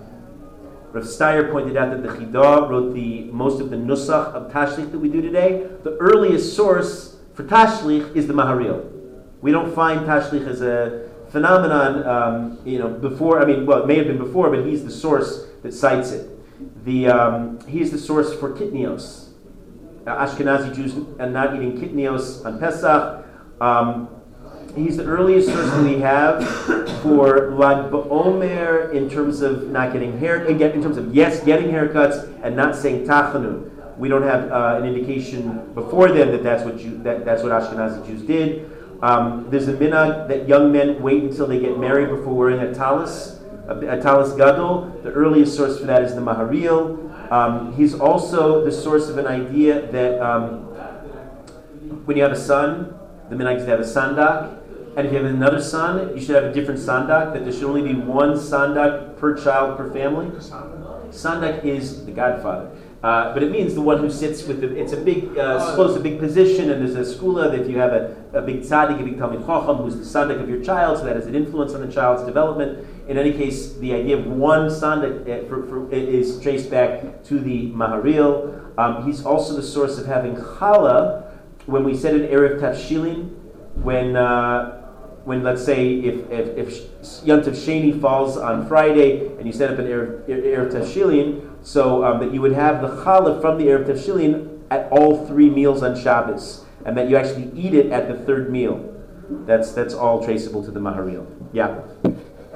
Rav 0.90 1.04
Steyer 1.04 1.52
pointed 1.52 1.76
out 1.76 1.90
that 1.90 2.02
the 2.02 2.08
Chidah 2.08 2.68
wrote 2.68 2.94
the 2.94 3.24
most 3.24 3.60
of 3.60 3.68
the 3.68 3.76
nusach 3.76 4.32
of 4.32 4.50
Tashlich 4.50 4.90
that 4.90 4.98
we 4.98 5.10
do 5.10 5.20
today. 5.20 5.68
The 5.82 5.96
earliest 5.98 6.56
source 6.56 7.16
for 7.34 7.44
Tashlich 7.44 8.16
is 8.16 8.26
the 8.26 8.32
Maharil. 8.32 8.90
We 9.42 9.52
don't 9.52 9.74
find 9.74 10.00
Tashlich 10.00 10.46
as 10.48 10.62
a 10.62 11.07
phenomenon, 11.30 12.06
um, 12.06 12.58
you 12.64 12.78
know, 12.78 12.88
before, 12.88 13.40
I 13.40 13.44
mean, 13.44 13.66
well, 13.66 13.82
it 13.82 13.86
may 13.86 13.96
have 13.96 14.06
been 14.06 14.18
before, 14.18 14.50
but 14.50 14.66
he's 14.66 14.84
the 14.84 14.90
source 14.90 15.46
that 15.62 15.72
cites 15.72 16.12
it. 16.12 16.30
The, 16.84 17.08
um, 17.08 17.60
he's 17.66 17.90
the 17.90 17.98
source 17.98 18.34
for 18.34 18.52
kitnios. 18.52 19.28
Ashkenazi 20.04 20.74
Jews 20.74 20.94
are 21.18 21.28
not 21.28 21.54
eating 21.54 21.78
kitnios 21.78 22.44
on 22.44 22.58
Pesach. 22.58 23.24
Um, 23.60 24.08
he's 24.74 24.96
the 24.96 25.04
earliest 25.04 25.48
source 25.48 25.70
that 25.70 25.84
we 25.84 26.00
have 26.00 26.46
for 27.02 27.50
Lag 27.50 27.90
BaOmer 27.90 28.92
in 28.92 29.10
terms 29.10 29.42
of 29.42 29.68
not 29.68 29.92
getting 29.92 30.18
hair, 30.18 30.44
in 30.44 30.58
terms 30.58 30.96
of 30.96 31.14
yes, 31.14 31.44
getting 31.44 31.70
haircuts 31.70 32.42
and 32.42 32.56
not 32.56 32.74
saying 32.74 33.06
tachanu. 33.06 33.70
We 33.98 34.08
don't 34.08 34.22
have 34.22 34.50
uh, 34.50 34.78
an 34.80 34.86
indication 34.86 35.74
before 35.74 36.08
then 36.12 36.30
that 36.30 36.42
that's 36.44 36.64
what 36.64 36.78
Jew, 36.78 36.98
that, 37.02 37.24
that's 37.24 37.42
what 37.42 37.50
Ashkenazi 37.50 38.06
Jews 38.06 38.22
did. 38.22 38.70
Um, 39.00 39.46
there's 39.50 39.68
a 39.68 39.74
minhag 39.74 40.28
that 40.28 40.48
young 40.48 40.72
men 40.72 41.00
wait 41.00 41.22
until 41.22 41.46
they 41.46 41.60
get 41.60 41.78
married 41.78 42.08
before 42.08 42.34
wearing 42.34 42.60
a 42.60 42.74
talis, 42.74 43.38
a, 43.68 43.78
a 43.78 44.00
talis 44.02 44.32
gadol. 44.32 44.90
The 45.02 45.12
earliest 45.12 45.56
source 45.56 45.78
for 45.78 45.86
that 45.86 46.02
is 46.02 46.14
the 46.14 46.20
Maharil. 46.20 47.04
Um, 47.30 47.74
he's 47.74 47.94
also 47.94 48.64
the 48.64 48.72
source 48.72 49.08
of 49.08 49.18
an 49.18 49.26
idea 49.26 49.90
that 49.92 50.20
um, 50.20 50.64
when 52.06 52.16
you 52.16 52.22
have 52.22 52.32
a 52.32 52.40
son, 52.40 52.98
the 53.28 53.36
minhag 53.36 53.58
is 53.58 53.64
to 53.64 53.70
have 53.70 53.80
a 53.80 53.84
sandak. 53.84 54.56
And 54.96 55.06
if 55.06 55.12
you 55.12 55.18
have 55.22 55.32
another 55.32 55.60
son, 55.62 56.16
you 56.16 56.20
should 56.20 56.34
have 56.34 56.44
a 56.44 56.52
different 56.52 56.80
sandak, 56.80 57.32
that 57.32 57.44
there 57.44 57.52
should 57.52 57.64
only 57.64 57.82
be 57.82 57.94
one 57.94 58.32
sandak 58.34 59.16
per 59.16 59.36
child 59.36 59.76
per 59.76 59.92
family. 59.92 60.26
Sandak 61.10 61.64
is 61.64 62.04
the 62.04 62.10
godfather. 62.10 62.70
Uh, 63.02 63.32
but 63.32 63.44
it 63.44 63.52
means 63.52 63.74
the 63.74 63.80
one 63.80 63.98
who 63.98 64.10
sits 64.10 64.44
with 64.44 64.60
the, 64.60 64.76
it's 64.76 64.92
a 64.92 64.96
big, 64.96 65.38
uh, 65.38 65.76
a 65.78 66.00
big 66.00 66.18
position, 66.18 66.70
and 66.70 66.82
there's 66.82 66.96
a 66.96 67.16
skula 67.16 67.48
that 67.48 67.70
you 67.70 67.78
have 67.78 67.92
a, 67.92 68.16
a 68.32 68.42
big 68.42 68.60
tzaddik, 68.62 69.00
a 69.00 69.04
big 69.04 69.16
talmid 69.16 69.46
chacham, 69.46 69.76
who's 69.76 69.96
the 69.96 70.02
sandak 70.02 70.42
of 70.42 70.48
your 70.48 70.62
child, 70.64 70.98
so 70.98 71.04
that 71.04 71.14
has 71.14 71.26
an 71.26 71.36
influence 71.36 71.74
on 71.74 71.80
the 71.80 71.92
child's 71.92 72.24
development. 72.24 72.84
In 73.06 73.16
any 73.16 73.32
case, 73.32 73.74
the 73.74 73.94
idea 73.94 74.18
of 74.18 74.26
one 74.26 74.68
sandak 74.68 75.28
uh, 75.28 75.48
for, 75.48 75.64
for, 75.68 75.88
is 75.92 76.40
traced 76.40 76.70
back 76.72 77.22
to 77.24 77.38
the 77.38 77.70
Maharil. 77.70 78.76
Um, 78.76 79.06
he's 79.06 79.24
also 79.24 79.54
the 79.54 79.62
source 79.62 79.96
of 79.98 80.06
having 80.06 80.34
challah, 80.34 81.30
when 81.66 81.84
we 81.84 81.96
said 81.96 82.16
in 82.16 82.22
Eruv 82.22 82.60
Tavshilin, 82.60 83.30
when 83.76 84.16
uh, 84.16 84.77
when 85.28 85.42
let's 85.42 85.62
say 85.62 85.92
if 86.00 86.30
if, 86.30 86.56
if 86.56 86.68
Yontav 87.22 87.52
Sheni 87.52 88.00
falls 88.00 88.38
on 88.38 88.66
Friday 88.66 89.26
and 89.36 89.46
you 89.46 89.52
set 89.52 89.70
up 89.70 89.78
an 89.78 89.84
Erev, 89.84 90.26
Eruv 90.26 90.72
Tavshilin, 90.72 91.54
so 91.62 92.02
um, 92.02 92.18
that 92.20 92.32
you 92.32 92.40
would 92.40 92.54
have 92.54 92.80
the 92.80 92.88
challah 93.04 93.38
from 93.42 93.58
the 93.58 93.66
Eruv 93.66 93.84
Tavshilin 93.84 94.62
at 94.70 94.90
all 94.90 95.26
three 95.26 95.50
meals 95.50 95.82
on 95.82 95.94
Shabbos, 95.94 96.64
and 96.86 96.96
that 96.96 97.10
you 97.10 97.16
actually 97.16 97.52
eat 97.54 97.74
it 97.74 97.92
at 97.92 98.08
the 98.08 98.14
third 98.24 98.50
meal. 98.50 98.82
That's 99.44 99.72
that's 99.72 99.92
all 99.92 100.24
traceable 100.24 100.64
to 100.64 100.70
the 100.70 100.80
Maharil. 100.80 101.26
Yeah. 101.52 101.82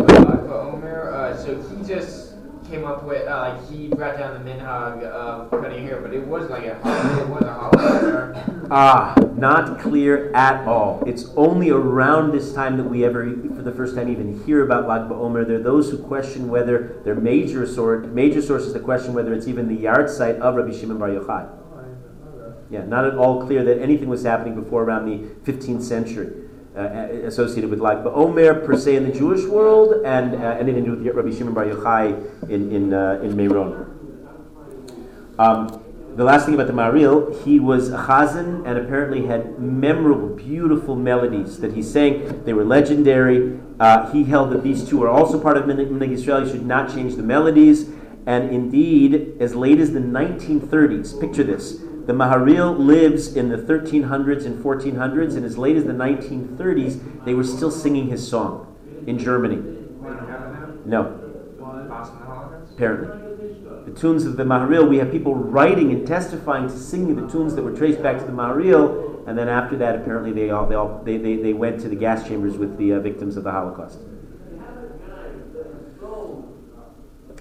Uh, 0.01 0.73
Omer, 0.73 1.13
uh, 1.13 1.37
so 1.37 1.61
he 1.61 1.85
just 1.85 2.32
came 2.73 2.87
up 2.87 3.05
with 3.05 3.29
uh, 3.29 3.39
like 3.39 3.71
he 3.71 3.89
brought 3.89 4.19
down 4.19 4.33
the 4.33 4.51
minhag 4.51 5.03
of 5.05 5.51
cutting 5.51 5.85
hair, 5.85 6.01
but 6.01 6.15
it 6.15 6.27
was 6.27 6.49
like 6.49 6.65
a 6.65 6.77
it 6.77 7.29
was 7.29 7.43
a 7.43 7.53
holiday. 7.53 8.45
Ah, 8.75 9.15
not 9.37 9.79
clear 9.81 10.33
at 10.33 10.67
all. 10.67 11.05
It's 11.07 11.27
only 11.37 11.69
around 11.69 12.33
this 12.33 12.55
time 12.55 12.79
that 12.79 12.85
we 12.85 13.05
ever, 13.05 13.31
for 13.55 13.61
the 13.61 13.73
first 13.73 13.95
time, 13.95 14.09
even 14.09 14.43
hear 14.47 14.65
about 14.65 14.89
Lag 14.89 15.11
BaOmer. 15.11 15.47
There 15.47 15.57
are 15.57 15.63
those 15.63 15.91
who 15.91 15.99
question 15.99 16.49
whether 16.49 16.99
their 17.05 17.15
major 17.15 17.67
source, 17.67 18.07
major 18.07 18.41
sources 18.41 18.73
that 18.73 18.83
question 18.83 19.13
whether 19.13 19.35
it's 19.35 19.47
even 19.47 19.69
the 19.69 19.77
yahrzeit 19.77 20.41
of 20.41 20.55
Rabbi 20.55 20.73
Shimon 20.75 20.97
Bar 20.97 21.11
Yochai. 21.11 21.51
Yeah, 22.71 22.87
not 22.87 23.05
at 23.05 23.15
all 23.17 23.45
clear 23.45 23.63
that 23.63 23.83
anything 23.83 24.09
was 24.09 24.23
happening 24.23 24.55
before 24.55 24.85
around 24.85 25.05
the 25.05 25.19
15th 25.45 25.83
century. 25.83 26.49
Uh, 26.75 27.09
associated 27.27 27.69
with 27.69 27.81
Lag 27.81 27.99
Omer 28.07 28.55
per 28.55 28.75
se 28.79 28.97
in 28.97 29.05
the 29.05 29.13
Jewish 29.13 29.45
world, 29.45 30.07
and 30.07 30.35
uh, 30.35 30.57
anything 30.59 30.87
to 30.87 30.97
do 30.97 31.05
with 31.05 31.15
Rabbi 31.15 31.31
Shimon 31.31 31.53
Bar 31.53 31.67
Yochai 31.67 32.49
in 32.49 32.73
in 32.73 32.95
uh, 32.95 33.21
in 33.23 33.37
Meron. 33.37 33.93
Um, 35.39 35.83
the 36.17 36.25
last 36.25 36.47
thing 36.47 36.55
about 36.55 36.69
the 36.69 36.73
Maharil, 36.73 37.43
he 37.45 37.61
was 37.61 37.91
a 37.91 37.99
chazan 37.99 38.67
and 38.67 38.79
apparently 38.79 39.27
had 39.27 39.59
memorable, 39.59 40.35
beautiful 40.35 40.97
melodies 40.97 41.59
that 41.61 41.75
he 41.75 41.83
sang. 41.83 42.43
They 42.45 42.55
were 42.55 42.65
legendary. 42.65 43.61
Uh, 43.79 44.11
he 44.11 44.25
held 44.25 44.51
that 44.53 44.63
these 44.63 44.89
two 44.89 45.03
are 45.03 45.11
also 45.11 45.39
part 45.39 45.59
of 45.59 45.65
Minhag 45.65 46.11
Israel. 46.11 46.45
You 46.45 46.51
should 46.51 46.65
not 46.65 46.91
change 46.91 47.17
the 47.17 47.23
melodies. 47.23 47.91
And 48.25 48.51
indeed, 48.51 49.37
as 49.41 49.55
late 49.55 49.79
as 49.79 49.93
the 49.93 50.01
1930s, 50.01 51.21
picture 51.21 51.45
this. 51.45 51.83
The 52.07 52.13
Maharil 52.13 52.79
lives 52.79 53.37
in 53.37 53.49
the 53.49 53.57
1300s 53.57 54.45
and 54.45 54.63
1400s, 54.63 55.37
and 55.37 55.45
as 55.45 55.57
late 55.57 55.77
as 55.77 55.85
the 55.85 55.93
1930s, 55.93 57.25
they 57.25 57.35
were 57.35 57.45
still 57.45 57.71
singing 57.71 58.09
his 58.09 58.27
song 58.27 58.77
in 59.07 59.19
Germany. 59.19 59.63
No. 60.85 61.19
Apparently 62.75 63.23
the 63.85 63.93
tunes 63.93 64.25
of 64.25 64.37
the 64.37 64.45
Maharil, 64.45 64.89
we 64.89 64.99
have 64.99 65.11
people 65.11 65.35
writing 65.35 65.91
and 65.91 66.07
testifying 66.07 66.69
to 66.69 66.79
singing 66.79 67.17
the 67.17 67.31
tunes 67.31 67.55
that 67.55 67.63
were 67.63 67.75
traced 67.75 68.03
back 68.03 68.19
to 68.19 68.25
the 68.25 68.33
Maharil, 68.33 69.27
and 69.27 69.37
then 69.37 69.49
after 69.49 69.77
that, 69.79 69.97
apparently 69.97 70.33
they 70.33 70.51
all 70.51 70.67
they 70.67 70.75
all 70.75 71.03
they, 71.05 71.17
they, 71.17 71.37
they 71.37 71.53
went 71.53 71.81
to 71.81 71.89
the 71.89 71.97
gas 71.97 72.27
chambers 72.27 72.57
with 72.57 72.77
the 72.79 72.93
uh, 72.95 73.01
victims 73.01 73.37
of 73.37 73.45
the 73.45 73.51
Holocaust. 73.51 73.99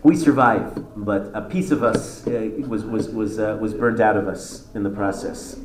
We 0.04 0.16
survived, 0.16 0.84
but 0.96 1.30
a 1.36 1.42
piece 1.42 1.70
of 1.70 1.84
us 1.84 2.26
uh, 2.26 2.50
was 2.68 2.84
was 2.84 3.10
was 3.10 3.38
uh, 3.38 3.58
was 3.62 3.76
burnt 3.76 4.00
out 4.00 4.18
of 4.18 4.28
us 4.28 4.68
in 4.74 4.82
the 4.82 4.90
process. 4.90 5.60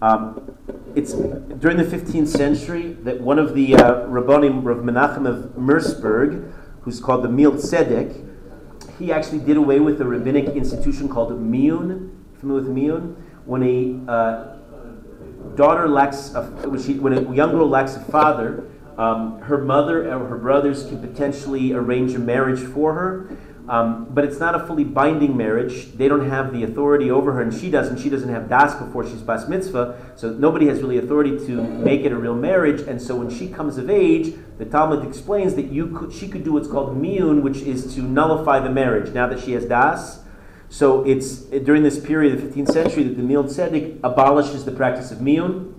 Um, 0.00 0.56
it's 0.94 1.12
during 1.12 1.76
the 1.76 1.84
15th 1.84 2.28
century 2.28 2.94
that 3.02 3.20
one 3.20 3.38
of 3.38 3.54
the 3.54 3.74
uh, 3.76 4.06
Rabbonim, 4.06 4.64
Rav 4.64 4.78
Menachem 4.78 5.26
of 5.26 5.52
Merseburg, 5.56 6.52
who's 6.82 7.00
called 7.00 7.22
the 7.22 7.28
Mil 7.28 7.52
Tzedek, 7.52 8.30
he 8.98 9.12
actually 9.12 9.40
did 9.40 9.56
away 9.56 9.80
with 9.80 10.00
a 10.00 10.04
rabbinic 10.04 10.46
institution 10.56 11.08
called 11.08 11.30
miyun. 11.32 12.10
Familiar 12.38 12.62
with 12.62 12.70
miyun? 12.74 13.16
When 13.44 13.62
a 13.62 14.10
uh, 14.10 14.56
daughter 15.54 15.88
lacks, 15.88 16.34
a, 16.34 16.44
when, 16.44 16.82
she, 16.82 16.94
when 16.94 17.12
a 17.12 17.34
young 17.34 17.50
girl 17.50 17.68
lacks 17.68 17.96
a 17.96 18.00
father, 18.00 18.70
um, 18.98 19.40
her 19.42 19.58
mother 19.58 20.12
or 20.12 20.26
her 20.26 20.38
brothers 20.38 20.86
can 20.86 21.00
potentially 21.00 21.72
arrange 21.72 22.14
a 22.14 22.18
marriage 22.18 22.60
for 22.60 22.94
her. 22.94 23.36
Um, 23.66 24.08
but 24.10 24.24
it's 24.24 24.38
not 24.38 24.54
a 24.54 24.66
fully 24.66 24.84
binding 24.84 25.38
marriage. 25.38 25.92
They 25.92 26.06
don't 26.06 26.28
have 26.28 26.52
the 26.52 26.64
authority 26.64 27.10
over 27.10 27.32
her, 27.32 27.40
and 27.40 27.52
she 27.52 27.70
doesn't. 27.70 27.98
She 27.98 28.10
doesn't 28.10 28.28
have 28.28 28.46
das 28.46 28.74
before 28.74 29.06
she's 29.08 29.22
bas 29.22 29.48
mitzvah, 29.48 30.12
so 30.16 30.32
nobody 30.32 30.66
has 30.66 30.82
really 30.82 30.98
authority 30.98 31.38
to 31.46 31.62
make 31.62 32.02
it 32.02 32.12
a 32.12 32.16
real 32.16 32.34
marriage. 32.34 32.82
And 32.82 33.00
so 33.00 33.16
when 33.16 33.30
she 33.30 33.48
comes 33.48 33.78
of 33.78 33.88
age, 33.88 34.34
the 34.58 34.66
Talmud 34.66 35.06
explains 35.08 35.54
that 35.54 35.72
you 35.72 35.86
could, 35.86 36.12
she 36.12 36.28
could 36.28 36.44
do 36.44 36.52
what's 36.52 36.68
called 36.68 36.94
miyun, 36.94 37.40
which 37.40 37.62
is 37.62 37.94
to 37.94 38.02
nullify 38.02 38.60
the 38.60 38.68
marriage. 38.68 39.14
Now 39.14 39.26
that 39.28 39.40
she 39.40 39.52
has 39.52 39.64
das, 39.64 40.20
so 40.68 41.02
it's 41.06 41.36
during 41.38 41.84
this 41.84 41.98
period, 41.98 42.36
the 42.38 42.42
15th 42.42 42.70
century, 42.70 43.04
that 43.04 43.16
the 43.16 43.22
Mil 43.22 43.44
Tzedek 43.44 44.00
abolishes 44.04 44.66
the 44.66 44.72
practice 44.72 45.10
of 45.10 45.18
miyun. 45.18 45.72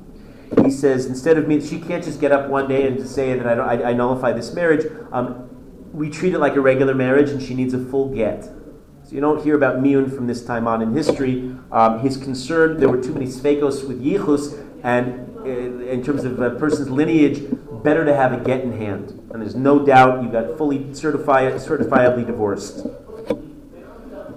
He 0.64 0.72
says 0.72 1.06
instead 1.06 1.38
of 1.38 1.48
me, 1.48 1.60
she 1.62 1.80
can't 1.80 2.04
just 2.04 2.20
get 2.22 2.32
up 2.32 2.50
one 2.50 2.68
day 2.68 2.88
and 2.88 3.08
say 3.08 3.38
that 3.38 3.60
I, 3.60 3.76
I, 3.76 3.89
I 3.89 3.93
nullify 3.93 4.32
this 4.32 4.54
marriage. 4.54 4.86
Um, 5.12 5.50
we 5.93 6.10
treat 6.10 6.34
it 6.34 6.39
like 6.39 6.56
a 6.56 6.62
regular 6.62 6.93
marriage, 6.93 7.30
and 7.30 7.41
she 7.41 7.56
needs 7.56 7.74
a 7.74 7.84
full 7.86 8.10
get. 8.10 8.43
So 8.43 9.12
you 9.12 9.22
don't 9.22 9.43
hear 9.43 9.56
about 9.56 9.78
Miyun 9.78 10.14
from 10.14 10.28
this 10.28 10.43
time 10.43 10.68
on 10.68 10.82
in 10.82 10.93
history. 10.93 11.56
Um, 11.72 12.00
he's 12.02 12.18
concerned 12.18 12.80
there 12.80 12.89
were 12.89 13.02
too 13.02 13.14
many 13.14 13.28
svekos 13.28 13.88
with 13.88 14.04
yichus, 14.04 14.60
and 14.84 15.38
uh, 15.38 15.48
in 15.48 16.04
terms 16.04 16.24
of 16.24 16.39
a 16.39 16.52
person's 16.52 16.89
lineage, 16.89 17.43
better 17.84 18.04
to 18.04 18.16
have 18.16 18.34
a 18.34 18.38
get 18.43 18.62
in 18.62 18.72
hand. 18.72 19.10
And 19.32 19.41
there's 19.41 19.56
no 19.56 19.86
doubt 19.86 20.24
you 20.24 20.30
got 20.30 20.58
fully 20.58 20.93
certified, 20.93 21.54
certifiably 21.56 22.26
divorced. 22.26 22.88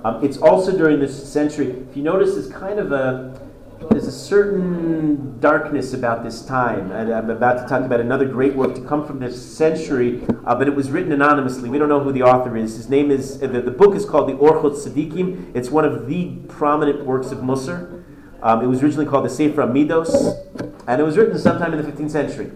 Um, 0.05 0.23
it's 0.23 0.39
also 0.39 0.77
during 0.77 1.01
this 1.01 1.31
century. 1.33 1.71
If 1.71 1.97
you 1.97 2.03
notice, 2.03 2.35
there's 2.35 2.51
kind 2.51 2.79
of 2.79 2.93
a 2.93 3.41
there's 3.91 4.07
a 4.07 4.13
certain 4.13 5.39
darkness 5.41 5.93
about 5.93 6.25
this 6.25 6.45
time. 6.45 6.91
And 6.91 7.13
I'm 7.13 7.31
about 7.31 7.63
to 7.63 7.69
talk 7.69 7.85
about 7.85 8.01
another 8.01 8.27
great 8.27 8.55
work 8.55 8.75
to 8.75 8.81
come 8.81 9.07
from 9.07 9.21
this 9.21 9.41
century, 9.57 10.23
uh, 10.45 10.55
but 10.55 10.69
it 10.69 10.75
was 10.75 10.91
written 10.91 11.13
anonymously. 11.13 11.69
We 11.69 11.79
don't 11.79 11.89
know 11.89 12.01
who 12.01 12.13
the 12.13 12.23
author 12.23 12.57
is. 12.57 12.77
His 12.77 12.89
name 12.89 13.11
is, 13.11 13.43
uh, 13.43 13.47
the, 13.47 13.61
the 13.61 13.71
book 13.71 13.95
is 13.95 14.05
called 14.05 14.29
the 14.29 14.35
Orchot 14.35 14.75
Tzadikim. 14.75 15.55
It's 15.55 15.71
one 15.71 15.85
of 15.85 16.09
the 16.09 16.37
prominent 16.49 17.05
works 17.05 17.31
of 17.31 17.39
Musar. 17.39 18.05
Um, 18.43 18.63
it 18.63 18.67
was 18.67 18.83
originally 18.83 19.07
called 19.07 19.25
the 19.25 19.31
Sefer 19.31 19.63
Midos, 19.63 20.39
and 20.87 21.01
it 21.01 21.05
was 21.05 21.17
written 21.17 21.37
sometime 21.39 21.75
in 21.75 21.83
the 21.83 21.91
15th 21.91 22.11
century. 22.11 22.53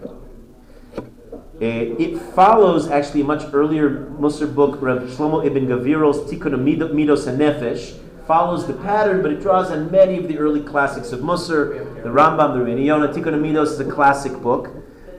Uh, 1.61 1.95
it 1.99 2.17
follows 2.33 2.89
actually 2.89 3.21
a 3.21 3.25
much 3.25 3.43
earlier 3.53 4.07
Musar 4.19 4.53
book, 4.53 4.81
Rav 4.81 4.99
Shlomo 5.03 5.45
ibn 5.45 5.67
Gavirol's 5.67 6.19
Tikkun 6.31 6.55
Midos 6.63 7.25
HaNefesh, 7.25 7.99
follows 8.27 8.67
the 8.67 8.73
pattern, 8.73 9.21
but 9.21 9.31
it 9.31 9.41
draws 9.41 9.69
on 9.71 9.91
many 9.91 10.17
of 10.17 10.27
the 10.27 10.37
early 10.37 10.61
classics 10.61 11.11
of 11.11 11.19
Musar, 11.19 12.03
the 12.03 12.09
Rambam, 12.09 12.53
the 12.53 12.59
Rebbeinu 12.59 12.85
Yonah. 12.85 13.09
Tikkun 13.09 13.33
Midos 13.41 13.73
is 13.73 13.79
a 13.79 13.89
classic 13.89 14.33
book. 14.41 14.69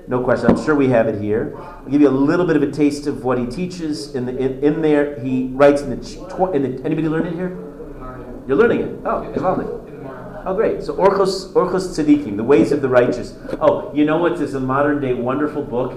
No 0.07 0.23
question. 0.23 0.51
I'm 0.51 0.63
sure 0.63 0.75
we 0.75 0.89
have 0.89 1.07
it 1.07 1.21
here. 1.21 1.57
I'll 1.59 1.89
give 1.89 2.01
you 2.01 2.09
a 2.09 2.11
little 2.11 2.47
bit 2.47 2.57
of 2.57 2.63
a 2.63 2.71
taste 2.71 3.07
of 3.07 3.25
what 3.25 3.39
he 3.39 3.47
teaches. 3.47 4.15
In, 4.15 4.27
the, 4.27 4.37
in, 4.37 4.63
in 4.63 4.83
there, 4.83 5.19
he 5.21 5.49
writes 5.53 5.81
in 5.81 5.91
the, 5.91 6.51
in 6.53 6.63
the. 6.63 6.85
Anybody 6.85 7.09
learn 7.09 7.27
it 7.27 7.35
here? 7.35 7.57
You're 8.47 8.59
learning 8.59 8.81
it. 8.81 9.01
Oh, 9.07 9.33
lovely. 9.37 9.67
Oh, 10.47 10.55
great. 10.55 10.83
So 10.83 10.95
Orchos, 10.95 11.55
Orchos 11.55 11.89
Tzadikim, 11.89 12.37
the 12.37 12.45
ways 12.45 12.71
of 12.71 12.83
the 12.83 12.89
righteous. 12.89 13.35
Oh, 13.63 13.91
you 13.95 14.05
know 14.05 14.19
what 14.19 14.33
is 14.33 14.53
a 14.53 14.61
modern 14.61 15.01
day 15.01 15.15
wonderful 15.15 15.63
book? 15.63 15.93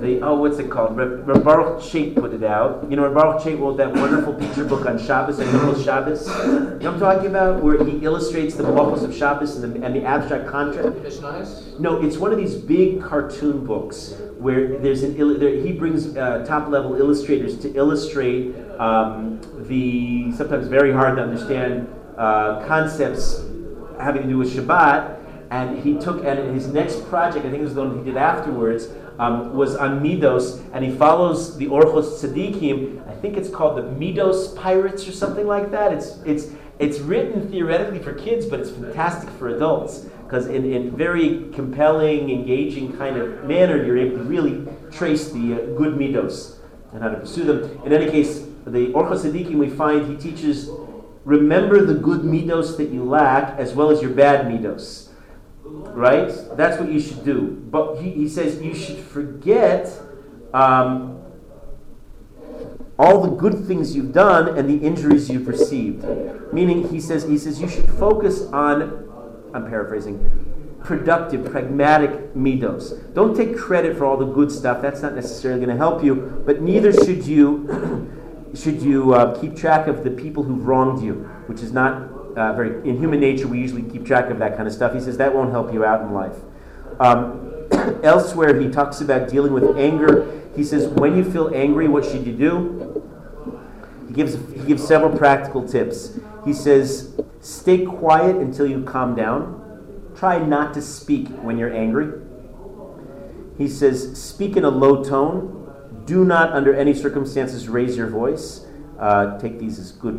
The, 0.00 0.20
oh, 0.22 0.34
what's 0.36 0.58
it 0.58 0.70
called? 0.70 0.96
Reb, 0.96 1.26
Baruch 1.44 1.82
Chait 1.82 2.14
put 2.14 2.32
it 2.32 2.42
out. 2.42 2.86
You 2.88 2.96
know, 2.96 3.02
Reb 3.02 3.14
Baruch 3.14 3.42
Chait 3.42 3.60
wrote 3.60 3.76
that 3.76 3.92
wonderful 3.92 4.32
picture 4.32 4.64
book 4.64 4.86
on 4.86 4.98
Shabbos 4.98 5.38
and 5.38 5.48
Hilchos 5.50 5.84
Shabbos. 5.84 6.26
You 6.26 6.32
know 6.32 6.92
what 6.92 6.94
I'm 6.94 7.00
talking 7.00 7.26
about? 7.26 7.62
Where 7.62 7.84
he 7.84 7.98
illustrates 7.98 8.54
the 8.54 8.62
brachos 8.62 9.04
of 9.04 9.14
Shabbos 9.14 9.56
and 9.56 9.74
the, 9.74 9.84
and 9.84 9.94
the 9.94 10.04
abstract 10.04 10.48
contrast. 10.48 11.78
No, 11.78 12.02
it's 12.02 12.16
one 12.16 12.32
of 12.32 12.38
these 12.38 12.56
big 12.56 13.02
cartoon 13.02 13.66
books 13.66 14.14
where 14.38 14.78
there's 14.78 15.02
an 15.02 15.38
there, 15.38 15.56
he 15.56 15.72
brings 15.72 16.16
uh, 16.16 16.44
top 16.46 16.68
level 16.68 16.94
illustrators 16.96 17.58
to 17.58 17.74
illustrate 17.74 18.54
um, 18.78 19.38
the 19.68 20.32
sometimes 20.32 20.66
very 20.66 20.92
hard 20.92 21.16
to 21.16 21.22
understand 21.22 21.86
uh, 22.16 22.64
concepts 22.66 23.44
having 24.00 24.22
to 24.22 24.28
do 24.28 24.38
with 24.38 24.54
Shabbat. 24.54 25.18
And 25.50 25.80
he 25.80 25.98
took, 25.98 26.24
and 26.24 26.54
his 26.54 26.68
next 26.68 27.08
project, 27.08 27.44
I 27.44 27.50
think 27.50 27.60
it 27.60 27.64
was 27.64 27.74
the 27.74 27.84
one 27.84 27.98
he 27.98 28.04
did 28.04 28.16
afterwards, 28.16 28.86
um, 29.20 29.54
was 29.54 29.76
on 29.76 30.02
Midos, 30.02 30.64
and 30.72 30.82
he 30.82 30.90
follows 30.90 31.58
the 31.58 31.66
Orchos 31.66 32.22
Tzadikim. 32.22 33.06
I 33.06 33.14
think 33.14 33.36
it's 33.36 33.50
called 33.50 33.76
the 33.76 33.82
Midos 33.82 34.56
Pirates 34.56 35.06
or 35.06 35.12
something 35.12 35.46
like 35.46 35.70
that. 35.72 35.92
It's, 35.92 36.16
it's, 36.24 36.48
it's 36.78 37.00
written 37.00 37.50
theoretically 37.50 37.98
for 37.98 38.14
kids, 38.14 38.46
but 38.46 38.60
it's 38.60 38.70
fantastic 38.70 39.28
for 39.30 39.48
adults 39.48 40.06
because 40.24 40.46
in, 40.46 40.72
in 40.72 40.96
very 40.96 41.50
compelling, 41.52 42.30
engaging 42.30 42.96
kind 42.96 43.18
of 43.18 43.44
manner, 43.44 43.84
you're 43.84 43.98
able 43.98 44.16
to 44.16 44.24
really 44.24 44.66
trace 44.90 45.30
the 45.30 45.52
uh, 45.52 45.56
good 45.76 45.98
Midos 45.98 46.56
and 46.94 47.02
how 47.02 47.10
to 47.10 47.18
pursue 47.18 47.44
them. 47.44 47.78
In 47.84 47.92
any 47.92 48.10
case, 48.10 48.46
the 48.64 48.86
Orchos 48.94 49.22
Tzadikim, 49.22 49.56
we 49.56 49.68
find 49.68 50.06
he 50.10 50.16
teaches 50.16 50.70
remember 51.26 51.84
the 51.84 51.94
good 51.94 52.22
midos 52.22 52.78
that 52.78 52.88
you 52.88 53.04
lack 53.04 53.58
as 53.58 53.74
well 53.74 53.90
as 53.90 54.00
your 54.00 54.12
bad 54.12 54.46
midos. 54.46 55.09
Right? 55.70 56.32
That's 56.56 56.78
what 56.80 56.90
you 56.90 57.00
should 57.00 57.24
do. 57.24 57.62
But 57.70 57.96
he, 57.96 58.10
he 58.10 58.28
says 58.28 58.60
you 58.62 58.74
should 58.74 58.98
forget 58.98 59.90
um, 60.52 61.20
all 62.98 63.22
the 63.22 63.30
good 63.30 63.66
things 63.66 63.96
you've 63.96 64.12
done 64.12 64.58
and 64.58 64.68
the 64.68 64.86
injuries 64.86 65.30
you've 65.30 65.48
received. 65.48 66.04
Meaning, 66.52 66.88
he 66.88 67.00
says, 67.00 67.24
he 67.24 67.38
says 67.38 67.60
you 67.60 67.68
should 67.68 67.90
focus 67.92 68.42
on, 68.52 69.08
I'm 69.54 69.68
paraphrasing, 69.68 70.78
productive, 70.82 71.50
pragmatic 71.50 72.34
midos. 72.34 73.14
Don't 73.14 73.36
take 73.36 73.56
credit 73.56 73.96
for 73.96 74.04
all 74.04 74.16
the 74.16 74.26
good 74.26 74.50
stuff. 74.50 74.82
That's 74.82 75.02
not 75.02 75.14
necessarily 75.14 75.60
going 75.64 75.76
to 75.76 75.76
help 75.76 76.02
you. 76.02 76.42
But 76.44 76.60
neither 76.62 76.92
should 76.92 77.26
you 77.26 78.16
should 78.54 78.82
you 78.82 79.14
uh, 79.14 79.40
keep 79.40 79.56
track 79.56 79.86
of 79.86 80.02
the 80.02 80.10
people 80.10 80.42
who've 80.42 80.66
wronged 80.66 81.04
you, 81.04 81.14
which 81.46 81.60
is 81.60 81.72
not 81.72 82.09
uh, 82.36 82.52
very, 82.54 82.88
in 82.88 82.98
human 82.98 83.20
nature, 83.20 83.48
we 83.48 83.58
usually 83.58 83.82
keep 83.82 84.04
track 84.06 84.30
of 84.30 84.38
that 84.38 84.56
kind 84.56 84.66
of 84.66 84.74
stuff. 84.74 84.94
He 84.94 85.00
says 85.00 85.16
that 85.18 85.34
won't 85.34 85.50
help 85.50 85.72
you 85.72 85.84
out 85.84 86.02
in 86.02 86.12
life. 86.12 86.36
Um, 86.98 87.68
elsewhere, 88.02 88.58
he 88.60 88.68
talks 88.68 89.00
about 89.00 89.28
dealing 89.28 89.52
with 89.52 89.76
anger. 89.76 90.40
He 90.56 90.64
says, 90.64 90.88
when 90.88 91.16
you 91.16 91.30
feel 91.30 91.54
angry, 91.54 91.88
what 91.88 92.04
should 92.04 92.26
you 92.26 92.32
do? 92.32 93.02
He 94.08 94.14
gives, 94.14 94.34
he 94.54 94.66
gives 94.66 94.86
several 94.86 95.16
practical 95.16 95.66
tips. 95.66 96.18
He 96.44 96.52
says, 96.52 97.20
stay 97.40 97.84
quiet 97.84 98.36
until 98.36 98.66
you 98.66 98.82
calm 98.82 99.14
down. 99.14 100.12
Try 100.16 100.38
not 100.38 100.74
to 100.74 100.82
speak 100.82 101.28
when 101.28 101.58
you're 101.58 101.72
angry. 101.72 102.20
He 103.56 103.68
says, 103.68 104.20
speak 104.20 104.56
in 104.56 104.64
a 104.64 104.70
low 104.70 105.04
tone 105.04 105.60
do 106.10 106.24
not, 106.24 106.52
under 106.52 106.74
any 106.74 106.92
circumstances, 106.92 107.68
raise 107.68 107.96
your 107.96 108.08
voice. 108.08 108.66
Uh, 109.00 109.38
take 109.38 109.58
these 109.58 109.78
as 109.78 109.92
good, 109.92 110.18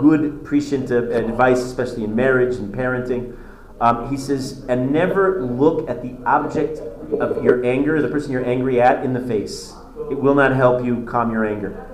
good 0.00 0.42
prescient 0.42 0.90
advice, 0.90 1.58
especially 1.60 2.02
in 2.02 2.16
marriage 2.16 2.56
and 2.56 2.74
parenting. 2.74 3.36
Um, 3.78 4.08
he 4.08 4.16
says, 4.16 4.64
and 4.70 4.90
never 4.90 5.44
look 5.44 5.86
at 5.90 6.02
the 6.02 6.16
object 6.24 6.78
of 7.20 7.44
your 7.44 7.62
anger, 7.62 8.00
the 8.00 8.08
person 8.08 8.32
you're 8.32 8.46
angry 8.46 8.80
at, 8.80 9.04
in 9.04 9.12
the 9.12 9.20
face. 9.20 9.74
It 10.10 10.18
will 10.18 10.34
not 10.34 10.56
help 10.56 10.82
you 10.82 11.04
calm 11.04 11.30
your 11.30 11.44
anger. 11.44 11.86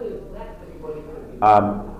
Um, 1.43 1.97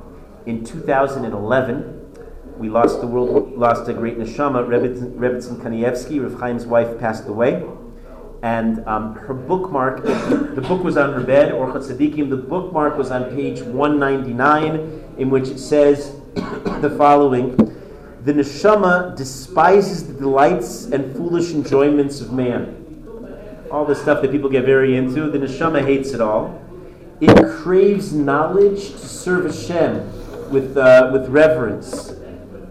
in 0.47 0.64
2011, 0.64 2.12
we 2.59 2.68
lost 2.68 3.01
the 3.01 3.09
world, 3.09 3.59
lost 3.59 3.89
a 3.89 3.93
great 3.93 4.18
neshama, 4.18 4.68
Rebbetzin 4.68 5.61
Kanievsky. 5.61 6.22
Rav 6.22 6.41
Chaim's 6.41 6.64
wife 6.64 6.97
passed 7.01 7.26
away 7.26 7.66
and 8.43 8.86
um, 8.86 9.14
her 9.14 9.34
bookmark, 9.34 10.03
the 10.05 10.64
book 10.66 10.84
was 10.84 10.97
on 10.97 11.12
her 11.12 11.20
bed, 11.20 11.53
Orchot 11.53 11.89
Tzadikim, 11.89 12.30
the 12.30 12.36
bookmark 12.36 12.97
was 12.97 13.11
on 13.11 13.24
page 13.34 13.62
199, 13.62 15.14
in 15.18 15.30
which 15.30 15.49
it 15.49 15.59
says 15.59 16.14
the 16.34 16.95
following 16.97 17.57
The 18.24 18.32
neshama 18.32 19.16
despises 19.16 20.07
the 20.07 20.14
delights 20.14 20.84
and 20.84 21.16
foolish 21.16 21.51
enjoyments 21.53 22.20
of 22.20 22.32
man. 22.32 22.76
All 23.72 23.84
the 23.84 23.97
stuff 23.97 24.22
that 24.22 24.30
people 24.30 24.49
get 24.49 24.64
very 24.64 24.97
into, 24.97 25.30
the 25.30 25.39
neshama 25.39 25.84
hates 25.84 26.12
it 26.12 26.20
all. 26.20 26.62
It 27.20 27.34
craves 27.57 28.12
knowledge 28.12 28.93
to 28.93 28.99
serve 28.99 29.47
Hashem 29.47 30.51
with, 30.51 30.76
uh, 30.76 31.11
with 31.12 31.28
reverence. 31.28 32.14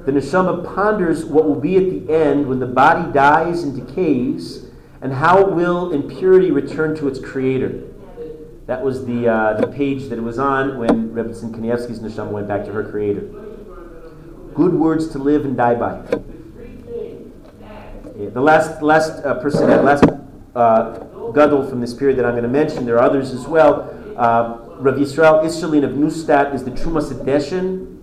The 0.05 0.13
neshama 0.13 0.73
ponders 0.73 1.25
what 1.25 1.43
will 1.43 1.59
be 1.59 1.75
at 1.75 1.89
the 1.89 2.13
end 2.13 2.47
when 2.47 2.59
the 2.59 2.65
body 2.65 3.11
dies 3.11 3.63
and 3.63 3.75
decays 3.75 4.66
and 5.01 5.13
how 5.13 5.45
will 5.45 5.91
impurity 5.91 6.51
return 6.51 6.95
to 6.97 7.07
its 7.07 7.19
creator? 7.19 7.83
That 8.65 8.83
was 8.83 9.05
the, 9.05 9.27
uh, 9.27 9.61
the 9.61 9.67
page 9.67 10.09
that 10.09 10.17
it 10.17 10.23
was 10.23 10.39
on 10.39 10.77
when 10.77 11.11
Rebbetzin 11.11 11.51
Kanievsky's 11.51 11.99
neshama 11.99 12.31
went 12.31 12.47
back 12.47 12.65
to 12.65 12.71
her 12.73 12.83
creator. 12.83 13.21
Good 14.53 14.73
words 14.73 15.07
to 15.09 15.19
live 15.19 15.45
and 15.45 15.55
die 15.55 15.75
by. 15.75 16.03
Yeah, 18.17 18.29
the 18.29 18.41
last, 18.41 18.81
last 18.81 19.23
uh, 19.23 19.35
person, 19.35 19.67
that 19.67 19.83
last 19.83 20.03
uh, 20.55 20.99
gadol 21.33 21.69
from 21.69 21.81
this 21.81 21.93
period 21.93 22.17
that 22.17 22.25
I'm 22.25 22.31
going 22.31 22.43
to 22.43 22.49
mention, 22.49 22.85
there 22.85 22.95
are 22.95 23.03
others 23.03 23.31
as 23.31 23.45
well. 23.45 23.93
Uh, 24.17 24.57
Rav 24.79 24.95
Yisrael 24.95 25.43
Isserlin 25.43 25.83
of 25.83 25.91
Neustadt 25.91 26.53
is 26.53 26.63
the 26.63 26.71
Terumas 26.71 27.13
HaDeshen. 27.13 27.95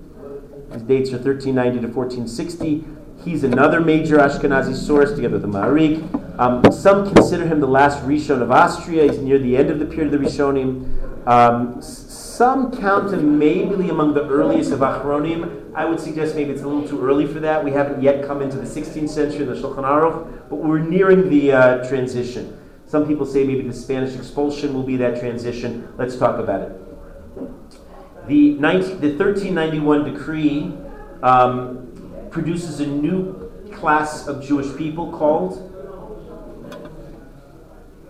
His 0.73 0.83
dates 0.83 1.11
are 1.11 1.19
1390 1.19 1.81
to 1.81 1.89
1460. 1.89 2.85
He's 3.25 3.43
another 3.43 3.81
major 3.81 4.19
Ashkenazi 4.19 4.75
source, 4.75 5.15
together 5.15 5.39
with 5.39 5.43
the 5.43 5.49
Maharik. 5.49 6.39
Um, 6.39 6.71
some 6.71 7.11
consider 7.11 7.47
him 7.47 7.59
the 7.59 7.67
last 7.67 8.05
Rishon 8.05 8.43
of 8.43 8.51
Austria. 8.51 9.11
He's 9.11 9.19
near 9.19 9.39
the 9.39 9.57
end 9.57 9.71
of 9.71 9.79
the 9.79 9.87
period 9.87 10.13
of 10.13 10.21
the 10.21 10.27
Rishonim. 10.27 11.27
Um, 11.27 11.81
some 11.81 12.71
count 12.79 13.15
him 13.15 13.39
maybe 13.39 13.89
among 13.89 14.13
the 14.13 14.29
earliest 14.29 14.73
of 14.73 14.81
Achronim. 14.81 15.73
I 15.75 15.87
would 15.87 16.01
suggest 16.01 16.35
maybe 16.35 16.51
it's 16.51 16.61
a 16.61 16.67
little 16.67 16.87
too 16.87 17.03
early 17.03 17.27
for 17.27 17.41
that. 17.41 17.65
We 17.65 17.71
haven't 17.71 18.03
yet 18.03 18.27
come 18.27 18.43
into 18.43 18.59
the 18.59 18.67
16th 18.67 19.09
century 19.09 19.41
in 19.41 19.47
the 19.47 19.55
Shulchan 19.55 19.85
Aruch, 19.85 20.51
but 20.51 20.57
we're 20.57 20.81
nearing 20.81 21.31
the 21.31 21.53
uh, 21.53 21.89
transition. 21.89 22.61
Some 22.87 23.07
people 23.07 23.25
say 23.25 23.45
maybe 23.45 23.67
the 23.67 23.73
Spanish 23.73 24.15
expulsion 24.15 24.75
will 24.75 24.83
be 24.83 24.99
that 24.99 25.19
transition. 25.19 25.89
Let's 25.97 26.17
talk 26.17 26.39
about 26.39 26.61
it. 26.61 28.29
The, 28.29 28.55
19, 28.55 29.01
the 29.01 29.17
1391 29.17 30.13
decree 30.13 30.75
um, 31.23 31.94
produces 32.35 32.81
a 32.81 32.87
new 32.87 33.49
class 33.73 34.27
of 34.27 34.45
Jewish 34.45 34.77
people 34.77 35.13
called, 35.13 35.71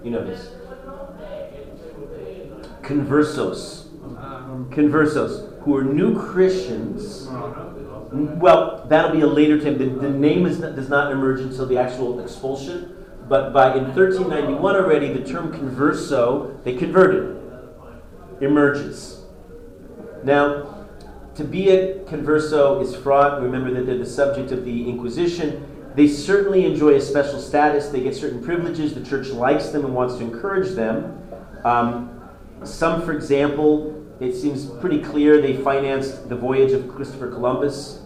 you 0.03 0.11
know 0.11 0.25
this, 0.25 0.51
conversos. 2.83 3.83
Conversos, 4.71 5.63
who 5.63 5.77
are 5.77 5.85
new 5.85 6.19
Christians. 6.19 7.29
Well, 8.11 8.87
that'll 8.89 9.13
be 9.13 9.21
a 9.21 9.27
later 9.27 9.61
time. 9.61 9.77
The, 9.77 9.87
the 9.87 10.11
name 10.11 10.47
is, 10.47 10.59
does 10.59 10.89
not 10.89 11.13
emerge 11.13 11.41
until 11.41 11.67
the 11.67 11.77
actual 11.77 12.21
expulsion. 12.21 12.97
But 13.29 13.53
by 13.53 13.77
in 13.77 13.85
1391 13.95 14.77
already, 14.77 15.13
the 15.13 15.25
term 15.25 15.53
converso, 15.53 16.63
they 16.65 16.77
converted, 16.77 17.41
emerges. 18.41 19.23
Now, 20.23 20.74
to 21.37 21.45
be 21.45 21.71
a 21.71 21.99
converso 22.05 22.81
is 22.83 22.95
fraught. 22.95 23.43
Remember 23.43 23.73
that 23.75 23.87
they're 23.87 23.99
the 23.99 24.07
subject 24.07 24.53
of 24.53 24.65
the 24.65 24.89
Inquisition. 24.89 25.67
They 25.95 26.09
certainly 26.09 26.65
enjoy 26.65 26.95
a 26.95 27.01
special 27.01 27.41
status. 27.41 27.89
They 27.89 28.03
get 28.03 28.15
certain 28.15 28.43
privileges. 28.43 28.95
The 28.95 29.05
church 29.05 29.29
likes 29.29 29.69
them 29.69 29.85
and 29.85 29.95
wants 29.95 30.17
to 30.17 30.25
encourage 30.25 30.75
them. 30.75 31.21
Um, 31.65 32.29
some, 32.65 33.03
for 33.03 33.13
example, 33.13 34.05
it 34.21 34.35
seems 34.35 34.67
pretty 34.67 35.01
clear 35.01 35.41
they 35.41 35.57
financed 35.57 36.29
the 36.29 36.37
voyage 36.37 36.73
of 36.73 36.89
Christopher 36.89 37.31
Columbus, 37.31 38.03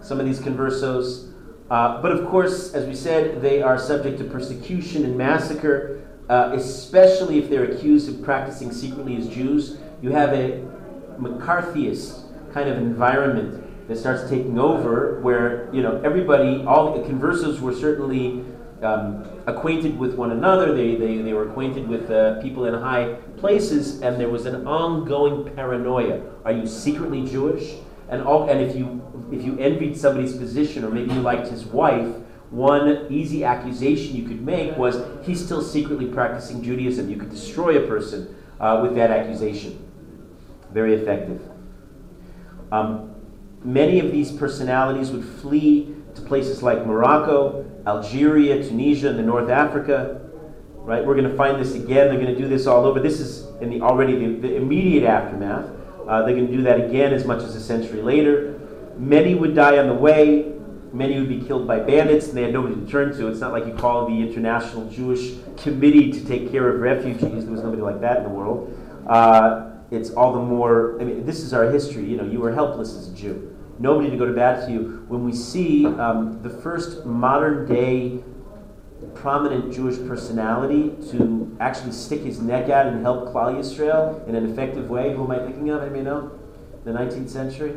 some 0.00 0.18
of 0.18 0.26
these 0.26 0.40
conversos. 0.40 1.32
Uh, 1.70 2.02
but 2.02 2.12
of 2.12 2.26
course, 2.28 2.74
as 2.74 2.86
we 2.86 2.94
said, 2.94 3.40
they 3.40 3.62
are 3.62 3.78
subject 3.78 4.18
to 4.18 4.24
persecution 4.24 5.04
and 5.04 5.16
massacre, 5.16 6.02
uh, 6.28 6.52
especially 6.54 7.38
if 7.38 7.48
they're 7.48 7.64
accused 7.64 8.08
of 8.08 8.22
practicing 8.22 8.72
secretly 8.72 9.16
as 9.16 9.28
Jews. 9.28 9.78
You 10.02 10.10
have 10.10 10.32
a 10.32 10.62
McCarthyist 11.18 12.21
kind 12.52 12.68
of 12.68 12.78
environment 12.78 13.88
that 13.88 13.96
starts 13.96 14.28
taking 14.30 14.58
over, 14.58 15.20
where 15.20 15.68
you 15.74 15.82
know 15.82 16.00
everybody, 16.04 16.64
all 16.64 16.92
the 16.96 17.08
conversos 17.08 17.60
were 17.60 17.74
certainly 17.74 18.44
um, 18.82 19.24
acquainted 19.46 19.98
with 19.98 20.14
one 20.14 20.32
another. 20.32 20.74
They, 20.74 20.96
they, 20.96 21.18
they 21.18 21.32
were 21.32 21.48
acquainted 21.48 21.88
with 21.88 22.10
uh, 22.10 22.40
people 22.40 22.66
in 22.66 22.74
high 22.74 23.14
places, 23.36 24.02
and 24.02 24.20
there 24.20 24.28
was 24.28 24.46
an 24.46 24.66
ongoing 24.66 25.54
paranoia. 25.54 26.22
Are 26.44 26.52
you 26.52 26.66
secretly 26.66 27.26
Jewish? 27.26 27.74
And 28.08 28.22
all, 28.22 28.48
and 28.50 28.60
if 28.60 28.76
you 28.76 29.00
if 29.32 29.42
you 29.42 29.58
envied 29.58 29.96
somebody's 29.96 30.36
position, 30.36 30.84
or 30.84 30.90
maybe 30.90 31.14
you 31.14 31.20
liked 31.20 31.48
his 31.48 31.64
wife, 31.64 32.14
one 32.50 33.06
easy 33.10 33.44
accusation 33.44 34.14
you 34.14 34.28
could 34.28 34.42
make 34.42 34.76
was 34.76 35.02
he's 35.24 35.42
still 35.42 35.62
secretly 35.62 36.06
practicing 36.06 36.62
Judaism. 36.62 37.08
You 37.08 37.16
could 37.16 37.30
destroy 37.30 37.82
a 37.82 37.86
person 37.86 38.36
uh, 38.60 38.80
with 38.82 38.94
that 38.96 39.10
accusation. 39.10 39.78
Very 40.70 40.94
effective. 40.94 41.40
Um, 42.72 43.14
many 43.62 44.00
of 44.00 44.10
these 44.10 44.32
personalities 44.32 45.10
would 45.10 45.24
flee 45.24 45.94
to 46.14 46.22
places 46.22 46.62
like 46.62 46.86
Morocco, 46.86 47.70
Algeria, 47.86 48.66
Tunisia, 48.66 49.10
and 49.10 49.18
the 49.18 49.22
North 49.22 49.50
Africa. 49.50 50.20
Right, 50.74 51.04
we're 51.04 51.14
going 51.14 51.30
to 51.30 51.36
find 51.36 51.60
this 51.60 51.74
again. 51.74 52.08
They're 52.08 52.20
going 52.20 52.34
to 52.34 52.36
do 52.36 52.48
this 52.48 52.66
all 52.66 52.84
over. 52.86 52.98
This 52.98 53.20
is 53.20 53.46
in 53.60 53.70
the 53.70 53.82
already 53.82 54.16
the, 54.16 54.48
the 54.48 54.56
immediate 54.56 55.04
aftermath. 55.04 55.66
Uh, 56.08 56.24
they're 56.24 56.34
going 56.34 56.48
to 56.48 56.56
do 56.56 56.62
that 56.62 56.80
again 56.80 57.12
as 57.12 57.24
much 57.24 57.42
as 57.42 57.54
a 57.54 57.60
century 57.60 58.02
later. 58.02 58.58
Many 58.96 59.36
would 59.36 59.54
die 59.54 59.78
on 59.78 59.86
the 59.86 59.94
way. 59.94 60.54
Many 60.92 61.20
would 61.20 61.28
be 61.28 61.40
killed 61.40 61.68
by 61.68 61.78
bandits, 61.78 62.28
and 62.28 62.36
they 62.36 62.42
had 62.42 62.52
nobody 62.52 62.74
to 62.74 62.86
turn 62.86 63.16
to. 63.16 63.28
It's 63.28 63.38
not 63.40 63.52
like 63.52 63.66
you 63.66 63.74
call 63.74 64.06
the 64.06 64.20
International 64.20 64.90
Jewish 64.90 65.34
Committee 65.56 66.10
to 66.10 66.24
take 66.24 66.50
care 66.50 66.68
of 66.68 66.80
refugees. 66.80 67.44
There 67.44 67.52
was 67.52 67.62
nobody 67.62 67.82
like 67.82 68.00
that 68.00 68.18
in 68.18 68.22
the 68.24 68.30
world. 68.30 68.76
Uh, 69.06 69.71
it's 69.92 70.10
all 70.10 70.32
the 70.32 70.40
more, 70.40 71.00
I 71.00 71.04
mean, 71.04 71.26
this 71.26 71.40
is 71.40 71.52
our 71.52 71.70
history. 71.70 72.04
You 72.04 72.16
know, 72.16 72.24
you 72.24 72.40
were 72.40 72.52
helpless 72.52 72.96
as 72.96 73.08
a 73.08 73.14
Jew. 73.14 73.54
Nobody 73.78 74.10
to 74.10 74.16
go 74.16 74.26
to 74.26 74.32
bat 74.32 74.66
to 74.66 74.72
you. 74.72 75.04
When 75.08 75.24
we 75.24 75.32
see 75.32 75.86
um, 75.86 76.42
the 76.42 76.50
first 76.50 77.04
modern 77.04 77.68
day 77.68 78.24
prominent 79.14 79.72
Jewish 79.72 79.98
personality 80.08 80.94
to 81.10 81.56
actually 81.60 81.92
stick 81.92 82.22
his 82.22 82.40
neck 82.40 82.70
out 82.70 82.86
and 82.86 83.02
help 83.02 83.28
Klal 83.28 83.54
Yisrael 83.54 84.26
in 84.26 84.34
an 84.34 84.50
effective 84.50 84.88
way, 84.88 85.14
who 85.14 85.24
am 85.24 85.30
I 85.30 85.38
thinking 85.44 85.70
of? 85.70 85.82
Anybody 85.82 86.02
know? 86.02 86.38
The 86.84 86.92
19th 86.92 87.28
century? 87.28 87.74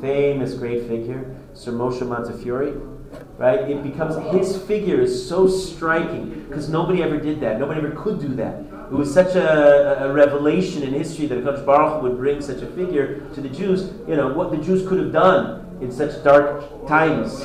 Famous 0.00 0.54
great 0.54 0.86
figure, 0.86 1.36
Sir 1.54 1.72
Moshe 1.72 2.06
Montefiore 2.06 2.98
right? 3.36 3.60
It 3.70 3.82
becomes 3.82 4.16
his 4.34 4.60
figure 4.64 5.00
is 5.00 5.28
so 5.28 5.48
striking 5.48 6.44
because 6.48 6.68
nobody 6.68 7.02
ever 7.02 7.18
did 7.18 7.40
that. 7.40 7.58
Nobody 7.58 7.80
ever 7.80 7.92
could 7.92 8.20
do 8.20 8.34
that. 8.36 8.67
It 8.90 8.94
was 8.94 9.12
such 9.12 9.34
a, 9.36 10.04
a 10.04 10.12
revelation 10.12 10.82
in 10.82 10.94
history 10.94 11.26
that 11.26 11.44
Hakadosh 11.44 11.66
Baruch 11.66 12.02
would 12.02 12.16
bring 12.16 12.40
such 12.40 12.62
a 12.62 12.66
figure 12.66 13.20
to 13.34 13.40
the 13.40 13.48
Jews. 13.48 13.92
You 14.08 14.16
know 14.16 14.32
what 14.32 14.50
the 14.50 14.56
Jews 14.56 14.88
could 14.88 14.98
have 14.98 15.12
done 15.12 15.78
in 15.82 15.92
such 15.92 16.24
dark 16.24 16.86
times. 16.88 17.44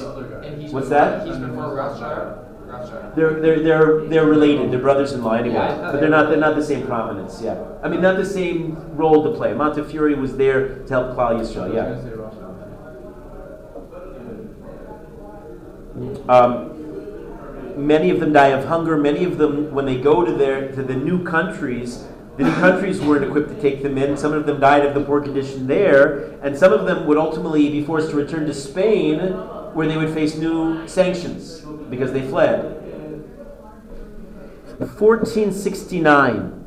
What's 0.72 0.90
that? 0.90 1.28
He's 1.28 1.38
before 1.38 1.76
Rothschild. 1.76 2.40
They're, 3.16 3.40
they're, 3.40 3.60
they're, 3.60 4.06
they're 4.06 4.26
related. 4.26 4.72
They're 4.72 4.80
brothers-in-law 4.80 5.34
anyway, 5.34 5.56
Yeah, 5.56 5.92
but 5.92 6.00
they're 6.00 6.10
not 6.10 6.30
they're 6.30 6.40
not 6.40 6.56
the 6.56 6.64
same 6.64 6.88
prominence. 6.88 7.40
Yeah, 7.42 7.64
I 7.84 7.88
mean 7.88 8.02
not 8.02 8.18
the 8.18 8.26
same 8.26 8.76
role 8.96 9.24
to 9.26 9.38
play. 9.38 9.54
Montefiore 9.54 10.16
was 10.16 10.36
there 10.38 10.80
to 10.86 10.90
help 10.90 11.16
Klal 11.16 11.40
Yisrael. 11.40 11.74
Yeah. 11.74 12.00
Um, 16.28 16.73
many 17.78 18.10
of 18.10 18.20
them 18.20 18.34
die 18.34 18.48
of 18.48 18.66
hunger. 18.66 18.98
Many 18.98 19.24
of 19.24 19.38
them, 19.38 19.72
when 19.72 19.86
they 19.86 19.98
go 20.00 20.26
to 20.26 20.32
their 20.32 20.72
to 20.72 20.84
the 20.84 20.96
new 20.96 21.24
countries, 21.24 22.06
the 22.38 22.44
new 22.44 22.54
countries 22.54 23.00
weren't 23.00 23.24
equipped 23.26 23.50
to 23.50 23.62
take 23.62 23.84
them 23.84 23.98
in. 23.98 24.18
Some 24.18 24.34
of 24.34 24.46
them 24.46 24.60
died 24.60 24.86
of 24.86 24.94
the 24.94 25.04
poor 25.04 25.22
condition 25.22 25.68
there, 25.68 26.32
and 26.42 26.58
some 26.58 26.74
of 26.74 26.86
them 26.86 27.06
would 27.06 27.18
ultimately 27.18 27.70
be 27.70 27.84
forced 27.84 28.10
to 28.10 28.16
return 28.16 28.46
to 28.48 28.54
Spain, 28.54 29.20
where 29.74 29.88
they 29.88 29.98
would 29.98 30.14
face 30.14 30.36
new 30.36 30.88
sanctions 30.88 31.62
because 31.90 32.12
they 32.12 32.22
fled. 32.22 32.80
1469. 34.80 36.60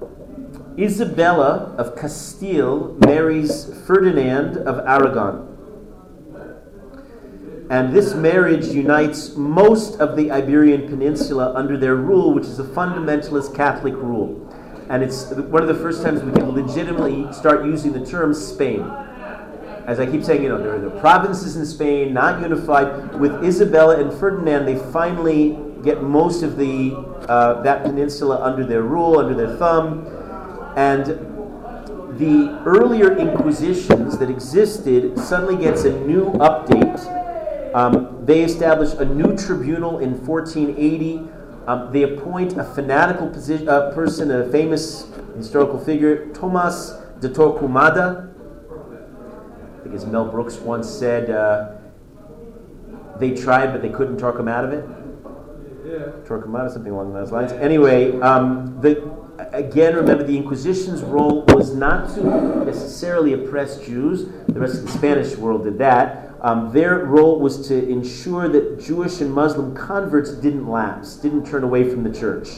Isabella 0.79 1.75
of 1.79 1.97
Castile 1.97 2.95
marries 3.01 3.65
Ferdinand 3.87 4.59
of 4.59 4.79
Aragon. 4.87 5.56
And 7.69 7.93
this 7.93 8.15
marriage 8.15 8.67
unites 8.67 9.35
most 9.35 9.99
of 9.99 10.17
the 10.17 10.31
Iberian 10.31 10.87
Peninsula 10.87 11.53
under 11.55 11.77
their 11.77 11.97
rule, 11.97 12.33
which 12.33 12.45
is 12.45 12.61
a 12.61 12.65
fundamentalist 12.65 13.57
Catholic 13.57 13.95
rule. 13.95 14.43
And 14.89 15.03
it's 15.03 15.33
one 15.33 15.63
of 15.63 15.69
the 15.69 15.75
first 15.75 16.05
times 16.05 16.23
we 16.23 16.31
can 16.31 16.51
legitimately 16.51 17.33
start 17.33 17.65
using 17.65 17.93
the 17.93 18.07
term 18.07 18.35
Spain. 18.35 18.83
As 19.85 19.99
I 19.99 20.07
keep 20.07 20.23
saying, 20.23 20.45
you 20.45 20.49
know, 20.49 20.59
there 20.59 20.77
are 20.77 20.81
the 20.81 21.01
provinces 21.01 21.57
in 21.57 21.67
Spain, 21.67 22.15
not 22.15 22.41
unified. 22.41 23.19
With 23.19 23.43
Isabella 23.43 24.01
and 24.01 24.17
Ferdinand, 24.17 24.65
they 24.65 24.77
finally 24.93 25.59
get 25.83 26.05
most 26.05 26.45
of 26.45 26.57
the 26.57 26.95
uh, 27.29 27.63
that 27.63 27.83
peninsula 27.83 28.41
under 28.43 28.65
their 28.65 28.83
rule, 28.83 29.19
under 29.19 29.35
their 29.35 29.57
thumb. 29.57 30.07
And 30.77 31.07
the 32.17 32.63
earlier 32.65 33.17
inquisitions 33.17 34.19
that 34.19 34.31
existed 34.31 35.19
suddenly 35.19 35.57
gets 35.57 35.85
a 35.85 35.99
new 36.01 36.31
update 36.35 37.26
um, 37.77 38.25
they 38.25 38.43
establish 38.43 38.95
a 38.95 39.05
new 39.05 39.37
tribunal 39.37 39.99
in 39.99 40.27
1480. 40.27 41.29
Um, 41.67 41.93
they 41.93 42.05
appoint 42.05 42.57
a 42.57 42.65
fanatical 42.65 43.29
uh, 43.29 43.93
person, 43.93 44.31
a 44.31 44.51
famous 44.51 45.13
historical 45.37 45.79
figure, 45.79 46.33
Tomas 46.33 46.95
de 47.21 47.29
Torquemada. 47.29 48.33
I 49.77 49.83
think 49.83 49.95
as 49.95 50.07
Mel 50.07 50.25
Brooks 50.25 50.57
once 50.57 50.89
said, 50.89 51.29
uh, 51.29 51.73
they 53.19 53.33
tried 53.35 53.73
but 53.73 53.83
they 53.83 53.91
couldn't 53.91 54.17
talk 54.17 54.39
him 54.39 54.49
out 54.49 54.65
of 54.65 54.73
it. 54.73 54.89
Yeah. 55.85 56.13
Torquemada, 56.25 56.73
something 56.73 56.93
along 56.93 57.13
those 57.13 57.31
lines. 57.31 57.53
Anyway, 57.53 58.19
um, 58.21 58.81
the, 58.81 59.07
again, 59.53 59.95
remember 59.97 60.25
the 60.25 60.37
Inquisition's 60.37 61.03
role 61.03 61.45
was 61.49 61.75
not 61.75 62.15
to 62.15 62.65
necessarily 62.65 63.35
oppress 63.35 63.85
Jews. 63.85 64.31
The 64.47 64.61
rest 64.61 64.77
of 64.77 64.87
the 64.87 64.93
Spanish 64.93 65.37
world 65.37 65.65
did 65.65 65.77
that. 65.77 66.26
Um, 66.41 66.73
their 66.73 67.05
role 67.05 67.41
was 67.41 67.67
to 67.69 67.89
ensure 67.89 68.49
that 68.49 68.81
Jewish 68.81 69.21
and 69.21 69.33
Muslim 69.33 69.75
converts 69.75 70.33
didn't 70.33 70.69
lapse, 70.69 71.17
didn't 71.17 71.47
turn 71.47 71.65
away 71.65 71.89
from 71.89 72.03
the 72.03 72.17
church. 72.17 72.49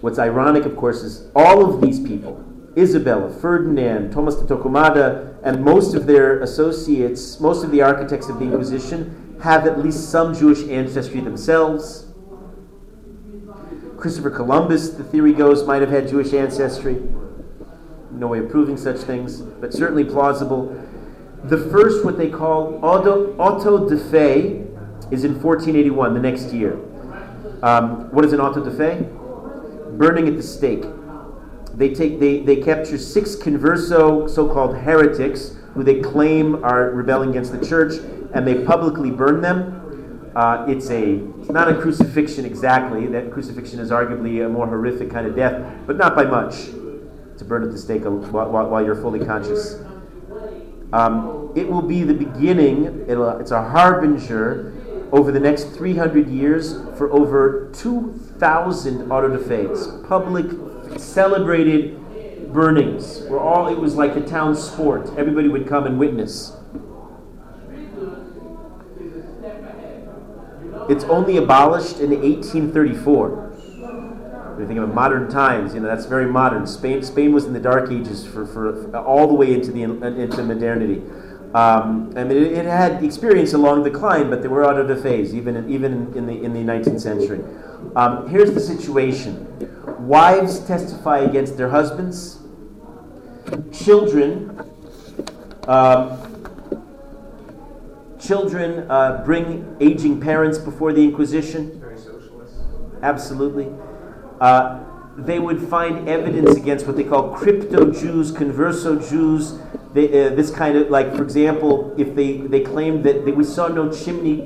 What's 0.00 0.18
ironic, 0.18 0.64
of 0.64 0.76
course, 0.76 1.02
is 1.02 1.28
all 1.34 1.64
of 1.64 1.80
these 1.80 2.00
people 2.00 2.44
Isabella, 2.76 3.32
Ferdinand, 3.32 4.10
Thomas 4.10 4.34
de 4.34 4.44
Torquemada, 4.46 5.36
and 5.42 5.64
most 5.64 5.94
of 5.94 6.06
their 6.06 6.40
associates, 6.40 7.38
most 7.38 7.64
of 7.64 7.70
the 7.70 7.82
architects 7.82 8.28
of 8.28 8.38
the 8.38 8.46
Inquisition, 8.46 9.38
have 9.42 9.66
at 9.66 9.78
least 9.78 10.10
some 10.10 10.34
Jewish 10.34 10.66
ancestry 10.68 11.20
themselves. 11.20 12.06
Christopher 13.96 14.30
Columbus, 14.30 14.90
the 14.90 15.04
theory 15.04 15.32
goes, 15.32 15.64
might 15.66 15.82
have 15.82 15.90
had 15.90 16.08
Jewish 16.08 16.32
ancestry. 16.32 17.00
No 18.10 18.28
way 18.28 18.40
of 18.40 18.50
proving 18.50 18.76
such 18.76 18.98
things, 18.98 19.40
but 19.40 19.72
certainly 19.72 20.04
plausible. 20.04 20.76
The 21.44 21.58
first, 21.58 22.06
what 22.06 22.16
they 22.16 22.30
call 22.30 22.78
auto, 22.82 23.36
auto 23.36 23.86
de 23.86 23.98
fe, 23.98 24.64
is 25.10 25.24
in 25.24 25.38
1481, 25.38 26.14
the 26.14 26.20
next 26.20 26.54
year. 26.54 26.80
Um, 27.62 28.10
what 28.12 28.24
is 28.24 28.32
an 28.32 28.40
auto 28.40 28.64
de 28.64 28.70
fe? 28.70 29.06
Burning 29.98 30.26
at 30.26 30.36
the 30.38 30.42
stake. 30.42 30.84
They 31.74 31.92
take 31.92 32.18
they, 32.18 32.40
they 32.40 32.56
capture 32.56 32.96
six 32.96 33.36
converso 33.36 34.30
so-called 34.30 34.78
heretics 34.78 35.56
who 35.74 35.82
they 35.82 36.00
claim 36.00 36.64
are 36.64 36.90
rebelling 36.92 37.28
against 37.30 37.52
the 37.52 37.62
church, 37.66 38.00
and 38.32 38.46
they 38.46 38.64
publicly 38.64 39.10
burn 39.10 39.42
them. 39.42 40.32
Uh, 40.34 40.64
it's 40.66 40.88
a 40.88 41.16
it's 41.40 41.50
not 41.50 41.68
a 41.68 41.78
crucifixion 41.78 42.46
exactly. 42.46 43.06
That 43.06 43.30
crucifixion 43.30 43.80
is 43.80 43.90
arguably 43.90 44.46
a 44.46 44.48
more 44.48 44.66
horrific 44.66 45.10
kind 45.10 45.26
of 45.26 45.36
death, 45.36 45.62
but 45.86 45.98
not 45.98 46.16
by 46.16 46.24
much. 46.24 46.70
To 47.38 47.44
burn 47.44 47.64
at 47.64 47.70
the 47.70 47.78
stake 47.78 48.04
while, 48.04 48.48
while 48.48 48.82
you're 48.82 48.94
fully 48.94 49.22
conscious. 49.22 49.78
Um, 50.94 51.50
it 51.56 51.68
will 51.68 51.82
be 51.82 52.04
the 52.04 52.14
beginning, 52.14 53.04
it's 53.08 53.50
a 53.50 53.68
harbinger 53.68 54.72
over 55.10 55.32
the 55.32 55.40
next 55.40 55.64
300 55.70 56.28
years 56.28 56.74
for 56.96 57.12
over 57.12 57.68
2,000 57.72 59.10
auto 59.10 59.28
da 59.28 59.42
fés, 59.42 60.08
public, 60.08 60.46
celebrated, 61.00 62.00
burnings 62.52 63.22
where 63.22 63.40
all, 63.40 63.66
it 63.66 63.76
was 63.76 63.96
like 63.96 64.14
the 64.14 64.20
town 64.20 64.54
sport. 64.54 65.10
Everybody 65.18 65.48
would 65.48 65.66
come 65.66 65.84
and 65.86 65.98
witness. 65.98 66.56
It's 70.88 71.02
only 71.06 71.38
abolished 71.38 71.98
in 71.98 72.10
1834. 72.10 73.53
We 74.56 74.66
think 74.66 74.78
of 74.78 74.94
modern 74.94 75.28
times, 75.28 75.74
you 75.74 75.80
know, 75.80 75.88
that's 75.88 76.06
very 76.06 76.26
modern. 76.26 76.66
Spain, 76.66 77.02
Spain 77.02 77.32
was 77.32 77.44
in 77.44 77.52
the 77.52 77.60
Dark 77.60 77.90
Ages 77.90 78.24
for, 78.24 78.46
for, 78.46 78.88
for 78.90 78.98
all 78.98 79.26
the 79.26 79.34
way 79.34 79.52
into 79.52 79.72
the 79.72 79.82
into 79.82 80.42
modernity. 80.42 81.02
Um, 81.54 82.12
I 82.16 82.24
mean, 82.24 82.36
it, 82.36 82.52
it, 82.52 82.64
had 82.64 83.04
experience 83.04 83.52
along 83.52 83.84
the 83.84 83.90
decline, 83.90 84.28
but 84.28 84.42
they 84.42 84.48
were 84.48 84.64
out 84.64 84.76
of 84.76 84.88
the 84.88 84.96
phase, 84.96 85.32
even 85.36 85.54
in, 85.54 85.70
even 85.70 86.12
in 86.16 86.26
the 86.26 86.42
in 86.42 86.52
the 86.52 86.60
19th 86.60 87.00
century. 87.00 87.44
Um, 87.94 88.28
here's 88.28 88.52
the 88.52 88.60
situation: 88.60 89.46
wives 90.00 90.58
testify 90.66 91.18
against 91.18 91.56
their 91.56 91.68
husbands. 91.68 92.40
Children, 93.72 94.58
um, 95.68 96.18
children 98.18 98.90
uh, 98.90 99.22
bring 99.24 99.76
aging 99.80 100.20
parents 100.20 100.58
before 100.58 100.92
the 100.92 101.04
Inquisition. 101.04 101.78
Very 101.78 101.98
socialist. 101.98 102.56
Absolutely. 103.02 103.68
Uh, 104.40 104.80
they 105.16 105.38
would 105.38 105.60
find 105.60 106.08
evidence 106.08 106.56
against 106.56 106.86
what 106.86 106.96
they 106.96 107.04
call 107.04 107.30
crypto 107.30 107.90
Jews, 107.90 108.32
converso 108.32 109.08
Jews. 109.08 109.58
They, 109.92 110.26
uh, 110.26 110.34
this 110.34 110.50
kind 110.50 110.76
of, 110.76 110.90
like, 110.90 111.14
for 111.14 111.22
example, 111.22 111.94
if 111.96 112.16
they, 112.16 112.38
they 112.38 112.60
claimed 112.60 113.04
that 113.04 113.24
they, 113.24 113.30
we 113.30 113.44
saw 113.44 113.68
no 113.68 113.92
chimney, 113.92 114.42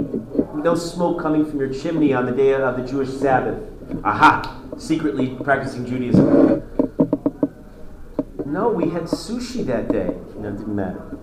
no 0.55 0.75
smoke 0.75 1.23
coming 1.23 1.47
from 1.47 1.59
your 1.59 1.73
chimney 1.73 2.13
on 2.13 2.27
the 2.27 2.33
day 2.33 2.53
of 2.53 2.77
the 2.77 2.87
Jewish 2.87 3.09
Sabbath. 3.09 3.63
Aha! 4.05 4.61
Secretly 4.77 5.35
practicing 5.43 5.87
Judaism. 5.87 6.63
No, 8.45 8.69
we 8.69 8.91
had 8.91 9.05
sushi 9.05 9.65
that 9.67 9.91
day. 9.91 10.15
No, 10.37 10.49
it 10.49 10.59
didn't 10.59 10.77
matter. 10.77 11.19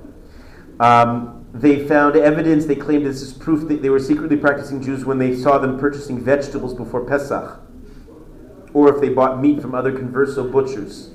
Um, 0.80 1.46
they 1.54 1.88
found 1.88 2.16
evidence, 2.16 2.66
they 2.66 2.76
claimed 2.76 3.06
this 3.06 3.22
is 3.22 3.32
proof 3.32 3.68
that 3.70 3.82
they 3.82 3.90
were 3.90 4.00
secretly 4.00 4.38
practicing 4.38 4.82
Jews 4.82 5.06
when 5.06 5.20
they 5.20 5.36
saw 5.36 5.60
them 5.60 5.80
purchasing 5.80 6.20
vegetables 6.20 6.74
before 6.74 7.06
Pesach 7.06 7.62
or 8.76 8.94
if 8.94 9.00
they 9.00 9.08
bought 9.08 9.42
meat 9.42 9.62
from 9.62 9.74
other 9.74 9.94
converso 9.94 10.52
butchers. 10.52 11.12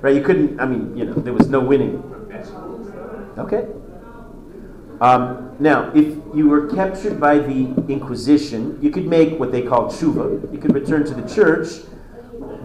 Right? 0.00 0.16
You 0.16 0.22
couldn't, 0.22 0.58
I 0.58 0.64
mean, 0.64 0.96
you 0.96 1.04
know, 1.04 1.12
there 1.12 1.34
was 1.34 1.48
no 1.48 1.60
winning. 1.60 2.02
Okay. 3.36 3.68
Um, 5.02 5.54
now, 5.60 5.92
if 5.94 6.16
you 6.34 6.48
were 6.48 6.66
captured 6.68 7.20
by 7.20 7.38
the 7.38 7.74
Inquisition, 7.88 8.78
you 8.80 8.90
could 8.90 9.06
make 9.06 9.38
what 9.38 9.52
they 9.52 9.60
call 9.60 9.90
tshuva. 9.90 10.50
You 10.50 10.58
could 10.58 10.74
return 10.74 11.04
to 11.04 11.14
the 11.14 11.28
church. 11.28 11.84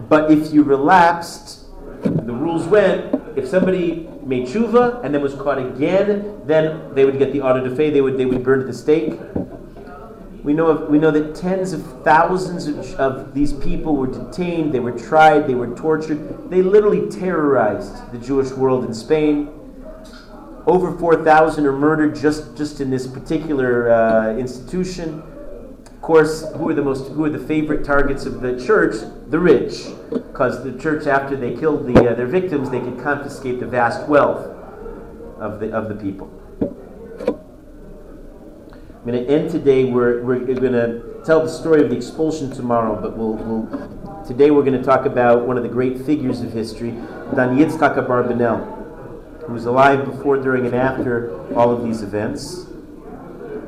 But 0.08 0.30
if 0.30 0.54
you 0.54 0.62
relapsed, 0.62 1.66
the 2.02 2.32
rules 2.32 2.66
went 2.66 3.14
if 3.36 3.46
somebody 3.46 4.08
made 4.24 4.46
tshuva 4.46 5.04
and 5.04 5.12
then 5.14 5.20
was 5.20 5.34
caught 5.34 5.58
again, 5.58 6.40
then 6.46 6.94
they 6.94 7.04
would 7.04 7.18
get 7.18 7.32
the 7.32 7.42
auto 7.42 7.68
de 7.68 7.74
fe, 7.74 7.90
they 7.90 8.00
would, 8.00 8.16
they 8.16 8.26
would 8.26 8.42
burn 8.42 8.60
at 8.60 8.66
the 8.66 8.72
stake. 8.72 9.18
We 10.44 10.52
know, 10.52 10.66
of, 10.66 10.90
we 10.90 10.98
know 10.98 11.10
that 11.10 11.34
tens 11.34 11.72
of 11.72 12.04
thousands 12.04 12.66
of, 12.66 12.94
of, 12.96 13.32
these 13.32 13.54
people 13.54 13.96
were 13.96 14.06
detained, 14.06 14.74
they 14.74 14.78
were 14.78 14.92
tried, 14.92 15.46
they 15.46 15.54
were 15.54 15.74
tortured. 15.74 16.50
They 16.50 16.60
literally 16.60 17.10
terrorized 17.10 18.12
the 18.12 18.18
Jewish 18.18 18.50
world 18.50 18.84
in 18.84 18.92
Spain. 18.92 19.48
Over 20.66 20.98
4,000 20.98 21.64
are 21.64 21.72
murdered 21.72 22.14
just, 22.14 22.58
just 22.58 22.82
in 22.82 22.90
this 22.90 23.06
particular 23.06 23.90
uh, 23.90 24.36
institution. 24.36 25.22
Of 25.86 26.02
course, 26.02 26.44
who 26.56 26.68
are 26.68 26.74
the 26.74 26.82
most 26.82 27.10
who 27.12 27.24
are 27.24 27.30
the 27.30 27.38
favorite 27.38 27.82
targets 27.82 28.26
of 28.26 28.42
the 28.42 28.62
church? 28.62 28.96
The 29.28 29.38
rich, 29.38 29.86
because 30.10 30.62
the 30.62 30.78
church, 30.78 31.06
after 31.06 31.36
they 31.36 31.56
killed 31.56 31.86
the, 31.86 32.10
uh, 32.10 32.14
their 32.14 32.26
victims, 32.26 32.68
they 32.68 32.80
could 32.80 33.00
confiscate 33.02 33.60
the 33.60 33.66
vast 33.66 34.06
wealth 34.06 34.44
of 35.38 35.60
the 35.60 35.72
of 35.72 35.88
the 35.88 35.94
people. 35.94 36.30
I'm 39.04 39.12
going 39.12 39.26
to 39.26 39.30
end 39.30 39.50
today. 39.50 39.84
We're, 39.84 40.22
we're 40.22 40.38
going 40.38 40.72
to 40.72 41.20
tell 41.26 41.44
the 41.44 41.50
story 41.50 41.82
of 41.82 41.90
the 41.90 41.96
expulsion 41.96 42.50
tomorrow, 42.50 42.98
but 42.98 43.14
we'll, 43.14 43.34
we'll 43.34 44.24
today 44.24 44.50
we're 44.50 44.62
going 44.62 44.78
to 44.78 44.82
talk 44.82 45.04
about 45.04 45.46
one 45.46 45.58
of 45.58 45.62
the 45.62 45.68
great 45.68 46.06
figures 46.06 46.40
of 46.40 46.54
history, 46.54 46.92
Don 46.92 47.58
Yitzchak 47.58 47.98
Abarbanel, 47.98 49.44
who 49.44 49.52
was 49.52 49.66
alive 49.66 50.06
before, 50.06 50.38
during, 50.38 50.64
and 50.64 50.74
after 50.74 51.54
all 51.54 51.70
of 51.70 51.84
these 51.84 52.00
events. 52.00 52.64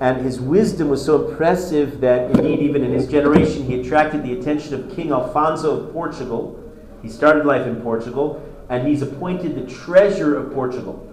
And 0.00 0.24
his 0.24 0.40
wisdom 0.40 0.88
was 0.88 1.04
so 1.04 1.28
impressive 1.28 2.00
that, 2.00 2.30
indeed, 2.32 2.60
even 2.60 2.84
in 2.84 2.92
his 2.92 3.08
generation, 3.08 3.64
he 3.64 3.80
attracted 3.80 4.22
the 4.22 4.38
attention 4.38 4.74
of 4.74 4.94
King 4.94 5.12
Alfonso 5.12 5.80
of 5.80 5.92
Portugal. 5.92 6.60
He 7.02 7.08
started 7.08 7.46
life 7.46 7.66
in 7.66 7.80
Portugal, 7.80 8.42
and 8.68 8.86
he's 8.86 9.02
appointed 9.02 9.54
the 9.54 9.72
treasurer 9.72 10.36
of 10.36 10.52
Portugal. 10.52 11.10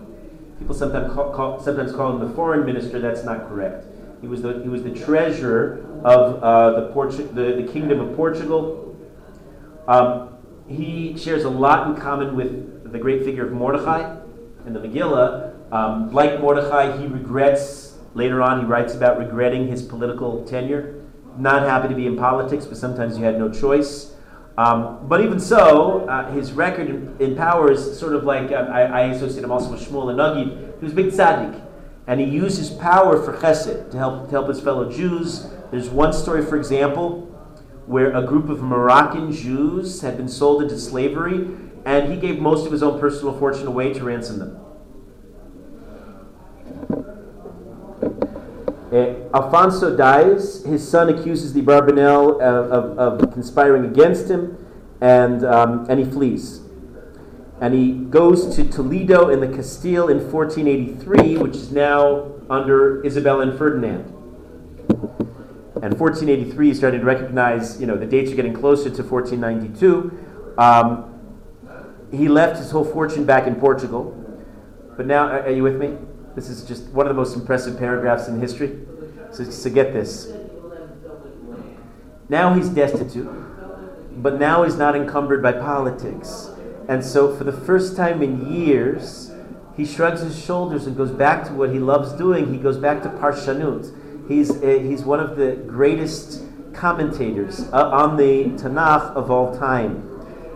People 0.60 0.76
sometimes 0.76 1.14
call, 1.14 1.34
call, 1.34 1.60
sometimes 1.60 1.92
call 1.92 2.16
him 2.16 2.28
the 2.28 2.36
foreign 2.36 2.66
minister. 2.66 3.00
That's 3.00 3.24
not 3.24 3.48
correct. 3.48 3.86
He 4.22 4.28
was 4.28 4.42
the, 4.42 4.62
he 4.62 4.70
was 4.70 4.84
the 4.84 4.94
treasurer 4.94 5.86
of 6.04 6.44
uh, 6.44 6.80
the, 6.80 6.94
Portu- 6.94 7.34
the, 7.34 7.64
the 7.64 7.72
kingdom 7.72 8.00
of 8.00 8.16
Portugal. 8.16 8.96
Um, 9.88 10.31
he 10.76 11.18
shares 11.18 11.44
a 11.44 11.50
lot 11.50 11.88
in 11.88 12.02
common 12.02 12.36
with 12.36 12.92
the 12.92 13.00
great 13.00 13.24
figure 13.24 13.46
of 13.46 13.52
Mordechai 13.52 14.20
in 14.66 14.74
the 14.74 14.80
Megillah. 14.80 15.72
Um, 15.72 16.12
like 16.12 16.40
Mordechai, 16.40 16.98
he 16.98 17.08
regrets, 17.08 17.98
later 18.14 18.42
on, 18.42 18.60
he 18.60 18.66
writes 18.66 18.94
about 18.94 19.18
regretting 19.18 19.68
his 19.68 19.82
political 19.82 20.44
tenure. 20.46 21.04
Not 21.38 21.64
happy 21.64 21.88
to 21.88 21.96
be 21.96 22.08
in 22.08 22.18
politics, 22.18 22.66
but 22.66 22.78
sometimes 22.78 23.18
you 23.18 23.24
had 23.24 23.40
no 23.40 23.50
choice. 23.50 24.14
Um, 24.58 25.08
but 25.08 25.22
even 25.22 25.40
so, 25.40 26.08
uh, 26.10 26.30
his 26.32 26.52
record 26.52 26.90
in, 26.90 27.16
in, 27.20 27.36
power 27.38 27.72
is 27.72 27.98
sort 27.98 28.14
of 28.14 28.26
like 28.26 28.52
uh, 28.52 28.56
I, 28.56 28.82
I, 28.82 29.02
associate 29.06 29.46
him 29.46 29.52
also 29.52 29.72
with 29.72 29.82
Shmuel 29.82 30.10
and 30.10 30.20
HaNagid. 30.20 30.80
He 30.80 30.84
was 30.84 30.92
a 30.92 30.96
big 30.96 31.08
tzaddik, 31.08 31.66
and 32.06 32.20
he 32.20 32.26
used 32.26 32.58
his 32.58 32.70
power 32.70 33.22
for 33.24 33.38
chesed 33.38 33.92
to 33.92 33.98
help 33.98 34.26
to 34.26 34.32
help 34.32 34.50
his 34.50 34.60
fellow 34.60 34.92
Jews. 34.92 35.48
There's 35.72 35.90
one 35.90 36.12
story, 36.12 36.46
for 36.46 36.58
example, 36.58 37.31
where 37.86 38.16
a 38.16 38.26
group 38.26 38.50
of 38.50 38.62
Moroccan 38.62 39.32
Jews 39.32 40.02
had 40.02 40.18
been 40.18 40.30
sold 40.30 40.62
into 40.62 40.78
slavery, 40.80 41.48
and 41.86 42.12
he 42.12 42.20
gave 42.20 42.40
most 42.40 42.66
of 42.66 42.72
his 42.72 42.84
own 42.84 43.00
personal 43.00 43.38
fortune 43.38 43.68
away 43.68 43.94
to 43.94 44.04
ransom 44.04 44.40
them. 44.40 44.58
Uh, 48.92 49.16
Alfonso 49.34 49.96
dies. 49.96 50.66
His 50.66 50.88
son 50.88 51.08
accuses 51.10 51.54
the 51.54 51.62
Barbanel 51.62 52.42
of, 52.42 52.72
of, 52.72 53.22
of 53.22 53.34
conspiring 53.34 53.86
against 53.86 54.30
him, 54.30 54.58
and, 55.00 55.46
um, 55.46 55.86
and 55.90 56.00
he 56.00 56.06
flees. 56.06 56.62
And 57.62 57.74
he 57.74 57.94
goes 57.94 58.56
to 58.56 58.64
Toledo 58.64 59.30
in 59.30 59.40
the 59.40 59.48
Castile 59.48 60.10
in 60.10 60.32
1483, 60.32 61.38
which 61.38 61.56
is 61.56 61.72
now 61.72 62.32
under 62.50 63.06
Isabella 63.06 63.44
and 63.44 63.58
Ferdinand. 63.58 64.21
And 65.82 66.00
1483, 66.00 66.68
he 66.68 66.74
started 66.74 67.00
to 67.00 67.06
recognize, 67.06 67.82
you 67.82 67.88
know, 67.88 67.98
the 67.98 68.06
dates 68.06 68.32
are 68.32 68.36
getting 68.36 68.54
closer 68.54 68.90
to 68.90 69.04
1492. 69.04 70.56
Um, 70.58 71.08
he 72.12 72.28
left 72.28 72.58
his 72.58 72.70
whole 72.70 72.86
fortune 72.86 73.26
back 73.26 73.48
in 73.48 73.56
Portugal. 73.56 74.16
But 74.96 75.08
now, 75.08 75.28
are 75.28 75.50
you 75.50 75.64
with 75.64 75.78
me? 75.78 75.98
This 76.36 76.50
is 76.50 76.64
just 76.64 76.90
one 76.90 77.08
of 77.08 77.10
the 77.10 77.20
most 77.20 77.36
impressive 77.36 77.80
paragraphs 77.80 78.28
in 78.28 78.40
history. 78.40 78.80
So, 79.32 79.44
so 79.46 79.70
get 79.70 79.94
this. 79.94 80.32
Now 82.30 82.54
he's 82.54 82.70
destitute, 82.70 83.30
but 84.22 84.40
now 84.40 84.64
he's 84.64 84.78
not 84.78 84.96
encumbered 84.96 85.42
by 85.42 85.54
politics. 85.54 86.50
And 86.88 87.04
so, 87.04 87.36
for 87.36 87.44
the 87.44 87.52
first 87.52 87.98
time 87.98 88.22
in 88.22 88.54
years, 88.54 89.32
he 89.76 89.86
shrugs 89.86 90.22
his 90.22 90.42
shoulders 90.42 90.86
and 90.86 90.96
goes 90.96 91.12
back 91.12 91.46
to 91.48 91.54
what 91.54 91.72
he 91.72 91.80
loves 91.80 92.14
doing. 92.14 92.54
He 92.54 92.60
goes 92.60 92.78
back 92.78 93.02
to 93.04 93.10
Parshanut. 93.10 93.94
He's, 94.32 94.50
uh, 94.50 94.80
he's 94.82 95.04
one 95.04 95.20
of 95.20 95.36
the 95.36 95.58
greatest 95.68 96.42
commentators 96.74 97.68
uh, 97.74 97.90
on 97.90 98.16
the 98.16 98.46
Tanakh 98.62 99.14
of 99.14 99.30
all 99.30 99.58
time. 99.58 100.08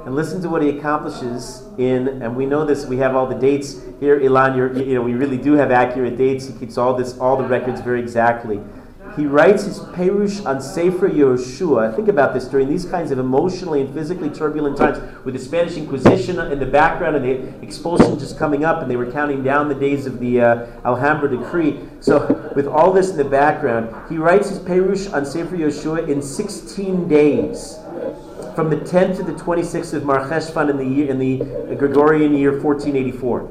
And 0.06 0.16
listen 0.16 0.42
to 0.44 0.50
what 0.50 0.62
he 0.62 0.70
accomplishes 0.70 1.64
in, 1.78 2.22
and 2.22 2.38
we 2.38 2.46
know 2.46 2.64
this, 2.64 2.86
we 2.86 2.96
have 2.98 3.18
all 3.18 3.28
the 3.28 3.36
dates 3.36 3.82
here, 4.00 4.18
Ilan, 4.18 4.88
you 4.88 4.96
know, 4.96 5.02
we 5.02 5.14
really 5.14 5.38
do 5.38 5.54
have 5.54 5.72
accurate 5.72 6.18
dates. 6.18 6.48
He 6.48 6.54
keeps 6.54 6.78
all 6.78 6.96
this, 6.96 7.18
all 7.18 7.36
the 7.36 7.44
records 7.44 7.82
very 7.82 8.00
exactly. 8.00 8.62
He 9.16 9.26
writes 9.26 9.64
his 9.64 9.80
Perush 9.80 10.46
on 10.46 10.62
Sefer 10.62 11.10
Yehoshua. 11.10 11.96
Think 11.96 12.10
about 12.10 12.34
this 12.34 12.46
during 12.46 12.68
these 12.68 12.84
kinds 12.84 13.12
of 13.12 13.20
emotionally 13.20 13.82
and 13.82 13.94
physically 13.94 14.30
turbulent 14.30 14.78
times, 14.78 14.98
with 15.24 15.34
the 15.34 15.40
Spanish 15.40 15.78
Inquisition 15.78 16.38
in 16.40 16.60
the 16.60 16.66
background 16.66 17.16
and 17.16 17.24
the 17.24 17.64
expulsion 17.66 18.20
just 18.20 18.38
coming 18.38 18.66
up, 18.66 18.82
and 18.82 18.92
they 18.92 18.98
were 18.98 19.10
counting 19.10 19.42
down 19.42 19.70
the 19.70 19.76
days 19.76 20.06
of 20.06 20.20
the 20.20 20.42
uh, 20.42 20.68
Alhambra 20.84 21.30
decree. 21.30 21.80
So, 22.02 22.52
with 22.56 22.68
all 22.68 22.92
this 22.92 23.12
in 23.12 23.18
the 23.18 23.24
background, 23.24 23.96
he 24.10 24.18
writes 24.18 24.50
his 24.50 24.60
Perush 24.60 25.12
on 25.14 25.26
Sefer 25.26 25.56
Yehoshua 25.56 26.10
in 26.10 26.22
16 26.22 27.08
days 27.08 27.80
from 28.54 28.70
the 28.70 28.78
10th 28.78 29.18
to 29.18 29.24
the 29.24 29.34
26th 29.34 29.94
of 29.94 30.04
Mar 30.04 30.28
Cheshvan 30.28 30.70
in 30.70 30.78
the 30.78 30.86
year 30.86 31.10
in 31.10 31.20
the 31.20 31.76
Gregorian 31.76 32.34
year 32.34 32.52
1484. 32.52 33.50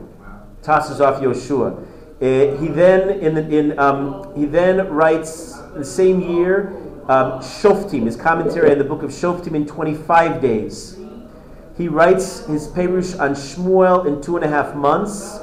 Tosses 0.62 1.00
off 1.00 1.22
Yoshua. 1.22 1.86
Uh, 2.20 2.56
he 2.58 2.68
then 2.68 3.10
in, 3.20 3.34
the, 3.34 3.48
in 3.48 3.78
um, 3.78 4.32
he 4.36 4.44
then 4.44 4.88
writes 4.88 5.58
the 5.74 5.84
same 5.84 6.20
year 6.20 6.76
um, 7.08 7.40
Shoftim, 7.40 8.06
his 8.06 8.16
commentary 8.16 8.70
on 8.70 8.78
the 8.78 8.84
book 8.84 9.02
of 9.02 9.10
Shoftim 9.10 9.54
in 9.54 9.66
25 9.66 10.40
days. 10.40 10.98
He 11.76 11.88
writes 11.88 12.46
his 12.46 12.68
Perush 12.68 13.18
on 13.20 13.34
Shmuel 13.34 14.06
in 14.06 14.22
two 14.22 14.36
and 14.36 14.44
a 14.44 14.48
half 14.48 14.74
months, 14.76 15.40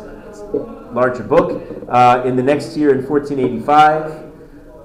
larger 0.94 1.24
book, 1.24 1.62
uh, 1.90 2.24
in 2.26 2.36
the 2.36 2.44
next 2.44 2.78
year 2.78 2.92
in 2.92 3.06
1485 3.06 4.32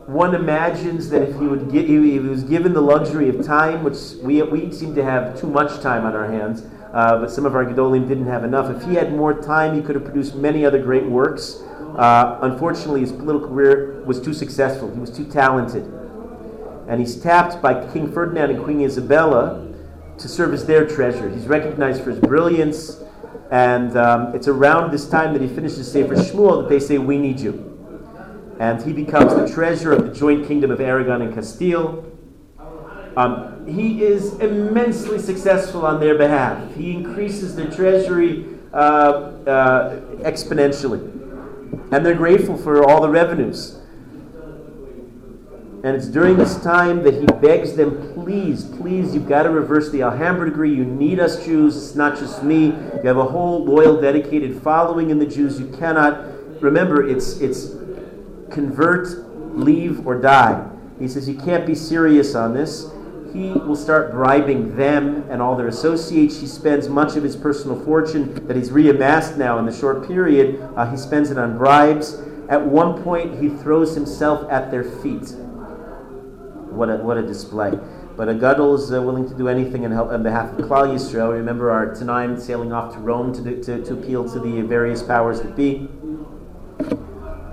one 0.06 0.36
imagines 0.36 1.10
that 1.10 1.22
if 1.22 1.34
he 1.36 1.46
would 1.46 1.70
get, 1.70 1.84
if 1.84 2.02
he 2.02 2.18
was 2.20 2.44
given 2.44 2.72
the 2.72 2.80
luxury 2.80 3.28
of 3.28 3.44
time, 3.44 3.82
which 3.82 3.96
we, 4.22 4.40
we 4.42 4.72
seem 4.72 4.94
to 4.94 5.02
have 5.02 5.38
too 5.38 5.48
much 5.48 5.80
time 5.80 6.06
on 6.06 6.14
our 6.14 6.30
hands, 6.30 6.62
uh, 6.92 7.18
but 7.18 7.30
some 7.30 7.44
of 7.44 7.56
our 7.56 7.64
Gedolim 7.64 8.06
didn't 8.06 8.26
have 8.26 8.44
enough. 8.44 8.70
If 8.70 8.88
he 8.88 8.94
had 8.94 9.12
more 9.12 9.34
time, 9.34 9.74
he 9.74 9.82
could 9.82 9.96
have 9.96 10.04
produced 10.04 10.36
many 10.36 10.64
other 10.64 10.80
great 10.80 11.04
works. 11.04 11.62
Uh, 11.96 12.38
unfortunately, 12.42 13.00
his 13.00 13.12
political 13.12 13.48
career 13.48 14.02
was 14.04 14.20
too 14.20 14.34
successful. 14.34 14.92
He 14.92 15.00
was 15.00 15.10
too 15.10 15.24
talented. 15.24 15.84
And 16.88 17.00
he's 17.00 17.16
tapped 17.20 17.60
by 17.62 17.86
King 17.92 18.12
Ferdinand 18.12 18.50
and 18.50 18.62
Queen 18.62 18.80
Isabella 18.80 19.66
to 20.18 20.28
serve 20.28 20.54
as 20.54 20.66
their 20.66 20.86
treasurer. 20.86 21.28
He's 21.28 21.46
recognized 21.46 22.04
for 22.04 22.10
his 22.10 22.20
brilliance, 22.20 23.02
and 23.50 23.96
um, 23.96 24.34
it's 24.34 24.48
around 24.48 24.92
this 24.92 25.08
time 25.08 25.32
that 25.32 25.42
he 25.42 25.48
finishes 25.48 25.90
Sefer 25.90 26.14
Shmuel 26.14 26.62
that 26.62 26.68
they 26.68 26.80
say, 26.80 26.98
We 26.98 27.18
need 27.18 27.40
you 27.40 27.76
and 28.58 28.82
he 28.82 28.92
becomes 28.92 29.34
the 29.34 29.48
treasurer 29.52 29.94
of 29.94 30.06
the 30.06 30.14
joint 30.14 30.46
kingdom 30.46 30.70
of 30.70 30.80
Aragon 30.80 31.22
and 31.22 31.34
Castile. 31.34 32.04
Um, 33.16 33.66
he 33.66 34.02
is 34.02 34.34
immensely 34.40 35.18
successful 35.18 35.86
on 35.86 36.00
their 36.00 36.16
behalf. 36.16 36.74
He 36.74 36.92
increases 36.92 37.56
their 37.56 37.70
treasury 37.70 38.46
uh, 38.72 38.76
uh, 38.76 40.00
exponentially, 40.20 41.15
and 41.92 42.04
they're 42.04 42.14
grateful 42.14 42.56
for 42.56 42.84
all 42.84 43.00
the 43.00 43.08
revenues. 43.08 43.78
And 45.84 45.94
it's 45.94 46.08
during 46.08 46.36
this 46.36 46.60
time 46.62 47.04
that 47.04 47.14
he 47.14 47.26
begs 47.26 47.76
them, 47.76 48.12
please, 48.14 48.64
please, 48.64 49.14
you've 49.14 49.28
got 49.28 49.44
to 49.44 49.50
reverse 49.50 49.90
the 49.92 50.02
Alhambra 50.02 50.48
decree. 50.48 50.74
You 50.74 50.84
need 50.84 51.20
us 51.20 51.44
Jews. 51.44 51.76
It's 51.76 51.94
not 51.94 52.18
just 52.18 52.42
me. 52.42 52.66
You 52.66 53.02
have 53.04 53.18
a 53.18 53.24
whole 53.24 53.64
loyal, 53.64 54.00
dedicated 54.00 54.60
following 54.62 55.10
in 55.10 55.20
the 55.20 55.26
Jews. 55.26 55.60
You 55.60 55.68
cannot. 55.78 56.60
Remember, 56.60 57.06
it's, 57.06 57.40
it's 57.40 57.76
convert, 58.50 59.06
leave, 59.56 60.04
or 60.06 60.20
die. 60.20 60.68
He 60.98 61.06
says, 61.06 61.28
You 61.28 61.36
can't 61.36 61.64
be 61.66 61.76
serious 61.76 62.34
on 62.34 62.52
this. 62.52 62.90
He 63.32 63.50
will 63.50 63.76
start 63.76 64.12
bribing 64.12 64.76
them 64.76 65.24
and 65.28 65.42
all 65.42 65.56
their 65.56 65.68
associates. 65.68 66.40
He 66.40 66.46
spends 66.46 66.88
much 66.88 67.16
of 67.16 67.22
his 67.22 67.36
personal 67.36 67.78
fortune 67.84 68.46
that 68.46 68.56
he's 68.56 68.70
reamassed 68.70 69.36
now 69.36 69.58
in 69.58 69.66
the 69.66 69.72
short 69.72 70.06
period, 70.06 70.60
uh, 70.76 70.90
he 70.90 70.96
spends 70.96 71.30
it 71.30 71.38
on 71.38 71.58
bribes. 71.58 72.22
At 72.48 72.64
one 72.64 73.02
point, 73.02 73.42
he 73.42 73.48
throws 73.48 73.94
himself 73.94 74.50
at 74.50 74.70
their 74.70 74.84
feet. 74.84 75.34
What 76.70 76.90
a, 76.90 76.96
what 76.98 77.16
a 77.16 77.22
display. 77.22 77.78
But 78.16 78.28
a 78.28 78.34
gadol 78.34 78.74
is 78.76 78.92
uh, 78.92 79.02
willing 79.02 79.28
to 79.28 79.34
do 79.34 79.48
anything 79.48 79.82
in 79.82 79.90
help, 79.90 80.10
on 80.10 80.22
behalf 80.22 80.58
of 80.58 80.64
Klal 80.64 80.88
Yisrael. 80.88 81.32
Remember 81.32 81.70
our 81.70 81.88
Tanaim 81.88 82.40
sailing 82.40 82.72
off 82.72 82.94
to 82.94 82.98
Rome 82.98 83.34
to, 83.34 83.42
do, 83.42 83.62
to, 83.62 83.84
to 83.84 83.94
appeal 83.94 84.28
to 84.30 84.38
the 84.38 84.62
various 84.62 85.02
powers 85.02 85.40
that 85.40 85.56
be. 85.56 85.88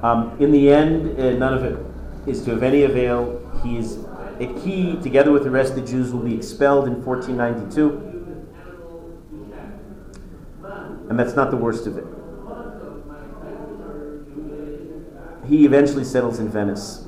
Um, 0.03 0.35
in 0.39 0.51
the 0.51 0.71
end, 0.71 1.19
uh, 1.19 1.31
none 1.33 1.53
of 1.53 1.63
it 1.63 1.79
is 2.27 2.43
to 2.45 2.51
have 2.51 2.63
any 2.63 2.83
avail. 2.83 3.39
He 3.63 3.77
is 3.77 3.97
a 4.43 4.61
key, 4.61 4.97
together 5.01 5.31
with 5.31 5.43
the 5.43 5.51
rest 5.51 5.71
of 5.71 5.75
the 5.77 5.85
Jews, 5.89 6.11
will 6.11 6.21
be 6.21 6.35
expelled 6.35 6.87
in 6.87 7.03
1492. 7.03 8.09
And 11.09 11.19
that's 11.19 11.35
not 11.35 11.51
the 11.51 11.57
worst 11.57 11.87
of 11.87 11.97
it. 11.97 12.05
He 15.47 15.65
eventually 15.65 16.03
settles 16.03 16.39
in 16.39 16.49
Venice. 16.49 17.05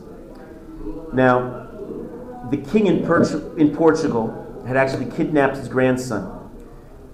Now, 1.13 1.67
the 2.51 2.57
king 2.57 2.87
in, 2.87 2.97
in 3.57 3.75
Portugal 3.75 4.63
had 4.67 4.77
actually 4.77 5.09
kidnapped 5.11 5.57
his 5.57 5.67
grandson 5.67 6.31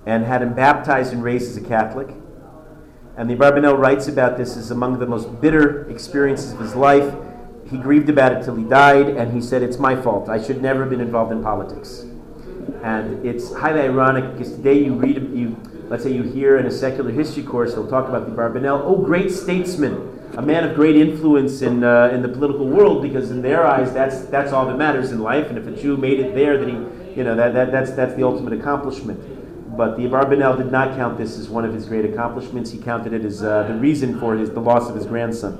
and 0.05 0.25
had 0.25 0.41
him 0.41 0.53
baptized 0.53 1.13
and 1.13 1.23
raised 1.23 1.49
as 1.51 1.57
a 1.57 1.67
Catholic. 1.67 2.09
And 3.15 3.29
the 3.29 3.35
Abarbanel 3.35 3.77
writes 3.77 4.07
about 4.07 4.37
this 4.37 4.57
as 4.57 4.71
among 4.71 4.99
the 4.99 5.05
most 5.05 5.39
bitter 5.41 5.89
experiences 5.89 6.53
of 6.53 6.59
his 6.59 6.75
life. 6.75 7.13
He 7.71 7.77
grieved 7.77 8.09
about 8.09 8.33
it 8.33 8.43
till 8.43 8.55
he 8.55 8.65
died, 8.65 9.07
and 9.07 9.33
he 9.33 9.39
said, 9.39 9.63
It's 9.63 9.79
my 9.79 9.95
fault. 9.95 10.27
I 10.27 10.43
should 10.43 10.61
never 10.61 10.81
have 10.81 10.89
been 10.89 10.99
involved 10.99 11.31
in 11.31 11.41
politics. 11.41 12.01
And 12.83 13.25
it's 13.25 13.53
highly 13.53 13.81
ironic 13.81 14.33
because 14.33 14.53
today 14.53 14.83
you 14.83 14.93
read, 14.95 15.15
you, 15.33 15.55
let's 15.87 16.03
say 16.03 16.11
you 16.11 16.23
hear 16.23 16.57
in 16.57 16.65
a 16.65 16.71
secular 16.71 17.11
history 17.11 17.43
course, 17.43 17.73
they'll 17.73 17.87
talk 17.87 18.09
about 18.09 18.25
the 18.25 18.35
Barbanel, 18.35 18.81
oh, 18.83 18.97
great 18.97 19.31
statesman, 19.31 20.19
a 20.35 20.41
man 20.41 20.65
of 20.65 20.75
great 20.75 20.97
influence 20.97 21.61
in, 21.61 21.83
uh, 21.83 22.09
in 22.13 22.21
the 22.21 22.27
political 22.27 22.67
world, 22.67 23.01
because 23.01 23.31
in 23.31 23.41
their 23.41 23.65
eyes, 23.65 23.93
that's, 23.93 24.25
that's 24.25 24.51
all 24.51 24.65
that 24.65 24.77
matters 24.77 25.11
in 25.11 25.21
life. 25.21 25.47
And 25.47 25.57
if 25.57 25.65
a 25.65 25.71
Jew 25.71 25.95
made 25.95 26.19
it 26.19 26.35
there, 26.35 26.57
then 26.57 26.69
he, 26.69 27.15
you 27.19 27.23
know, 27.23 27.35
that, 27.35 27.53
that, 27.53 27.71
that's, 27.71 27.91
that's 27.91 28.15
the 28.15 28.23
ultimate 28.23 28.51
accomplishment. 28.51 29.77
But 29.77 29.95
the 29.95 30.03
Barbanel 30.03 30.57
did 30.57 30.71
not 30.71 30.97
count 30.97 31.17
this 31.17 31.37
as 31.37 31.47
one 31.47 31.63
of 31.63 31.73
his 31.73 31.85
great 31.85 32.03
accomplishments. 32.03 32.71
He 32.71 32.79
counted 32.79 33.13
it 33.13 33.23
as 33.23 33.41
uh, 33.41 33.63
the 33.63 33.75
reason 33.75 34.19
for 34.19 34.35
his, 34.35 34.49
the 34.49 34.59
loss 34.59 34.89
of 34.89 34.95
his 34.95 35.05
grandson. 35.05 35.57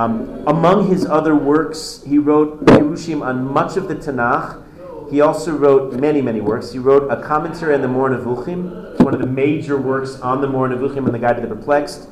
Um, 0.00 0.44
among 0.46 0.88
his 0.88 1.04
other 1.04 1.34
works, 1.34 2.02
he 2.06 2.16
wrote 2.16 2.64
Pirushim 2.64 3.20
on 3.20 3.44
much 3.44 3.76
of 3.76 3.86
the 3.86 3.94
Tanakh. 3.94 5.10
He 5.10 5.20
also 5.20 5.52
wrote 5.52 5.92
many, 5.92 6.22
many 6.22 6.40
works. 6.40 6.72
He 6.72 6.78
wrote 6.78 7.12
a 7.12 7.22
commentary 7.22 7.74
on 7.74 7.82
the 7.82 7.88
Moreh 7.88 8.16
Nevuchim, 8.16 8.98
one 9.00 9.12
of 9.12 9.20
the 9.20 9.26
major 9.26 9.76
works 9.76 10.18
on 10.20 10.40
the 10.40 10.46
Moreh 10.46 10.70
Nevuchim 10.70 11.04
and 11.04 11.14
the 11.14 11.18
Guide 11.18 11.36
to 11.36 11.42
the 11.42 11.54
Perplexed. 11.54 12.08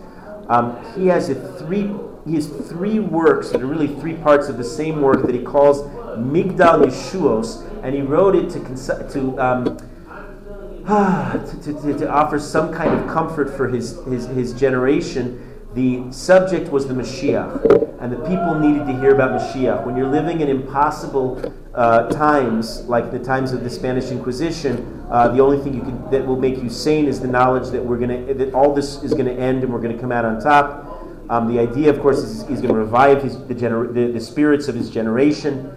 Um, 0.51 0.77
he 0.97 1.07
has 1.07 1.29
three. 1.59 1.91
He 2.27 2.35
has 2.35 2.47
three 2.47 2.99
works 2.99 3.49
that 3.53 3.63
are 3.63 3.67
really 3.67 3.87
three 3.87 4.17
parts 4.17 4.49
of 4.49 4.59
the 4.59 4.65
same 4.65 5.01
work 5.01 5.25
that 5.25 5.35
he 5.35 5.43
calls 5.43 5.81
Migdal 6.19 6.85
Yeshuos, 6.85 7.83
and 7.83 7.95
he 7.95 8.03
wrote 8.03 8.37
it 8.37 8.51
to, 8.51 9.13
to 9.13 9.41
um, 9.41 9.65
to, 11.63 11.73
to, 11.83 11.99
to, 11.99 12.11
offer 12.11 12.39
some 12.39 12.71
kind 12.71 12.93
of 12.93 13.07
comfort 13.09 13.57
for 13.57 13.69
his, 13.69 14.05
his, 14.05 14.27
his 14.27 14.53
generation, 14.53 15.48
the 15.75 16.11
subject 16.13 16.71
was 16.73 16.87
the 16.87 16.95
Mashiach. 16.95 18.01
And 18.01 18.13
the 18.13 18.17
people 18.17 18.59
needed 18.59 18.87
to 18.87 18.99
hear 19.01 19.15
about 19.15 19.41
Mashiach. 19.41 19.85
When 19.85 19.97
you're 19.97 20.09
living 20.09 20.41
in 20.41 20.49
impossible 20.49 21.53
uh, 21.75 22.09
times, 22.09 22.83
like 22.85 23.11
the 23.11 23.19
times 23.19 23.53
of 23.53 23.65
the 23.65 23.71
Spanish 23.71 24.11
Inquisition, 24.11 25.07
uh, 25.11 25.29
the 25.29 25.43
only 25.43 25.59
thing 25.59 25.75
you 25.75 25.83
can, 25.83 26.11
that 26.11 26.27
will 26.27 26.37
make 26.37 26.63
you 26.63 26.71
sane 26.71 27.07
is 27.07 27.21
the 27.21 27.29
knowledge 27.29 27.71
that 27.71 27.85
we're 27.85 27.99
to 27.99 28.35
that 28.35 28.55
all 28.55 28.75
this 28.75 29.03
is 29.03 29.13
going 29.13 29.27
to 29.27 29.35
end 29.35 29.63
and 29.63 29.73
we're 29.73 29.81
going 29.81 29.95
to 29.95 30.01
come 30.01 30.13
out 30.13 30.25
on 30.25 30.41
top. 30.41 30.87
Um, 31.31 31.53
the 31.53 31.61
idea, 31.61 31.91
of 31.91 32.01
course, 32.01 32.19
is 32.19 32.47
he's 32.49 32.61
going 32.61 32.73
to 32.73 32.79
revive 32.79 33.23
his, 33.23 33.37
the, 33.47 33.55
gener- 33.55 33.93
the, 33.93 34.13
the 34.13 34.21
spirits 34.21 34.69
of 34.69 34.75
his 34.75 34.89
generation. 34.89 35.75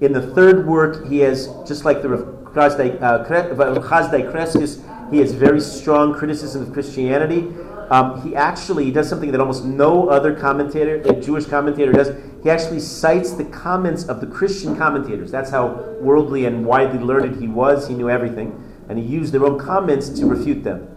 In 0.00 0.12
the 0.12 0.34
third 0.34 0.66
work, 0.66 1.08
he 1.08 1.18
has, 1.20 1.48
just 1.66 1.84
like 1.84 2.02
the 2.02 2.08
Chasdai 2.08 3.00
uh, 3.02 3.24
Crescas, 3.24 5.10
he 5.10 5.18
has 5.18 5.32
very 5.32 5.60
strong 5.60 6.14
criticism 6.14 6.62
of 6.62 6.72
Christianity. 6.72 7.48
Um, 7.92 8.22
he 8.26 8.34
actually 8.34 8.90
does 8.90 9.06
something 9.06 9.32
that 9.32 9.40
almost 9.42 9.66
no 9.66 10.08
other 10.08 10.34
commentator, 10.34 11.02
a 11.02 11.12
Jewish 11.20 11.44
commentator, 11.44 11.92
does. 11.92 12.08
He 12.42 12.48
actually 12.48 12.80
cites 12.80 13.32
the 13.32 13.44
comments 13.44 14.08
of 14.08 14.22
the 14.22 14.26
Christian 14.26 14.74
commentators. 14.78 15.30
That's 15.30 15.50
how 15.50 15.74
worldly 16.00 16.46
and 16.46 16.64
widely 16.64 17.00
learned 17.00 17.38
he 17.38 17.48
was. 17.48 17.86
He 17.86 17.94
knew 17.94 18.08
everything. 18.08 18.58
And 18.88 18.98
he 18.98 19.04
used 19.04 19.34
their 19.34 19.44
own 19.44 19.58
comments 19.58 20.08
to 20.08 20.24
refute 20.24 20.64
them. 20.64 20.88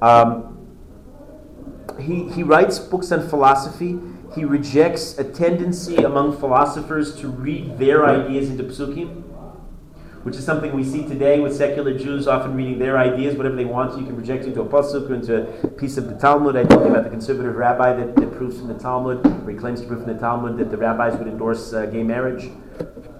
Um, 0.00 0.68
he, 1.98 2.28
he 2.30 2.44
writes 2.44 2.78
books 2.78 3.10
on 3.10 3.28
philosophy. 3.28 3.98
He 4.36 4.44
rejects 4.44 5.18
a 5.18 5.24
tendency 5.24 5.96
among 5.96 6.38
philosophers 6.38 7.16
to 7.16 7.26
read 7.26 7.76
their 7.76 8.06
ideas 8.06 8.50
into 8.50 8.62
psukim 8.62 9.24
which 10.22 10.36
is 10.36 10.44
something 10.44 10.72
we 10.74 10.84
see 10.84 11.06
today 11.06 11.40
with 11.40 11.56
secular 11.56 11.96
Jews 11.96 12.28
often 12.28 12.54
reading 12.54 12.78
their 12.78 12.98
ideas, 12.98 13.36
whatever 13.36 13.56
they 13.56 13.64
want. 13.64 13.98
You 13.98 14.04
can 14.04 14.14
project 14.14 14.44
into 14.44 14.60
a 14.60 14.66
pasuk 14.66 15.08
or 15.08 15.14
into 15.14 15.42
a 15.42 15.68
piece 15.68 15.96
of 15.96 16.08
the 16.08 16.14
Talmud. 16.14 16.56
I 16.56 16.60
you 16.60 16.66
about 16.66 17.04
the 17.04 17.10
conservative 17.10 17.56
rabbi 17.56 17.94
that, 17.94 18.16
that 18.16 18.32
proves 18.32 18.58
from 18.58 18.68
the 18.68 18.78
Talmud, 18.78 19.26
or 19.26 19.50
he 19.50 19.56
claims 19.56 19.80
to 19.80 19.86
prove 19.86 20.04
from 20.04 20.12
the 20.12 20.18
Talmud 20.18 20.58
that 20.58 20.70
the 20.70 20.76
rabbis 20.76 21.16
would 21.18 21.26
endorse 21.26 21.72
uh, 21.72 21.86
gay 21.86 22.02
marriage. 22.02 22.50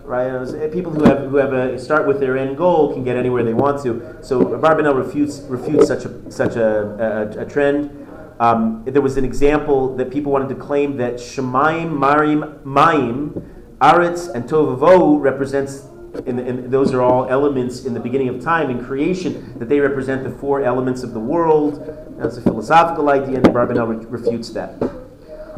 Right, 0.05 0.29
uh, 0.29 0.69
people 0.73 0.93
who 0.93 1.05
have 1.05 1.31
who 1.31 1.37
have 1.37 1.53
a 1.53 1.79
start 1.79 2.07
with 2.07 2.19
their 2.19 2.37
end 2.37 2.57
goal 2.57 2.93
can 2.93 3.05
get 3.05 3.17
anywhere 3.17 3.45
they 3.45 3.55
want 3.55 3.81
to. 3.85 4.19
So 4.23 4.43
Barbanel 4.45 4.97
refutes 4.97 5.41
refutes 5.49 5.87
such 5.87 6.05
a 6.05 6.31
such 6.33 6.57
a, 6.57 7.37
a, 7.39 7.43
a 7.43 7.47
trend. 7.47 7.97
Um, 8.41 8.83
there 8.87 9.03
was 9.03 9.17
an 9.17 9.25
example 9.25 9.95
that 9.97 10.11
people 10.11 10.33
wanted 10.33 10.49
to 10.49 10.55
claim 10.55 10.97
that 10.97 11.15
Shemaim, 11.15 11.91
Marim, 11.97 12.65
Maim, 12.65 13.77
Aretz, 13.81 14.35
and 14.35 14.49
Tovavo 14.49 15.21
represents 15.21 15.87
and, 16.27 16.71
those 16.71 16.93
are 16.93 17.03
all 17.03 17.29
elements 17.29 17.85
in 17.85 17.95
the 17.95 18.01
beginning 18.01 18.29
of 18.29 18.43
time 18.43 18.71
in 18.71 18.85
creation 18.85 19.59
that 19.59 19.69
they 19.69 19.81
represent 19.81 20.25
the 20.25 20.31
four 20.31 20.63
elements 20.63 21.03
of 21.03 21.13
the 21.13 21.21
world. 21.21 21.85
That's 22.19 22.37
a 22.37 22.43
philosophical 22.43 23.09
idea, 23.09 23.37
and 23.37 23.47
Barbanel 23.47 23.89
re- 23.89 24.07
refutes 24.07 24.51
that. 24.51 24.83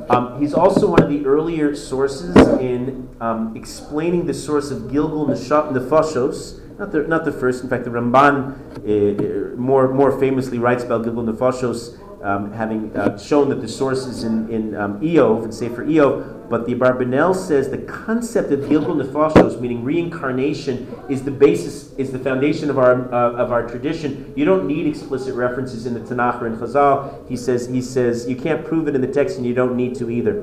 Um, 0.09 0.40
he's 0.40 0.55
also 0.55 0.90
one 0.90 1.03
of 1.03 1.09
the 1.09 1.24
earlier 1.26 1.74
sources 1.74 2.36
in 2.59 3.09
um, 3.20 3.57
explaining 3.57 4.26
the 4.26 4.34
source 4.34 4.70
of 4.70 4.82
Gilgul 4.82 5.28
Nefashos. 5.28 6.59
Not 6.78 6.92
the, 6.92 7.03
not 7.03 7.24
the 7.24 7.32
first. 7.32 7.62
In 7.62 7.68
fact, 7.68 7.84
the 7.84 7.90
Ramban 7.90 9.53
uh, 9.53 9.57
more, 9.57 9.92
more 9.92 10.18
famously 10.18 10.59
writes 10.59 10.82
about 10.82 11.05
Gilgul 11.05 11.30
Nefashos 11.30 11.98
um, 12.23 12.53
having 12.53 12.95
uh, 12.97 13.18
shown 13.18 13.49
that 13.49 13.61
the 13.61 13.68
source 13.68 14.07
is 14.07 14.25
in, 14.25 14.49
in 14.51 14.75
um, 14.75 15.01
Iyov, 15.01 15.45
and 15.45 15.55
Sefer 15.55 15.85
Iyov, 15.85 16.49
but 16.49 16.66
the 16.66 16.75
Barbanel 16.75 17.35
says 17.35 17.70
the 17.70 17.79
concept 17.79 18.53
of 18.53 18.61
Gilgul 18.61 19.03
Nefashos, 19.03 19.61
meaning 19.61 19.83
reincarnation, 19.83 20.95
is 21.09 21.25
the 21.25 21.31
basis, 21.31 21.93
is 21.95 22.12
the 22.12 22.18
foundation 22.18 22.68
of 22.68 22.79
our, 22.79 23.12
uh, 23.12 23.33
of 23.33 23.51
our 23.53 23.66
tradition. 23.66 24.33
You 24.37 24.45
don't 24.45 24.66
need 24.66 24.87
explicit 24.87 25.35
references 25.35 25.87
in 25.87 25.95
the 25.95 26.01
Tanakh 26.01 26.43
or 26.43 26.47
in 26.47 26.57
Chazal. 26.57 27.29
He 27.29 27.37
says, 27.37 27.68
he 27.68 27.81
says 27.81 28.29
you 28.29 28.37
can't 28.37 28.64
prove 28.64 28.87
it 28.87 28.95
in 28.95 29.01
the 29.01 29.12
text 29.12 29.39
and 29.39 29.47
you 29.47 29.55
don't 29.55 29.77
need 29.77 29.95
to 29.97 30.11
either. 30.11 30.43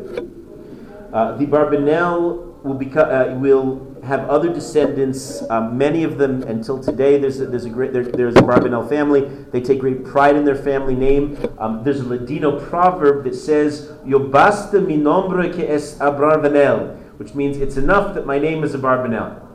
Uh, 1.13 1.37
the 1.37 1.45
Barbanel 1.45 2.48
will, 2.63 2.73
become, 2.73 3.09
uh, 3.09 3.35
will 3.35 3.95
have 4.03 4.29
other 4.29 4.51
descendants, 4.51 5.43
um, 5.49 5.77
many 5.77 6.03
of 6.03 6.17
them 6.17 6.43
until 6.43 6.81
today. 6.81 7.17
There's 7.17 7.39
a, 7.39 7.45
there's 7.45 7.65
a 7.65 7.69
great 7.69 7.93
there, 7.93 8.03
there's 8.03 8.35
a 8.35 8.41
Barbanel 8.41 8.87
family. 8.87 9.21
They 9.51 9.61
take 9.61 9.79
great 9.79 10.05
pride 10.05 10.35
in 10.35 10.45
their 10.45 10.55
family 10.55 10.95
name. 10.95 11.37
Um, 11.57 11.83
there's 11.83 11.99
a 11.99 12.05
Ladino 12.05 12.59
proverb 12.59 13.23
that 13.25 13.35
says 13.35 13.91
"Yobasta 14.05 14.85
mi 14.85 14.97
nombre 14.97 15.51
que 15.53 15.65
es 15.65 15.97
Abravanel," 15.99 16.97
which 17.17 17.33
means 17.35 17.57
it's 17.57 17.77
enough 17.77 18.13
that 18.15 18.25
my 18.25 18.39
name 18.39 18.63
is 18.63 18.73
a 18.73 18.79
Barbanel. 18.79 19.45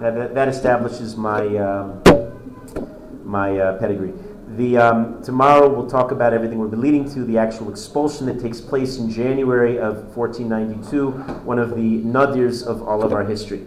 That, 0.00 0.14
that, 0.16 0.34
that 0.34 0.48
establishes 0.48 1.16
my 1.16 1.56
um, 1.56 2.02
my 3.24 3.58
uh, 3.58 3.78
pedigree. 3.78 4.12
The, 4.56 4.76
um, 4.76 5.20
tomorrow 5.20 5.68
we'll 5.68 5.88
talk 5.88 6.12
about 6.12 6.32
everything 6.32 6.60
we'll 6.60 6.68
be 6.68 6.76
leading 6.76 7.10
to 7.12 7.24
the 7.24 7.38
actual 7.38 7.68
expulsion 7.68 8.26
that 8.26 8.40
takes 8.40 8.60
place 8.60 8.98
in 8.98 9.10
January 9.10 9.80
of 9.80 10.16
1492, 10.16 11.10
one 11.42 11.58
of 11.58 11.70
the 11.70 12.00
nadirs 12.02 12.64
of 12.64 12.80
all 12.80 13.02
of 13.02 13.12
our 13.12 13.24
history. 13.24 13.66